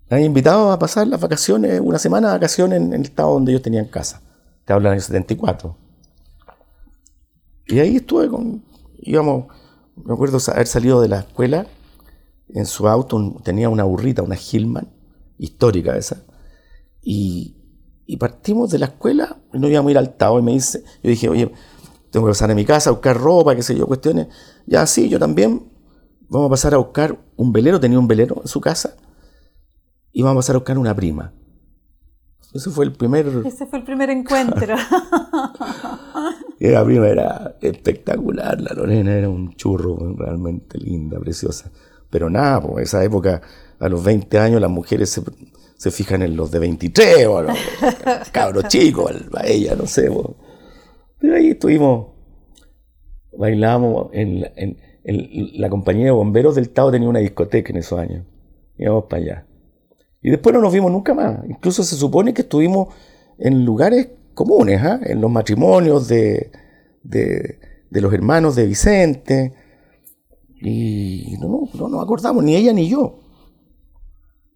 Me 0.09 0.17
había 0.17 0.27
invitado 0.27 0.73
a 0.73 0.79
pasar 0.79 1.07
las 1.07 1.21
vacaciones, 1.21 1.81
una 1.81 1.99
semana 1.99 2.29
de 2.29 2.35
vacaciones 2.35 2.81
en 2.81 2.93
el 2.93 3.03
estado 3.03 3.33
donde 3.33 3.53
ellos 3.53 3.63
tenían 3.63 3.87
casa. 3.87 4.23
Te 4.65 4.73
hablo 4.73 4.89
del 4.89 4.95
año 4.95 5.03
74. 5.03 5.77
Y 7.71 7.79
ahí 7.79 7.97
estuve 7.97 8.29
con. 8.29 8.65
íbamos. 8.99 9.47
Me 9.97 10.15
acuerdo 10.15 10.39
haber 10.53 10.67
salido 10.67 11.01
de 11.01 11.09
la 11.09 11.21
escuela. 11.21 11.67
En 12.49 12.67
su 12.67 12.89
auto 12.89 13.37
tenía 13.45 13.69
una 13.69 13.85
burrita, 13.85 14.23
una 14.23 14.37
Hillman, 14.37 14.93
histórica 15.39 15.97
esa. 15.97 16.25
Y, 17.03 17.57
partimos 18.19 18.71
de 18.71 18.81
la 18.81 18.87
escuela 18.87 19.41
y 19.53 19.59
nos 19.59 19.71
íbamos 19.71 19.89
a 19.89 19.93
ir 19.93 19.99
al 19.99 20.17
Tao. 20.17 20.39
Y 20.39 20.43
me 20.43 20.53
dice, 20.53 20.83
yo 21.03 21.11
dije, 21.11 21.29
oye, 21.29 21.53
tengo 22.11 22.27
que 22.27 22.31
pasar 22.31 22.51
a 22.51 22.55
mi 22.55 22.65
casa 22.65 22.91
a 22.91 22.93
buscar 22.93 23.17
ropa, 23.17 23.55
qué 23.55 23.63
sé 23.63 23.77
yo, 23.77 23.87
cuestiones. 23.87 24.29
Ya, 24.67 24.87
sí, 24.87 25.09
yo 25.09 25.19
también. 25.19 25.71
Vamos 26.29 26.49
a 26.49 26.51
pasar 26.51 26.75
a 26.75 26.79
buscar 26.79 27.19
un 27.37 27.53
velero, 27.53 27.79
tenía 27.79 27.99
un 27.99 28.09
velero 28.09 28.41
en 28.43 28.49
su 28.49 28.61
casa. 28.61 28.97
Y 30.13 30.23
vamos 30.23 30.39
a 30.39 30.41
pasar 30.41 30.57
a 30.57 30.59
buscar 30.59 30.79
una 30.79 30.95
prima. 30.95 31.33
Ese 32.53 32.71
fue 32.71 32.85
el 32.85 32.93
primer. 32.93 33.27
Ese 33.47 33.67
fue 33.67 33.79
el 33.79 33.85
primer 33.85 34.11
encuentro. 34.11 34.75
Y 36.59 36.69
la 36.69 36.85
prima 36.85 37.09
era 37.09 37.57
espectacular, 37.63 38.61
la 38.61 38.75
Lorena 38.75 39.15
era 39.15 39.29
un 39.29 39.55
churro 39.55 40.15
realmente 40.17 40.79
linda, 40.79 41.19
preciosa. 41.19 41.71
Pero 42.11 42.29
nada, 42.29 42.61
pues 42.61 42.89
esa 42.89 43.03
época, 43.05 43.41
a 43.79 43.89
los 43.89 44.03
20 44.05 44.39
años, 44.39 44.61
las 44.61 44.71
mujeres 44.71 45.11
se, 45.11 45.23
se 45.77 45.91
fijan 45.91 46.23
en 46.23 46.37
los 46.37 46.51
de 46.51 46.59
23 46.59 47.27
o 47.29 47.39
a 47.39 47.43
los 47.43 47.57
cabros 48.33 48.65
chicos, 48.69 49.13
a 49.35 49.47
ella, 49.47 49.75
no 49.77 49.87
sé. 49.87 50.11
Pero 51.19 51.35
ahí 51.37 51.51
estuvimos, 51.51 52.09
bailamos 53.39 54.09
en, 54.13 54.41
la- 54.43 54.53
en- 54.57 54.77
en 55.03 55.61
la 55.61 55.71
compañía 55.71 56.07
de 56.07 56.11
bomberos 56.11 56.57
del 56.57 56.69
Tao 56.71 56.91
tenía 56.91 57.09
una 57.09 57.21
discoteca 57.21 57.71
en 57.71 57.79
esos 57.79 57.99
años. 57.99 58.27
Íbamos 58.77 59.05
para 59.05 59.23
allá. 59.23 59.47
Y 60.23 60.31
después 60.31 60.55
no 60.55 60.61
nos 60.61 60.73
vimos 60.73 60.91
nunca 60.93 61.15
más. 61.15 61.39
Incluso 61.49 61.83
se 61.83 61.97
supone 61.97 62.35
que 62.35 62.43
estuvimos 62.43 62.95
en 63.39 63.65
lugares 63.65 64.09
comunes, 64.35 64.81
¿ah? 64.83 65.01
en 65.03 65.21
los 65.21 65.31
matrimonios 65.31 66.09
de, 66.09 66.53
de, 67.03 67.59
de 67.91 68.01
los 68.01 68.13
hermanos 68.13 68.55
de 68.57 68.67
Vicente. 68.67 69.55
Y 70.63 71.37
no, 71.41 71.49
no, 71.49 71.69
no 71.75 71.89
nos 71.89 72.03
acordamos, 72.03 72.45
ni 72.45 72.55
ella 72.55 72.73
ni 72.73 72.89
yo. 72.89 73.21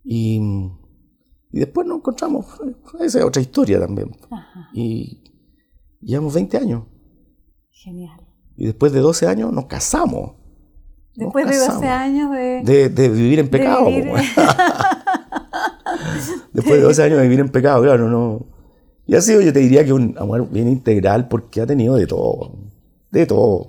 Y, 0.04 0.38
y 1.50 1.58
después 1.60 1.86
nos 1.86 1.98
encontramos. 1.98 2.46
Esa 3.00 3.18
es 3.20 3.24
otra 3.24 3.40
historia 3.40 3.80
también. 3.80 4.10
Ajá, 4.30 4.68
Y 4.74 5.22
llevamos 6.02 6.34
20 6.34 6.58
años. 6.58 6.84
genial. 7.70 8.20
Y 8.56 8.66
después 8.66 8.92
de 8.92 9.00
12 9.00 9.26
años 9.26 9.52
nos 9.52 9.64
casamos. 9.66 10.34
Nos 11.16 11.26
Después 11.26 11.46
de 11.46 11.52
12 11.56 11.66
casamos. 11.66 11.86
años 11.86 12.30
de... 12.32 12.62
De, 12.64 12.88
de 12.88 13.08
vivir 13.08 13.38
en 13.38 13.48
pecado. 13.48 13.86
vivir- 13.86 14.12
Después 16.52 16.76
de 16.76 16.82
12 16.82 17.02
años 17.02 17.18
de 17.18 17.24
vivir 17.24 17.40
en 17.40 17.48
pecado, 17.48 17.82
claro, 17.82 18.08
no. 18.08 18.46
Y 19.06 19.14
ha 19.14 19.20
sido, 19.20 19.40
yo 19.40 19.52
te 19.52 19.58
diría 19.58 19.84
que 19.84 19.92
un 19.92 20.14
amor 20.18 20.48
bien 20.50 20.68
integral 20.68 21.28
porque 21.28 21.60
ha 21.60 21.66
tenido 21.66 21.96
de 21.96 22.06
todo. 22.06 22.52
De 23.10 23.26
todo. 23.26 23.68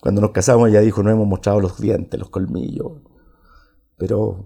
Cuando 0.00 0.20
nos 0.20 0.30
casamos 0.30 0.68
ella 0.68 0.80
dijo, 0.80 1.02
no 1.02 1.10
hemos 1.10 1.26
mostrado 1.26 1.60
los 1.60 1.80
dientes, 1.80 2.18
los 2.18 2.30
colmillos. 2.30 2.92
Pero 3.96 4.44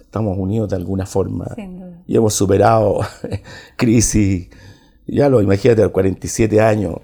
estamos 0.00 0.36
unidos 0.38 0.70
de 0.70 0.76
alguna 0.76 1.06
forma. 1.06 1.46
Y 2.06 2.16
hemos 2.16 2.34
superado 2.34 3.00
crisis. 3.76 4.48
Ya 5.06 5.28
lo 5.28 5.42
imagínate 5.42 5.82
a 5.82 5.86
los 5.86 5.92
47 5.92 6.60
años, 6.60 6.96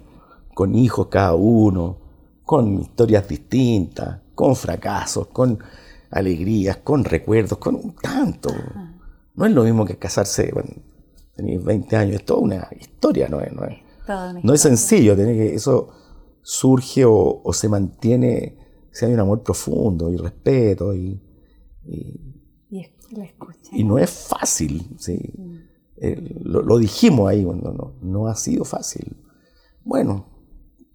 con 0.54 0.74
hijos 0.74 1.08
cada 1.08 1.34
uno, 1.34 1.98
con 2.44 2.80
historias 2.80 3.28
distintas, 3.28 4.20
con 4.34 4.56
fracasos, 4.56 5.26
con 5.28 5.58
alegrías, 6.10 6.78
con 6.78 7.04
recuerdos, 7.04 7.58
con 7.58 7.74
un 7.74 7.94
tanto. 7.96 8.50
No 9.34 9.46
es 9.46 9.52
lo 9.52 9.64
mismo 9.64 9.84
que 9.84 9.96
casarse 9.98 10.50
cuando 10.50 10.74
tenéis 11.36 11.62
20 11.62 11.96
años, 11.96 12.16
es 12.16 12.24
toda 12.24 12.40
una 12.40 12.68
historia, 12.78 13.28
no 13.28 13.40
es, 13.40 13.52
no 13.52 13.64
es, 13.64 13.78
no 14.44 14.52
es 14.54 14.60
sencillo, 14.60 15.14
tenés 15.16 15.36
que, 15.36 15.54
eso 15.54 15.88
surge 16.42 17.04
o, 17.04 17.40
o 17.44 17.52
se 17.52 17.68
mantiene 17.68 18.56
si 18.90 19.04
hay 19.04 19.12
un 19.12 19.20
amor 19.20 19.42
profundo 19.42 20.10
y 20.10 20.16
respeto 20.16 20.94
y, 20.94 21.22
y- 21.84 22.34
Y 22.70 22.80
es- 22.80 22.90
la 23.12 23.24
y 23.72 23.84
no 23.84 23.98
es 23.98 24.10
fácil, 24.10 24.86
¿sí? 24.98 25.18
Eh, 25.96 26.40
lo, 26.42 26.62
lo 26.62 26.78
dijimos 26.78 27.28
ahí, 27.30 27.44
cuando 27.44 27.72
no, 27.72 27.94
no 28.02 28.26
ha 28.28 28.34
sido 28.34 28.64
fácil. 28.64 29.16
Bueno, 29.84 30.26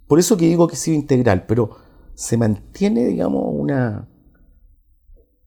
por 0.07 0.19
eso 0.19 0.35
que 0.37 0.45
digo 0.45 0.67
que 0.67 0.75
ha 0.75 0.77
sido 0.77 0.95
integral, 0.95 1.45
pero 1.47 1.71
se 2.13 2.37
mantiene, 2.37 3.05
digamos, 3.05 3.43
una, 3.47 4.07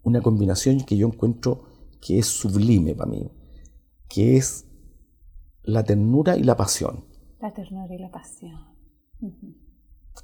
una 0.06 0.20
combinación 0.22 0.80
que 0.84 0.96
yo 0.96 1.08
encuentro 1.08 1.64
que 2.00 2.18
es 2.20 2.26
sublime 2.26 2.94
para 2.94 3.10
mí, 3.10 3.28
que 4.08 4.36
es 4.36 4.64
la 5.64 5.82
ternura 5.82 6.36
y 6.36 6.44
la 6.44 6.56
pasión. 6.56 7.04
La 7.40 7.52
ternura 7.52 7.92
y 7.92 7.98
la 7.98 8.10
pasión. 8.12 8.54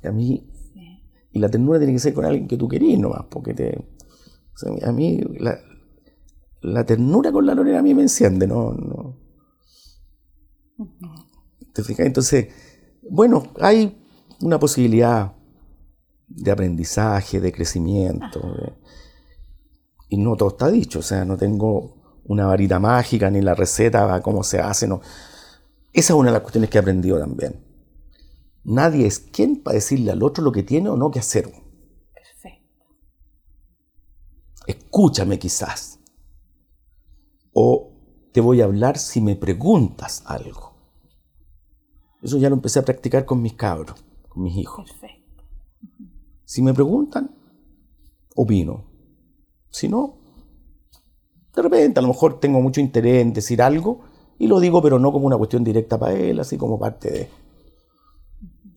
A 0.05 0.13
mí, 0.13 0.49
sí. 0.73 1.03
y 1.33 1.39
la 1.41 1.49
ternura 1.49 1.79
tiene 1.81 1.95
que 1.95 1.99
ser 1.99 2.15
con 2.15 2.25
alguien 2.25 2.47
que 2.47 2.57
tú 2.57 2.69
querís 2.69 2.97
nomás, 2.97 3.25
porque 3.29 3.55
te... 3.55 3.77
o 3.77 4.57
sea, 4.57 4.89
a 4.89 4.93
mí, 4.93 5.21
la, 5.41 5.59
la 6.61 6.87
ternura 6.87 7.33
con 7.33 7.45
la 7.45 7.55
Lorena 7.55 7.81
a 7.81 7.83
mí 7.83 7.93
me 7.93 8.03
enciende, 8.03 8.47
no... 8.47 8.73
no 8.73 9.19
¿Te 11.73 11.83
fijas? 11.83 12.07
Entonces, 12.07 12.49
bueno, 13.11 13.43
hay 13.61 13.99
una 14.43 14.59
posibilidad 14.61 15.35
de 16.29 16.51
aprendizaje, 16.53 17.41
de 17.41 17.51
crecimiento. 17.53 18.39
de- 18.41 18.72
y 20.13 20.19
no 20.19 20.37
todo 20.37 20.51
está 20.51 20.71
dicho, 20.71 20.99
o 20.99 21.03
sea, 21.03 21.25
no 21.25 21.39
tengo 21.39 22.21
una 22.25 22.45
varita 22.45 22.79
mágica 22.79 23.31
ni 23.31 23.41
la 23.41 23.55
receta 23.55 24.21
cómo 24.21 24.43
se 24.43 24.61
hace. 24.61 24.87
No. 24.87 25.01
Esa 25.91 26.13
es 26.13 26.19
una 26.19 26.29
de 26.29 26.35
las 26.35 26.43
cuestiones 26.43 26.69
que 26.69 26.77
he 26.77 26.83
aprendido 26.83 27.19
también. 27.19 27.65
Nadie 28.63 29.07
es 29.07 29.21
quien 29.21 29.63
para 29.63 29.77
decirle 29.77 30.11
al 30.11 30.23
otro 30.23 30.45
lo 30.45 30.53
que 30.53 30.65
tiene 30.65 30.91
o 30.91 30.99
no 30.99 31.11
que 31.11 31.19
hacer. 31.19 31.51
Perfecto. 32.13 32.85
Escúchame 34.67 35.39
quizás. 35.39 35.99
O 37.55 37.95
te 38.35 38.43
voy 38.43 38.61
a 38.61 38.65
hablar 38.65 38.99
si 38.99 39.23
me 39.23 39.35
preguntas 39.35 40.25
algo. 40.27 40.75
Eso 42.21 42.37
ya 42.37 42.51
lo 42.51 42.57
empecé 42.57 42.81
a 42.81 42.85
practicar 42.85 43.25
con 43.25 43.41
mis 43.41 43.55
cabros, 43.55 44.05
con 44.29 44.43
mis 44.43 44.59
hijos. 44.59 44.91
Perfecto. 44.91 45.45
Si 46.45 46.61
me 46.61 46.75
preguntan, 46.75 47.35
opino. 48.37 48.92
Si 49.73 49.89
no, 49.89 50.23
de 51.57 51.63
repente 51.63 51.99
a 51.99 52.03
lo 52.03 52.09
mejor 52.09 52.39
tengo 52.39 52.61
mucho 52.61 52.81
interés 52.81 53.23
en 53.23 53.33
decir 53.33 53.61
algo 53.61 54.03
y 54.39 54.47
lo 54.47 54.61
digo, 54.61 54.83
pero 54.83 54.99
no 54.99 55.13
como 55.13 55.27
una 55.27 55.37
cuestión 55.37 55.65
directa 55.65 55.99
para 55.99 56.15
él, 56.15 56.41
así 56.41 56.57
como 56.57 56.79
parte 56.79 57.11
de... 57.11 57.29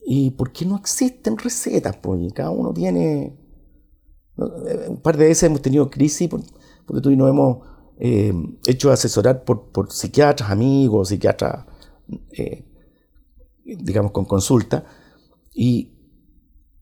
¿Y 0.04 0.30
por 0.30 0.52
qué 0.52 0.64
no 0.64 0.76
existen 0.76 1.36
recetas? 1.36 1.96
Pues 1.96 2.32
cada 2.32 2.50
uno 2.50 2.72
tiene... 2.72 3.36
Un 4.36 5.00
par 5.02 5.16
de 5.16 5.28
veces 5.28 5.44
hemos 5.44 5.62
tenido 5.62 5.90
crisis 5.90 6.28
porque 6.28 7.00
tú 7.00 7.10
y 7.10 7.16
nos 7.16 7.30
hemos 7.30 7.58
eh, 7.98 8.32
hecho 8.66 8.92
asesorar 8.92 9.44
por, 9.44 9.70
por, 9.70 9.90
psiquiatras, 9.90 10.50
amigos, 10.50 11.08
psiquiatras, 11.08 11.64
eh, 12.32 12.64
digamos, 13.64 14.12
con 14.12 14.24
consulta. 14.24 14.84
Y, 15.52 15.90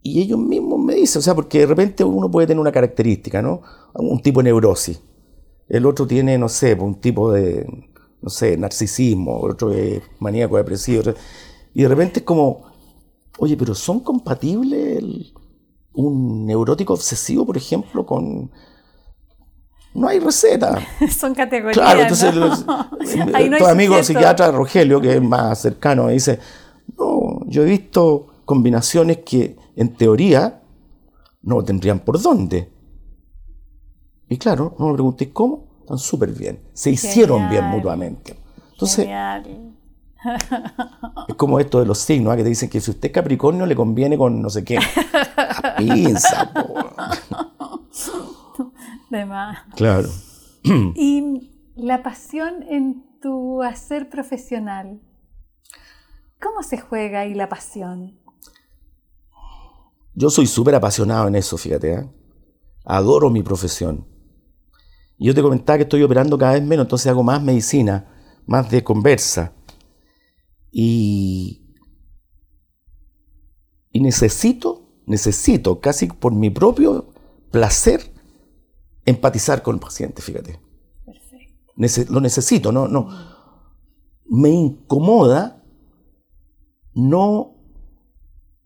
y 0.03 0.21
ellos 0.21 0.39
mismos 0.39 0.74
o 1.17 1.23
sea, 1.23 1.35
porque 1.35 1.61
de 1.61 1.67
repente 1.67 2.05
uno 2.05 2.31
puede 2.31 2.47
tener 2.47 2.61
una 2.61 2.73
característica, 2.73 3.43
¿no? 3.43 3.63
Un 3.95 4.21
tipo 4.21 4.41
de 4.41 4.45
neurosis. 4.45 5.01
El 5.69 5.87
otro 5.87 6.07
tiene, 6.07 6.37
no 6.39 6.49
sé, 6.49 6.75
un 6.75 6.97
tipo 7.01 7.33
de, 7.33 7.67
no 8.21 8.31
sé, 8.31 8.57
narcisismo, 8.57 9.41
otro 9.41 9.73
es 9.73 10.03
maníaco 10.19 10.57
depresivo. 10.57 11.03
Y 11.73 11.83
de 11.83 11.89
repente 11.89 12.21
es 12.21 12.27
como, 12.27 12.63
oye, 13.39 13.57
pero 13.57 13.75
¿son 13.75 14.01
compatibles 14.01 15.33
un 15.95 16.47
neurótico 16.47 16.95
obsesivo, 16.95 17.47
por 17.47 17.57
ejemplo, 17.57 18.05
con... 18.05 18.51
No 19.95 20.09
hay 20.09 20.19
receta. 20.19 20.85
Son 21.17 21.33
categorías. 21.37 21.77
Claro, 21.77 22.01
entonces 22.01 22.35
¿no? 23.47 23.59
tu 23.59 23.67
amigo 23.67 24.03
psiquiatra 24.03 24.51
Rogelio, 24.51 25.01
que 25.01 25.15
es 25.15 25.23
más 25.23 25.61
cercano, 25.61 26.07
me 26.07 26.15
dice, 26.15 26.41
no, 26.99 27.39
yo 27.47 27.63
he 27.63 27.67
visto 27.67 28.27
combinaciones 28.45 29.19
que 29.19 29.57
en 29.77 29.95
teoría 29.95 30.64
no 31.45 31.63
tendrían 31.63 32.01
por 32.01 32.21
dónde. 32.21 32.73
Y 34.29 34.39
claro, 34.39 34.75
no 34.79 34.89
me 34.89 34.95
preguntéis 34.95 35.31
cómo, 35.33 35.67
están 35.81 35.99
súper 35.99 36.33
bien. 36.33 36.61
Se 36.73 36.91
hicieron 36.91 37.49
bien 37.51 37.67
mutuamente. 37.67 38.37
Entonces, 38.73 39.07
es 41.29 41.35
como 41.37 41.61
esto 41.61 41.81
de 41.81 41.87
los 41.87 41.99
signos, 41.99 42.33
¿ah? 42.33 42.37
que 42.37 42.43
te 42.43 42.49
dicen 42.49 42.71
que 42.71 42.81
si 42.81 42.91
usted 42.91 43.09
es 43.09 43.13
Capricornio 43.13 43.67
le 43.67 43.77
conviene 43.77 44.17
con 44.17 44.41
no 44.41 44.49
sé 44.49 44.65
qué. 44.65 44.77
La 44.77 45.77
pinza, 45.79 46.51
De 49.11 49.27
más. 49.27 49.59
Claro. 49.77 50.09
Y 50.97 51.51
la 51.77 52.03
pasión 52.03 52.65
en 52.69 53.05
tu 53.21 53.63
hacer 53.63 54.09
profesional. 54.09 55.01
¿Cómo 56.41 56.63
se 56.63 56.79
juega 56.79 57.21
ahí 57.21 57.35
la 57.35 57.49
pasión? 57.49 58.19
Yo 60.15 60.31
soy 60.31 60.47
súper 60.47 60.75
apasionado 60.75 61.29
en 61.29 61.35
eso, 61.35 61.57
fíjate. 61.57 61.93
¿eh? 61.93 62.11
Adoro 62.85 63.31
mi 63.31 63.43
profesión. 63.43 64.07
Y 65.19 65.27
yo 65.27 65.35
te 65.35 65.43
comentaba 65.43 65.79
que 65.79 65.83
estoy 65.85 66.03
operando 66.03 66.39
cada 66.39 66.53
vez 66.53 66.63
menos, 66.63 66.85
entonces 66.85 67.07
hago 67.09 67.23
más 67.23 67.43
medicina, 67.43 68.41
más 68.47 68.71
de 68.71 68.83
conversa. 68.83 69.53
Y, 70.71 71.67
y 73.91 74.01
necesito, 74.01 74.89
necesito, 75.07 75.81
casi 75.81 76.07
por 76.07 76.35
mi 76.35 76.51
propio 76.51 77.13
placer, 77.51 78.13
empatizar 79.05 79.63
con 79.63 79.77
el 79.77 79.81
paciente, 79.81 80.21
fíjate. 80.21 80.61
Perfecto. 81.05 82.13
lo 82.13 82.21
necesito, 82.21 82.73
no, 82.73 82.89
no. 82.89 83.09
Me 84.27 84.49
incomoda 84.49 85.65
no 86.95 87.54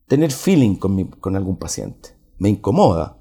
tener 0.08 0.32
feeling 0.32 0.76
con, 0.76 1.04
con 1.04 1.36
algún 1.36 1.56
paciente. 1.56 2.16
Me 2.38 2.48
incomoda. 2.48 3.18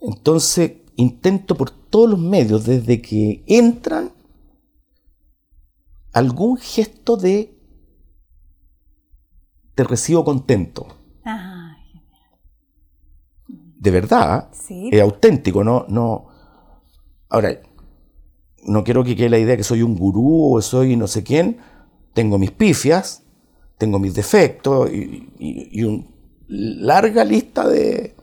Entonces 0.00 0.72
intento 0.96 1.56
por 1.56 1.70
todos 1.70 2.10
los 2.10 2.18
medios, 2.18 2.64
desde 2.64 3.02
que 3.02 3.44
entran, 3.46 4.12
algún 6.12 6.56
gesto 6.56 7.16
de 7.16 7.52
te 9.74 9.84
recibo 9.84 10.24
contento. 10.24 10.86
de 13.78 13.90
verdad, 13.90 14.50
es 14.68 15.00
auténtico, 15.00 15.62
no, 15.62 15.84
no. 15.88 16.26
Ahora, 17.28 17.60
no 18.64 18.82
quiero 18.82 19.04
que 19.04 19.14
quede 19.14 19.28
la 19.28 19.38
idea 19.38 19.56
que 19.56 19.62
soy 19.62 19.82
un 19.82 19.96
gurú 19.96 20.56
o 20.56 20.62
soy 20.62 20.96
no 20.96 21.06
sé 21.06 21.22
quién. 21.22 21.58
Tengo 22.14 22.38
mis 22.38 22.50
pifias, 22.50 23.25
tengo 23.78 23.98
mis 23.98 24.14
defectos 24.14 24.90
y, 24.90 25.82
una 25.84 26.04
larga 26.48 27.24
lista 27.24 27.68
de, 27.68 28.14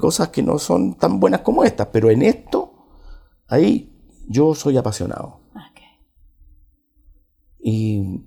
cosas 0.00 0.28
que 0.28 0.42
no 0.42 0.58
son 0.58 0.94
tan 0.94 1.20
buenas 1.20 1.40
como 1.40 1.64
estas, 1.64 1.88
pero 1.92 2.10
en 2.10 2.22
esto, 2.22 2.72
ahí 3.48 3.92
yo 4.28 4.54
soy 4.54 4.76
apasionado. 4.76 5.40
Y, 7.64 8.24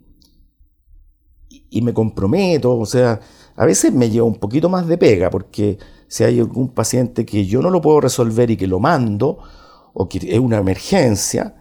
y 1.49 1.81
me 1.81 1.93
comprometo, 1.93 2.77
o 2.77 2.85
sea, 2.85 3.19
a 3.57 3.65
veces 3.65 3.91
me 3.91 4.09
lleva 4.09 4.25
un 4.25 4.35
poquito 4.39 4.69
más 4.69 4.87
de 4.87 4.97
pega, 4.97 5.29
porque 5.29 5.77
si 6.07 6.23
hay 6.23 6.39
algún 6.39 6.69
paciente 6.69 7.25
que 7.25 7.45
yo 7.45 7.61
no 7.61 7.69
lo 7.69 7.81
puedo 7.81 7.99
resolver 7.99 8.49
y 8.49 8.55
que 8.55 8.67
lo 8.67 8.79
mando, 8.79 9.39
o 9.93 10.07
que 10.07 10.19
es 10.19 10.39
una 10.39 10.57
emergencia 10.57 11.55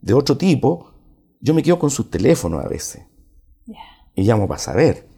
de 0.00 0.14
otro 0.14 0.36
tipo, 0.36 0.92
yo 1.40 1.52
me 1.52 1.64
quedo 1.64 1.80
con 1.80 1.90
sus 1.90 2.10
teléfonos 2.10 2.64
a 2.64 2.68
veces 2.68 3.06
y 4.14 4.22
llamo 4.22 4.48
para 4.48 4.58
saber. 4.58 5.08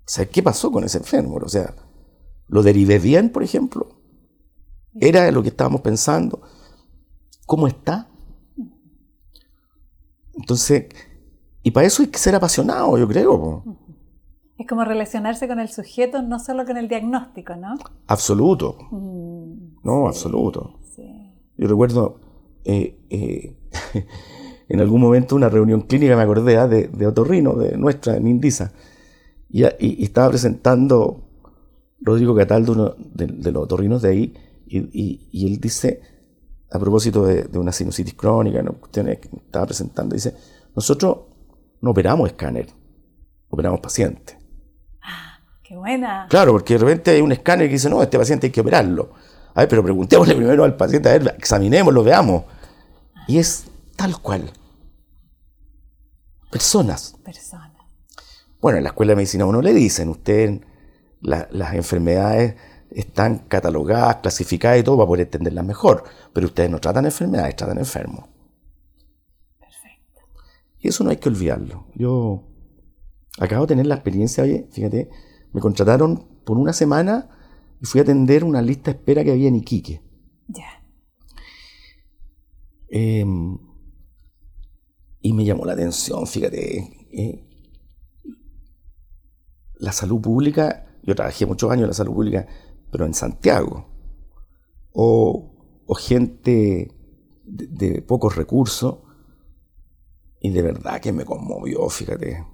O 0.00 0.08
sea, 0.14 0.26
¿qué 0.26 0.42
pasó 0.42 0.70
con 0.70 0.84
ese 0.84 0.98
enfermo? 0.98 1.36
O 1.36 1.48
sea, 1.48 1.74
¿lo 2.48 2.62
derivé 2.62 2.98
bien, 2.98 3.30
por 3.30 3.42
ejemplo? 3.42 4.00
¿Era 4.94 5.30
lo 5.30 5.42
que 5.42 5.48
estábamos 5.48 5.80
pensando? 5.80 6.42
¿Cómo 7.46 7.66
está? 7.66 8.08
Entonces, 10.34 10.86
y 11.62 11.70
para 11.70 11.86
eso 11.86 12.02
hay 12.02 12.08
que 12.08 12.18
ser 12.18 12.34
apasionado, 12.34 12.98
yo 12.98 13.06
creo. 13.06 13.64
Es 14.58 14.66
como 14.66 14.84
relacionarse 14.84 15.46
con 15.48 15.60
el 15.60 15.68
sujeto, 15.68 16.22
no 16.22 16.38
solo 16.38 16.64
con 16.64 16.76
el 16.76 16.88
diagnóstico, 16.88 17.56
¿no? 17.56 17.76
Absoluto. 18.06 18.76
Mm, 18.90 19.78
no, 19.82 20.06
absoluto. 20.06 20.78
Yo 21.56 21.68
recuerdo 21.68 22.20
eh, 22.64 22.98
eh, 23.10 23.56
en 24.68 24.80
algún 24.80 25.00
momento 25.00 25.36
una 25.36 25.48
reunión 25.48 25.82
clínica, 25.82 26.16
me 26.16 26.22
acordé, 26.22 26.56
ah, 26.56 26.66
de, 26.66 26.88
de 26.88 27.06
Otorrino, 27.06 27.54
de 27.54 27.76
nuestra, 27.76 28.16
en 28.16 28.26
Indisa, 28.28 28.72
y, 29.52 30.02
estaba 30.02 30.30
presentando 30.30 31.28
Rodrigo 32.00 32.34
Cataldo, 32.34 32.72
uno 32.72 32.94
de, 32.98 33.52
los 33.52 33.64
otorrinos 33.64 34.02
de 34.02 34.08
ahí, 34.08 34.34
y, 34.66 35.46
él 35.46 35.60
dice, 35.60 36.00
a 36.70 36.78
propósito 36.78 37.24
de, 37.26 37.58
una 37.58 37.72
sinusitis 37.72 38.14
crónica, 38.14 38.62
¿no? 38.62 38.72
cuestiones 38.72 39.18
que 39.18 39.28
estaba 39.36 39.66
presentando, 39.66 40.14
dice, 40.14 40.34
nosotros 40.74 41.18
no 41.80 41.90
operamos 41.90 42.28
escáner, 42.28 42.68
operamos 43.50 43.80
pacientes. 43.80 44.36
Ah, 45.02 45.38
qué 45.62 45.76
buena. 45.76 46.26
Claro, 46.30 46.52
porque 46.52 46.74
de 46.74 46.80
repente 46.80 47.10
hay 47.10 47.20
un 47.20 47.32
escáner 47.32 47.66
que 47.66 47.74
dice, 47.74 47.90
no, 47.90 48.02
este 48.02 48.18
paciente 48.18 48.46
hay 48.46 48.52
que 48.52 48.60
operarlo. 48.62 49.10
A 49.54 49.60
ver, 49.60 49.68
pero 49.68 49.82
preguntémosle 49.82 50.34
primero 50.34 50.64
al 50.64 50.76
paciente, 50.76 51.10
a 51.10 51.18
ver, 51.18 51.34
examinémoslo, 51.36 52.02
veamos. 52.02 52.44
Y 53.28 53.36
es 53.38 53.66
tal 54.02 54.20
cual. 54.20 54.50
Personas. 56.50 57.16
Personas. 57.24 57.70
Bueno, 58.60 58.78
en 58.78 58.84
la 58.84 58.90
escuela 58.90 59.12
de 59.12 59.16
medicina 59.16 59.46
uno 59.46 59.62
le 59.62 59.72
dicen, 59.72 60.08
usted 60.08 60.60
las 61.20 61.74
enfermedades 61.74 62.56
están 62.90 63.46
catalogadas, 63.46 64.16
clasificadas 64.16 64.80
y 64.80 64.82
todo 64.82 64.96
para 64.96 65.06
poder 65.06 65.26
entenderlas 65.26 65.64
mejor, 65.64 66.02
pero 66.32 66.48
ustedes 66.48 66.68
no 66.68 66.80
tratan 66.80 67.04
enfermedades, 67.04 67.54
tratan 67.54 67.78
enfermos. 67.78 68.28
Perfecto. 69.60 70.22
Y 70.80 70.88
eso 70.88 71.04
no 71.04 71.10
hay 71.10 71.18
que 71.18 71.28
olvidarlo. 71.28 71.86
Yo 71.94 72.42
acabo 73.38 73.66
de 73.66 73.68
tener 73.68 73.86
la 73.86 73.94
experiencia, 73.94 74.42
oye, 74.42 74.66
fíjate, 74.72 75.10
me 75.52 75.60
contrataron 75.60 76.26
por 76.44 76.58
una 76.58 76.72
semana 76.72 77.28
y 77.80 77.86
fui 77.86 78.00
a 78.00 78.02
atender 78.02 78.42
una 78.42 78.62
lista 78.62 78.90
de 78.90 78.98
espera 78.98 79.22
que 79.22 79.30
había 79.30 79.46
en 79.46 79.54
Iquique. 79.54 80.02
Ya. 80.48 80.82
Em, 82.88 83.58
y 85.22 85.32
me 85.32 85.44
llamó 85.44 85.64
la 85.64 85.74
atención, 85.74 86.26
fíjate, 86.26 87.06
eh, 87.12 87.48
la 89.76 89.92
salud 89.92 90.20
pública, 90.20 90.98
yo 91.04 91.14
trabajé 91.14 91.46
muchos 91.46 91.70
años 91.70 91.82
en 91.82 91.88
la 91.88 91.94
salud 91.94 92.12
pública, 92.12 92.46
pero 92.90 93.06
en 93.06 93.14
Santiago, 93.14 93.86
o, 94.92 95.48
gente 95.96 96.90
de, 97.44 98.02
pocos 98.02 98.34
recursos, 98.34 98.98
y 100.40 100.50
de 100.50 100.62
verdad 100.62 101.00
que 101.00 101.12
me 101.12 101.24
conmovió, 101.24 101.88
fíjate. 101.88 102.44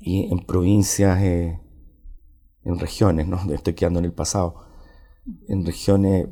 Y 0.00 0.30
en 0.30 0.46
provincias, 0.46 1.20
eh, 1.22 1.58
en 2.62 2.78
regiones, 2.78 3.26
¿no? 3.26 3.38
Estoy 3.52 3.74
quedando 3.74 3.98
en 3.98 4.04
el 4.04 4.12
pasado. 4.12 4.66
En 5.48 5.64
regiones, 5.64 6.28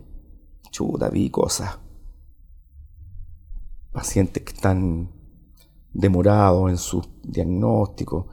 chuta, 0.71 1.09
vi 1.09 1.31
cosas 1.31 1.79
pacientes 3.99 4.43
que 4.45 4.53
están 4.53 5.11
demorados 5.93 6.71
en 6.71 6.77
su 6.79 7.05
diagnóstico, 7.25 8.29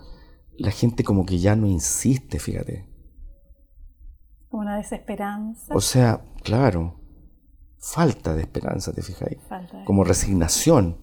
la 0.57 0.69
gente 0.69 1.03
como 1.03 1.25
que 1.25 1.39
ya 1.39 1.55
no 1.55 1.65
insiste, 1.65 2.37
fíjate. 2.39 2.87
Como 4.49 4.61
una 4.61 4.77
desesperanza. 4.77 5.73
O 5.75 5.81
sea, 5.81 6.23
claro, 6.43 6.99
falta 7.79 8.35
de 8.35 8.41
esperanza, 8.41 8.93
¿te 8.93 9.01
fijáis? 9.01 9.37
Falta 9.49 9.79
de- 9.79 9.85
Como 9.85 10.03
resignación. 10.03 10.97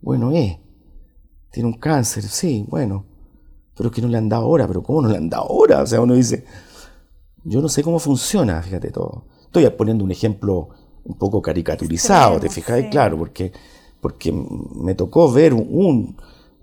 Bueno, 0.00 0.32
es. 0.32 0.56
Tiene 1.50 1.68
un 1.68 1.78
cáncer, 1.78 2.22
sí, 2.24 2.64
bueno. 2.68 3.04
Pero 3.76 3.90
es 3.90 3.94
que 3.94 4.00
no 4.02 4.08
le 4.08 4.16
han 4.16 4.28
dado 4.30 4.48
hora, 4.48 4.66
pero 4.66 4.82
¿cómo 4.82 5.02
no 5.02 5.08
le 5.08 5.18
han 5.18 5.28
dado 5.28 5.46
hora? 5.48 5.82
O 5.82 5.86
sea, 5.86 6.00
uno 6.00 6.14
dice, 6.14 6.44
yo 7.44 7.60
no 7.60 7.68
sé 7.68 7.82
cómo 7.82 7.98
funciona, 7.98 8.62
fíjate 8.62 8.90
todo. 8.90 9.26
Estoy 9.44 9.68
poniendo 9.70 10.04
un 10.04 10.10
ejemplo 10.10 10.70
un 11.04 11.16
poco 11.18 11.40
caricaturizado, 11.42 12.40
¿te 12.40 12.48
fijáis? 12.48 12.86
sí. 12.86 12.90
Claro, 12.90 13.18
porque, 13.18 13.52
porque 14.00 14.32
me 14.32 14.94
tocó 14.94 15.30
ver 15.30 15.54
un, 15.54 16.16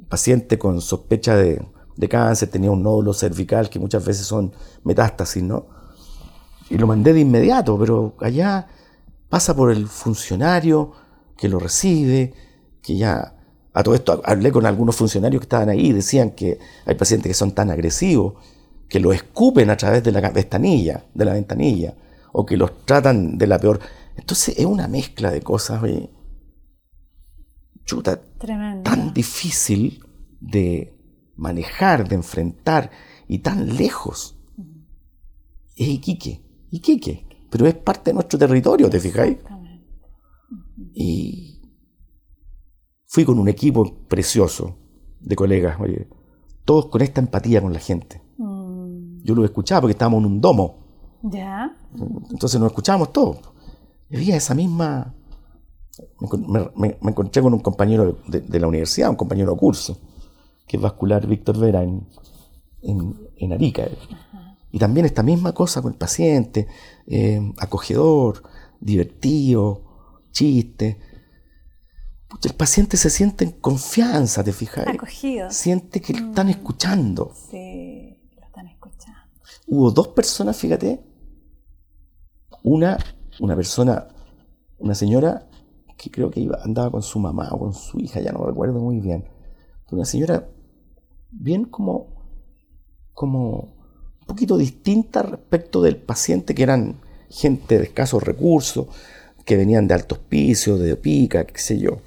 paciente 0.10 0.60
con 0.60 0.80
sospecha 0.82 1.36
de, 1.36 1.66
cáncer, 2.10 2.50
tenía 2.50 2.70
un 2.70 2.84
nódulo 2.84 3.14
cervical 3.14 3.70
que 3.70 3.80
muchas 3.80 4.06
veces 4.06 4.28
son 4.28 4.52
metástasis, 4.84 5.42
¿no? 5.42 5.66
Y 6.70 6.78
lo 6.78 6.88
mandé 6.88 7.14
de 7.14 7.22
inmediato, 7.22 7.78
pero 7.80 8.14
allá 8.20 8.68
pasa 9.30 9.56
por 9.56 9.72
el 9.72 9.88
funcionario 9.88 10.92
que 11.38 11.50
lo 11.50 11.60
recibe, 11.60 12.34
que 12.82 12.98
ya... 12.98 13.38
A 13.76 13.82
todo 13.82 13.96
esto 13.96 14.22
hablé 14.24 14.52
con 14.52 14.68
algunos 14.68 14.96
funcionarios 14.96 15.40
que 15.40 15.46
estaban 15.46 15.70
ahí 15.70 15.92
decían 15.94 16.32
que 16.32 16.60
hay 16.86 16.94
pacientes 16.94 17.32
que 17.32 17.34
son 17.34 17.54
tan 17.54 17.72
agresivos 17.72 18.36
que 18.88 19.00
lo 19.00 19.12
escupen 19.12 19.72
a 19.72 19.78
través 19.78 20.04
de 20.04 20.12
la 20.12 20.22
ventanilla, 20.30 21.06
de 21.12 21.26
la 21.26 21.34
ventanilla, 21.34 21.96
o 22.32 22.46
que 22.46 22.56
los 22.56 22.86
tratan 22.86 23.40
de 23.40 23.48
la 23.48 23.58
peor. 23.58 23.80
Entonces 24.16 24.60
es 24.60 24.66
una 24.68 24.88
mezcla 24.88 25.32
de 25.32 25.42
cosas, 25.42 25.82
oye, 25.82 26.12
chuta, 27.86 28.22
Tremendo. 28.38 28.84
tan 28.90 29.14
difícil 29.14 30.04
de 30.40 30.94
manejar, 31.36 32.08
de 32.08 32.16
enfrentar 32.16 32.92
y 33.28 33.40
tan 33.40 33.76
lejos. 33.78 34.38
Es 35.76 35.88
Iquique, 35.88 36.44
Iquique, 36.70 37.26
pero 37.50 37.66
es 37.66 37.74
parte 37.76 38.12
de 38.12 38.16
nuestro 38.16 38.38
territorio, 38.38 38.90
¿te 38.90 39.00
fijáis? 39.00 39.34
Exactamente. 39.34 39.84
Y 40.94 41.62
fui 43.06 43.26
con 43.26 43.40
un 43.40 43.48
equipo 43.48 44.06
precioso 44.08 44.78
de 45.20 45.36
colegas, 45.36 45.80
oye, 45.80 46.08
todos 46.66 46.88
con 46.88 47.02
esta 47.02 47.22
empatía 47.22 47.62
con 47.62 47.74
la 47.74 47.80
gente. 47.80 48.22
Mm, 48.38 49.24
Yo 49.24 49.36
lo 49.36 49.44
escuchaba 49.46 49.82
porque 49.82 49.92
estábamos 49.94 50.20
en 50.20 50.26
un 50.32 50.42
domo, 50.42 51.20
ya. 51.24 51.76
entonces 52.32 52.60
nos 52.60 52.68
escuchábamos 52.72 53.12
todos. 53.14 53.38
Y 54.10 54.18
había 54.18 54.36
esa 54.36 54.54
misma... 54.54 55.16
Me, 56.20 56.28
encon- 56.28 56.48
me- 56.48 56.72
me- 56.76 56.98
me 57.02 57.12
encontré 57.12 57.42
con 57.42 57.54
un 57.54 57.60
compañero 57.60 58.18
de, 58.28 58.42
de 58.42 58.60
la 58.60 58.68
universidad, 58.68 59.10
un 59.10 59.16
compañero 59.16 59.52
de 59.54 59.58
curso, 59.60 59.98
que 60.68 60.78
es 60.78 60.84
vascular 60.84 61.28
Víctor 61.28 61.58
Vera 61.60 61.84
en, 61.84 62.08
en, 62.82 63.16
en 63.38 63.54
Arica. 63.54 63.88
Y 64.72 64.80
también 64.80 65.06
esta 65.06 65.22
misma 65.22 65.54
cosa 65.54 65.82
con 65.84 65.92
el 65.94 65.98
paciente, 65.98 66.68
eh, 67.06 67.40
acogedor, 67.60 68.42
divertido, 68.80 69.84
chiste. 70.32 70.98
Pucha, 72.28 72.50
el 72.50 72.56
paciente 72.56 72.98
se 72.98 73.12
siente 73.12 73.46
en 73.46 73.52
confianza, 73.52 74.44
¿te 74.44 74.52
fijas? 74.52 74.88
Acogido. 74.88 75.52
Siente 75.52 76.02
que 76.02 76.14
lo 76.14 76.30
están 76.30 76.50
escuchando. 76.50 77.32
Sí, 77.52 78.18
lo 78.36 78.44
están 78.48 78.66
escuchando. 78.68 79.20
Hubo 79.68 79.92
dos 79.92 80.08
personas, 80.08 80.58
fíjate. 80.58 81.04
Una, 82.64 82.98
una 83.40 83.56
persona, 83.56 84.08
una 84.80 84.96
señora 84.96 85.48
que 86.04 86.12
creo 86.12 86.30
que 86.30 86.40
iba, 86.42 86.60
andaba 86.64 86.92
con 86.92 87.02
su 87.02 87.20
mamá 87.20 87.50
o 87.52 87.60
con 87.60 87.74
su 87.74 88.00
hija, 88.00 88.20
ya 88.20 88.32
no 88.32 88.46
recuerdo 88.46 88.80
muy 88.80 89.00
bien. 89.00 89.26
Una 89.92 90.06
señora 90.06 90.50
bien 91.32 91.66
como, 91.66 92.08
como 93.14 93.76
un 94.22 94.26
poquito 94.28 94.58
distinta 94.58 95.22
respecto 95.22 95.82
del 95.82 95.98
paciente, 95.98 96.56
que 96.56 96.64
eran 96.64 97.00
gente 97.30 97.78
de 97.78 97.84
escasos 97.86 98.24
recursos, 98.24 98.88
que 99.46 99.56
venían 99.58 99.88
de 99.88 99.94
altos 99.94 100.18
pisos, 100.20 100.80
de 100.80 100.96
pica, 100.96 101.46
qué 101.46 101.60
sé 101.60 101.78
yo. 101.80 102.00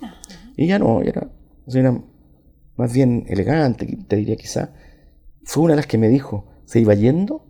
Y 0.57 0.65
ella 0.65 0.79
no, 0.79 1.01
era 1.03 1.23
una 1.65 1.73
señora 1.73 2.03
más 2.77 2.93
bien 2.93 3.25
elegante, 3.29 3.87
te 4.09 4.17
diría 4.17 4.37
quizá. 4.37 4.75
Fue 5.45 5.63
una 5.65 5.73
de 5.75 5.77
las 5.77 5.87
que 5.87 5.99
me 5.99 6.09
dijo, 6.09 6.45
se 6.65 6.81
iba 6.81 6.95
yendo 6.95 7.47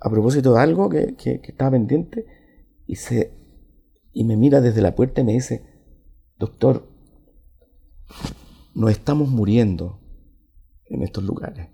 a 0.00 0.10
propósito 0.10 0.54
de 0.54 0.60
algo 0.60 0.88
que, 0.88 1.14
que- 1.16 1.40
que 1.40 1.50
estaba 1.52 1.72
pendiente 1.72 2.26
y, 2.86 2.96
se, 2.96 3.32
y 4.12 4.24
me 4.24 4.36
mira 4.36 4.60
desde 4.60 4.80
la 4.82 4.94
puerta 4.94 5.20
y 5.20 5.24
me 5.24 5.32
dice, 5.32 5.64
doctor, 6.38 6.88
nos 8.74 8.90
estamos 8.90 9.28
muriendo 9.28 10.00
en 10.86 11.02
estos 11.02 11.24
lugares. 11.24 11.68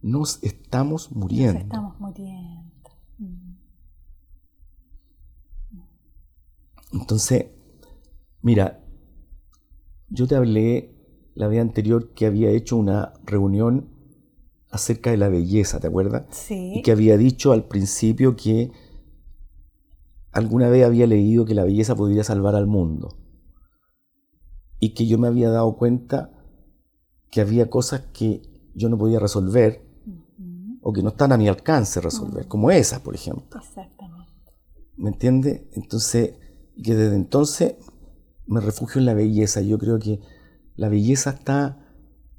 Nos 0.00 0.42
estamos 0.42 1.10
Nos 1.10 1.16
muriendo. 1.18 1.58
estamos 1.60 1.98
muriendo. 2.00 2.90
Mm, 3.18 3.54
Entonces, 6.92 7.46
mira, 8.42 8.84
yo 10.08 10.26
te 10.26 10.36
hablé 10.36 10.94
la 11.34 11.48
vez 11.48 11.60
anterior 11.60 12.12
que 12.14 12.26
había 12.26 12.50
hecho 12.50 12.76
una 12.76 13.12
reunión 13.24 13.90
acerca 14.70 15.10
de 15.10 15.16
la 15.16 15.28
belleza, 15.28 15.80
¿te 15.80 15.86
acuerdas? 15.86 16.24
Sí. 16.30 16.72
Y 16.76 16.82
que 16.82 16.92
había 16.92 17.16
dicho 17.16 17.52
al 17.52 17.64
principio 17.64 18.36
que 18.36 18.70
alguna 20.38 20.68
vez 20.68 20.84
había 20.84 21.06
leído 21.06 21.44
que 21.44 21.54
la 21.54 21.64
belleza 21.64 21.94
podría 21.94 22.24
salvar 22.24 22.54
al 22.54 22.66
mundo. 22.66 23.16
Y 24.80 24.94
que 24.94 25.06
yo 25.06 25.18
me 25.18 25.28
había 25.28 25.50
dado 25.50 25.76
cuenta 25.76 26.32
que 27.30 27.40
había 27.40 27.68
cosas 27.68 28.02
que 28.12 28.42
yo 28.74 28.88
no 28.88 28.96
podía 28.96 29.18
resolver 29.18 29.84
o 30.80 30.92
que 30.92 31.02
no 31.02 31.10
están 31.10 31.32
a 31.32 31.36
mi 31.36 31.48
alcance 31.48 32.00
resolver, 32.00 32.46
como 32.46 32.70
esas, 32.70 33.00
por 33.00 33.14
ejemplo. 33.14 33.60
Exactamente. 33.60 34.32
¿Me 34.96 35.10
entiendes? 35.10 35.62
Entonces, 35.72 36.34
que 36.82 36.94
desde 36.94 37.16
entonces 37.16 37.74
me 38.46 38.60
refugio 38.60 39.00
en 39.00 39.06
la 39.06 39.14
belleza. 39.14 39.60
Yo 39.60 39.78
creo 39.78 39.98
que 39.98 40.20
la 40.76 40.88
belleza 40.88 41.30
está 41.30 41.84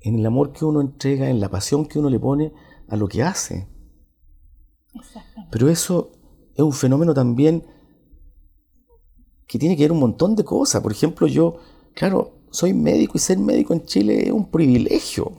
en 0.02 0.18
el 0.18 0.26
amor 0.26 0.54
que 0.54 0.66
uno 0.66 0.82
entrega, 0.82 1.30
en 1.30 1.40
la 1.40 1.50
pasión 1.50 1.86
que 1.86 2.00
uno 2.00 2.10
le 2.10 2.20
pone 2.20 2.54
a 2.88 2.96
lo 2.96 3.08
que 3.08 3.24
hace. 3.24 3.68
Exactamente. 4.94 5.50
Pero 5.52 5.70
eso 5.70 6.14
es 6.56 6.64
un 6.64 6.74
fenómeno 6.74 7.14
también 7.14 7.66
que 9.50 9.58
tiene 9.58 9.76
que 9.76 9.84
ver 9.84 9.92
un 9.92 10.00
montón 10.00 10.36
de 10.36 10.44
cosas. 10.46 10.82
Por 10.82 10.92
ejemplo, 10.92 11.26
yo, 11.26 11.58
claro, 11.96 12.34
soy 12.52 12.72
médico 12.74 13.14
y 13.16 13.20
ser 13.20 13.40
médico 13.40 13.74
en 13.74 13.84
Chile 13.84 14.28
es 14.28 14.32
un 14.32 14.50
privilegio. 14.52 15.32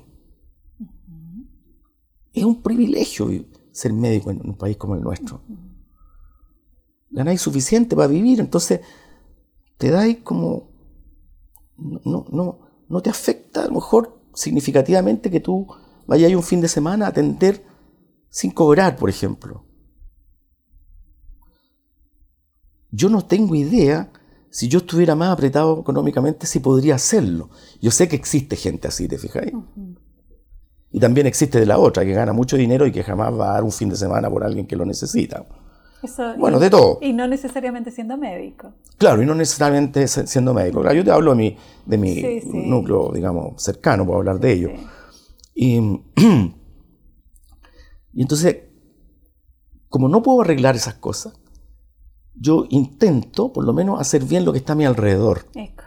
Es 2.32 2.44
un 2.44 2.60
privilegio 2.60 3.26
vi- 3.26 3.46
ser 3.70 3.92
médico 3.92 4.32
en 4.32 4.40
un 4.44 4.56
país 4.56 4.76
como 4.76 4.96
el 4.96 5.00
nuestro. 5.02 5.42
Ganáis 7.10 7.40
suficiente 7.40 7.94
para 7.94 8.08
vivir, 8.08 8.40
entonces 8.40 8.80
te 9.78 9.90
dais 9.90 10.18
como... 10.24 10.70
No, 11.76 12.00
no, 12.04 12.26
no, 12.30 12.58
no 12.88 13.00
te 13.00 13.10
afecta 13.10 13.62
a 13.62 13.66
lo 13.68 13.74
mejor 13.74 14.20
significativamente 14.34 15.30
que 15.30 15.40
tú 15.40 15.66
vayas 16.06 16.34
un 16.34 16.42
fin 16.42 16.60
de 16.60 16.68
semana 16.68 17.06
a 17.06 17.10
atender 17.10 17.64
sin 18.28 18.50
cobrar, 18.50 18.96
por 18.96 19.08
ejemplo. 19.08 19.64
Yo 22.92 23.08
no 23.08 23.22
tengo 23.22 23.54
idea 23.54 24.10
si 24.50 24.68
yo 24.68 24.78
estuviera 24.78 25.14
más 25.14 25.30
apretado 25.30 25.80
económicamente 25.80 26.46
si 26.46 26.58
podría 26.60 26.96
hacerlo. 26.96 27.50
Yo 27.80 27.90
sé 27.90 28.08
que 28.08 28.16
existe 28.16 28.56
gente 28.56 28.88
así, 28.88 29.06
¿te 29.06 29.16
fijáis? 29.18 29.52
Y 30.92 30.98
también 30.98 31.26
existe 31.28 31.60
de 31.60 31.66
la 31.66 31.78
otra, 31.78 32.04
que 32.04 32.12
gana 32.12 32.32
mucho 32.32 32.56
dinero 32.56 32.84
y 32.86 32.90
que 32.92 33.04
jamás 33.04 33.32
va 33.32 33.50
a 33.50 33.52
dar 33.54 33.62
un 33.62 33.70
fin 33.70 33.88
de 33.88 33.96
semana 33.96 34.28
por 34.28 34.42
alguien 34.42 34.66
que 34.66 34.74
lo 34.74 34.84
necesita. 34.84 35.46
Eso, 36.02 36.34
Bueno, 36.36 36.56
y, 36.56 36.60
de 36.62 36.70
todo. 36.70 36.98
y 37.00 37.12
no 37.12 37.28
necesariamente 37.28 37.90
siendo 37.92 38.16
médico. 38.16 38.72
Claro, 38.98 39.22
y 39.22 39.26
no 39.26 39.34
necesariamente 39.36 40.08
siendo 40.08 40.52
médico. 40.54 40.80
Claro, 40.80 40.96
yo 40.96 41.04
te 41.04 41.10
hablo 41.12 41.30
de 41.32 41.36
mi, 41.36 41.56
de 41.86 41.98
mi 41.98 42.14
Sí, 42.14 42.40
sí. 42.40 42.48
núcleo, 42.52 43.12
digamos, 43.12 43.62
cercano, 43.62 44.04
puedo 44.04 44.18
hablar 44.18 44.40
de 44.40 44.52
ello. 44.52 44.70
Sí. 44.74 44.86
Y, 45.54 45.76
y 48.14 48.22
entonces, 48.22 48.56
como 49.88 50.08
no 50.08 50.22
puedo 50.22 50.40
arreglar 50.40 50.74
esas 50.74 50.94
cosas, 50.94 51.34
yo 52.40 52.64
intento, 52.70 53.52
por 53.52 53.64
lo 53.64 53.74
menos, 53.74 54.00
hacer 54.00 54.24
bien 54.24 54.46
lo 54.46 54.52
que 54.52 54.58
está 54.58 54.72
a 54.72 54.76
mi 54.76 54.86
alrededor. 54.86 55.46
Eco. 55.54 55.84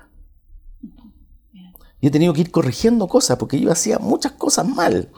Y 2.00 2.08
he 2.08 2.12
tenido 2.12 2.32
que 2.34 2.42
ir 2.42 2.52
corrigiendo 2.52 3.08
cosas, 3.08 3.38
porque 3.38 3.60
yo 3.60 3.72
hacía 3.72 3.98
muchas 3.98 4.34
cosas 4.34 4.68
mal. 4.68 5.10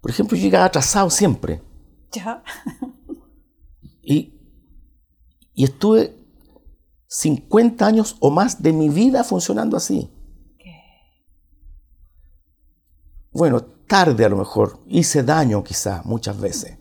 Por 0.00 0.10
ejemplo, 0.10 0.36
yo 0.36 0.42
llegaba 0.42 0.64
atrasado 0.64 1.08
siempre. 1.08 1.62
Ya. 2.10 2.42
Y, 4.02 4.38
y 5.52 5.64
estuve 5.64 6.16
50 7.08 7.86
años 7.86 8.16
o 8.20 8.30
más 8.30 8.62
de 8.62 8.72
mi 8.72 8.88
vida 8.88 9.24
funcionando 9.24 9.76
así. 9.76 10.10
Bueno, 13.32 13.62
tarde 13.62 14.24
a 14.24 14.28
lo 14.28 14.36
mejor, 14.36 14.80
hice 14.86 15.22
daño 15.22 15.62
quizás 15.62 16.04
muchas 16.06 16.40
veces. 16.40 16.78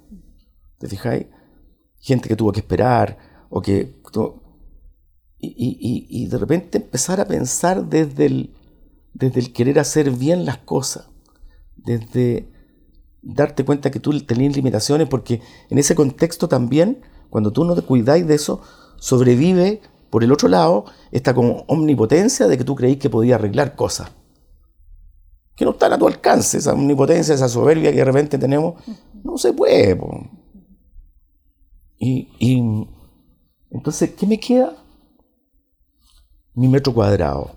¿Te 0.77 0.87
fijáis? 0.87 1.25
Gente 1.99 2.29
que 2.29 2.35
tuvo 2.35 2.51
que 2.51 2.61
esperar 2.61 3.34
o 3.49 3.61
que... 3.61 3.95
y 5.39 6.27
de 6.27 6.37
repente 6.37 6.77
empezar 6.77 7.19
a 7.19 7.27
pensar 7.27 7.85
desde 7.87 8.25
el, 8.25 8.53
desde 9.13 9.39
el 9.39 9.53
querer 9.53 9.79
hacer 9.79 10.11
bien 10.11 10.45
las 10.45 10.57
cosas, 10.57 11.07
desde 11.75 12.49
darte 13.21 13.65
cuenta 13.65 13.89
que 13.89 13.99
tú 13.99 14.19
tenías 14.21 14.55
limitaciones, 14.55 15.07
porque 15.07 15.41
en 15.69 15.77
ese 15.77 15.95
contexto 15.95 16.47
también, 16.47 17.01
cuando 17.29 17.51
tú 17.51 17.65
no 17.65 17.75
te 17.75 17.81
cuidáis 17.81 18.27
de 18.27 18.35
eso, 18.35 18.61
sobrevive 18.97 19.81
por 20.09 20.23
el 20.23 20.31
otro 20.31 20.47
lado 20.47 20.85
esta 21.11 21.33
como 21.33 21.65
omnipotencia 21.67 22.47
de 22.47 22.57
que 22.57 22.63
tú 22.63 22.75
creís 22.75 22.97
que 22.97 23.09
podías 23.09 23.39
arreglar 23.39 23.75
cosas. 23.75 24.11
Que 25.55 25.65
no 25.65 25.71
están 25.71 25.93
a 25.93 25.97
tu 25.97 26.07
alcance, 26.07 26.57
esa 26.57 26.73
omnipotencia, 26.73 27.33
esa 27.33 27.49
soberbia 27.49 27.91
que 27.91 27.97
de 27.97 28.05
repente 28.05 28.37
tenemos, 28.37 28.75
no 29.23 29.37
se 29.37 29.53
puede. 29.53 29.99
Y, 31.97 32.29
y 32.39 32.87
entonces, 33.75 34.11
¿qué 34.11 34.25
me 34.25 34.39
queda? 34.39 34.73
Mi 36.53 36.69
metro 36.69 36.93
cuadrado, 36.93 37.51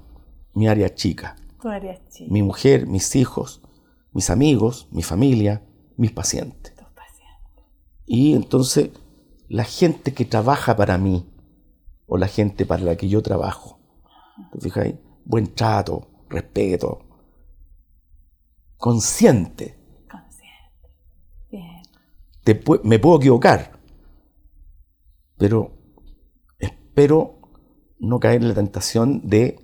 mi 0.53 0.67
área 0.67 0.93
chica. 0.93 1.37
Tu 1.63 1.69
área 1.69 1.97
chica. 2.09 2.33
Mi 2.33 2.43
mujer, 2.43 2.89
mis 2.89 3.15
hijos, 3.15 3.63
mis 4.13 4.29
amigos, 4.29 4.89
mi 4.91 5.03
familia, 5.05 5.63
mis 5.97 6.11
pacientes. 6.11 6.75
Tus 6.75 6.89
pacientes. 6.89 7.65
Y 8.05 8.35
entonces 8.35 8.91
la 9.49 9.63
gente 9.63 10.13
que 10.13 10.25
trabaja 10.25 10.77
para 10.77 10.99
mí 10.99 11.25
o 12.07 12.19
la 12.19 12.27
gente 12.27 12.67
para 12.67 12.83
la 12.83 12.97
que 12.97 13.09
yo 13.09 13.23
trabajo. 13.23 13.79
¿Te 14.53 14.61
fijas 14.61 14.95
Buen 15.25 15.55
trato, 15.55 16.25
respeto, 16.29 17.05
consciente. 18.77 19.79
Consciente. 20.11 20.89
Bien. 21.51 21.83
me 22.83 22.99
puedo 22.99 23.19
equivocar, 23.19 23.79
pero 25.37 25.78
espero 26.99 27.39
no 28.01 28.19
caer 28.19 28.43
en 28.43 28.49
la 28.49 28.55
tentación 28.55 29.21
de 29.29 29.61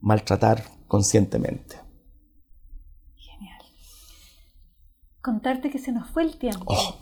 maltratar 0.00 0.64
conscientemente. 0.88 1.76
contarte 5.22 5.70
que 5.70 5.78
se 5.78 5.92
nos 5.92 6.08
fue 6.08 6.22
el 6.22 6.38
tiempo. 6.38 6.64
Oh. 6.66 6.96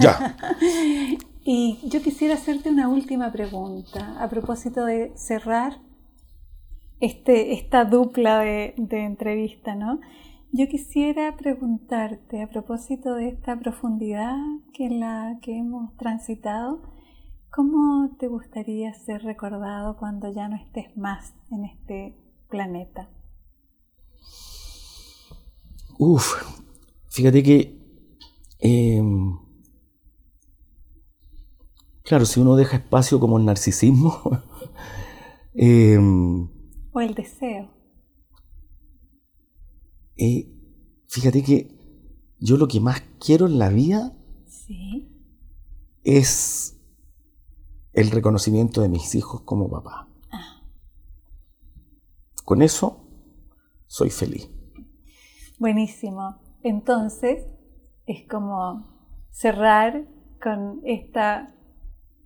Ya. 0.00 0.34
y 1.44 1.78
yo 1.84 2.00
quisiera 2.02 2.34
hacerte 2.34 2.70
una 2.70 2.88
última 2.88 3.30
pregunta 3.30 4.16
a 4.18 4.28
propósito 4.30 4.86
de 4.86 5.12
cerrar 5.14 5.78
este, 7.00 7.52
esta 7.52 7.84
dupla 7.84 8.40
de, 8.40 8.74
de 8.78 9.04
entrevista, 9.04 9.74
¿no? 9.74 10.00
Yo 10.50 10.66
quisiera 10.68 11.36
preguntarte 11.36 12.42
a 12.42 12.48
propósito 12.48 13.14
de 13.14 13.28
esta 13.28 13.54
profundidad 13.56 14.34
que 14.72 14.86
en 14.86 15.00
la 15.00 15.38
que 15.42 15.58
hemos 15.58 15.94
transitado, 15.96 16.80
¿cómo 17.50 18.16
te 18.18 18.28
gustaría 18.28 18.92
ser 18.94 19.22
recordado 19.22 19.96
cuando 19.96 20.32
ya 20.32 20.48
no 20.48 20.56
estés 20.56 20.96
más 20.96 21.34
en 21.50 21.64
este 21.64 22.16
planeta? 22.48 23.08
Uf, 25.98 26.34
fíjate 27.08 27.42
que, 27.42 27.76
em, 28.60 29.36
claro, 32.04 32.24
si 32.24 32.40
uno 32.40 32.54
deja 32.56 32.76
espacio 32.76 33.18
como 33.18 33.38
el 33.38 33.44
narcisismo, 33.44 34.20
em, 35.54 36.48
o 36.92 37.00
el 37.00 37.14
deseo. 37.14 37.70
Eh, 40.16 40.48
fíjate 41.08 41.42
que 41.42 41.78
yo 42.40 42.56
lo 42.56 42.68
que 42.68 42.80
más 42.80 43.02
quiero 43.18 43.46
en 43.46 43.58
la 43.58 43.68
vida 43.68 44.16
es 46.04 46.77
el 47.98 48.12
reconocimiento 48.12 48.80
de 48.80 48.88
mis 48.88 49.16
hijos 49.16 49.40
como 49.40 49.68
papá. 49.68 50.06
Ah. 50.30 50.62
Con 52.44 52.62
eso 52.62 53.00
soy 53.88 54.10
feliz. 54.10 54.48
Buenísimo. 55.58 56.36
Entonces, 56.62 57.44
es 58.06 58.28
como 58.28 58.86
cerrar 59.30 60.06
con 60.40 60.80
esta 60.84 61.54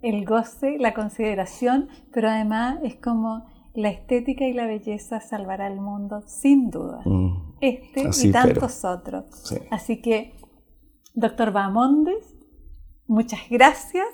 el 0.03 0.27
goce, 0.27 0.77
la 0.79 0.93
consideración, 0.93 1.89
pero 2.13 2.29
además 2.29 2.81
es 2.83 2.97
como 2.97 3.47
la 3.73 3.89
estética 3.89 4.45
y 4.45 4.53
la 4.53 4.67
belleza 4.67 5.21
salvará 5.21 5.67
al 5.67 5.81
mundo 5.81 6.23
sin 6.27 6.71
duda. 6.71 7.01
Mm, 7.07 7.55
este 7.63 8.11
y 8.23 8.33
tantos 8.33 8.85
otros. 8.85 9.25
Así 9.71 10.03
que, 10.03 10.35
doctor 11.15 11.53
Bamondes, 11.53 12.35
muchas 13.07 13.41
gracias. 13.49 14.07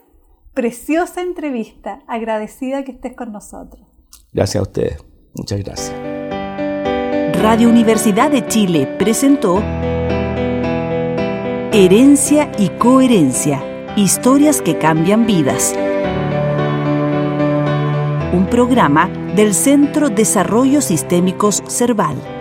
Preciosa 0.59 1.22
entrevista. 1.22 2.00
Agradecida 2.09 2.82
que 2.82 2.90
estés 2.90 3.14
con 3.14 3.30
nosotros. 3.30 3.80
Gracias 4.32 4.56
a 4.56 4.62
ustedes. 4.62 5.04
Muchas 5.36 5.62
gracias. 5.62 5.96
Radio 7.40 7.68
Universidad 7.68 8.28
de 8.28 8.44
Chile 8.48 8.88
presentó 8.98 9.62
Herencia 11.72 12.50
y 12.59 12.70
Coherencia, 12.70 13.62
historias 13.94 14.61
que 14.61 14.78
cambian 14.78 15.26
vidas. 15.26 15.76
Un 18.32 18.48
programa 18.50 19.09
del 19.36 19.54
Centro 19.54 20.09
Desarrollo 20.09 20.80
Sistémicos 20.80 21.62
Cerval. 21.68 22.38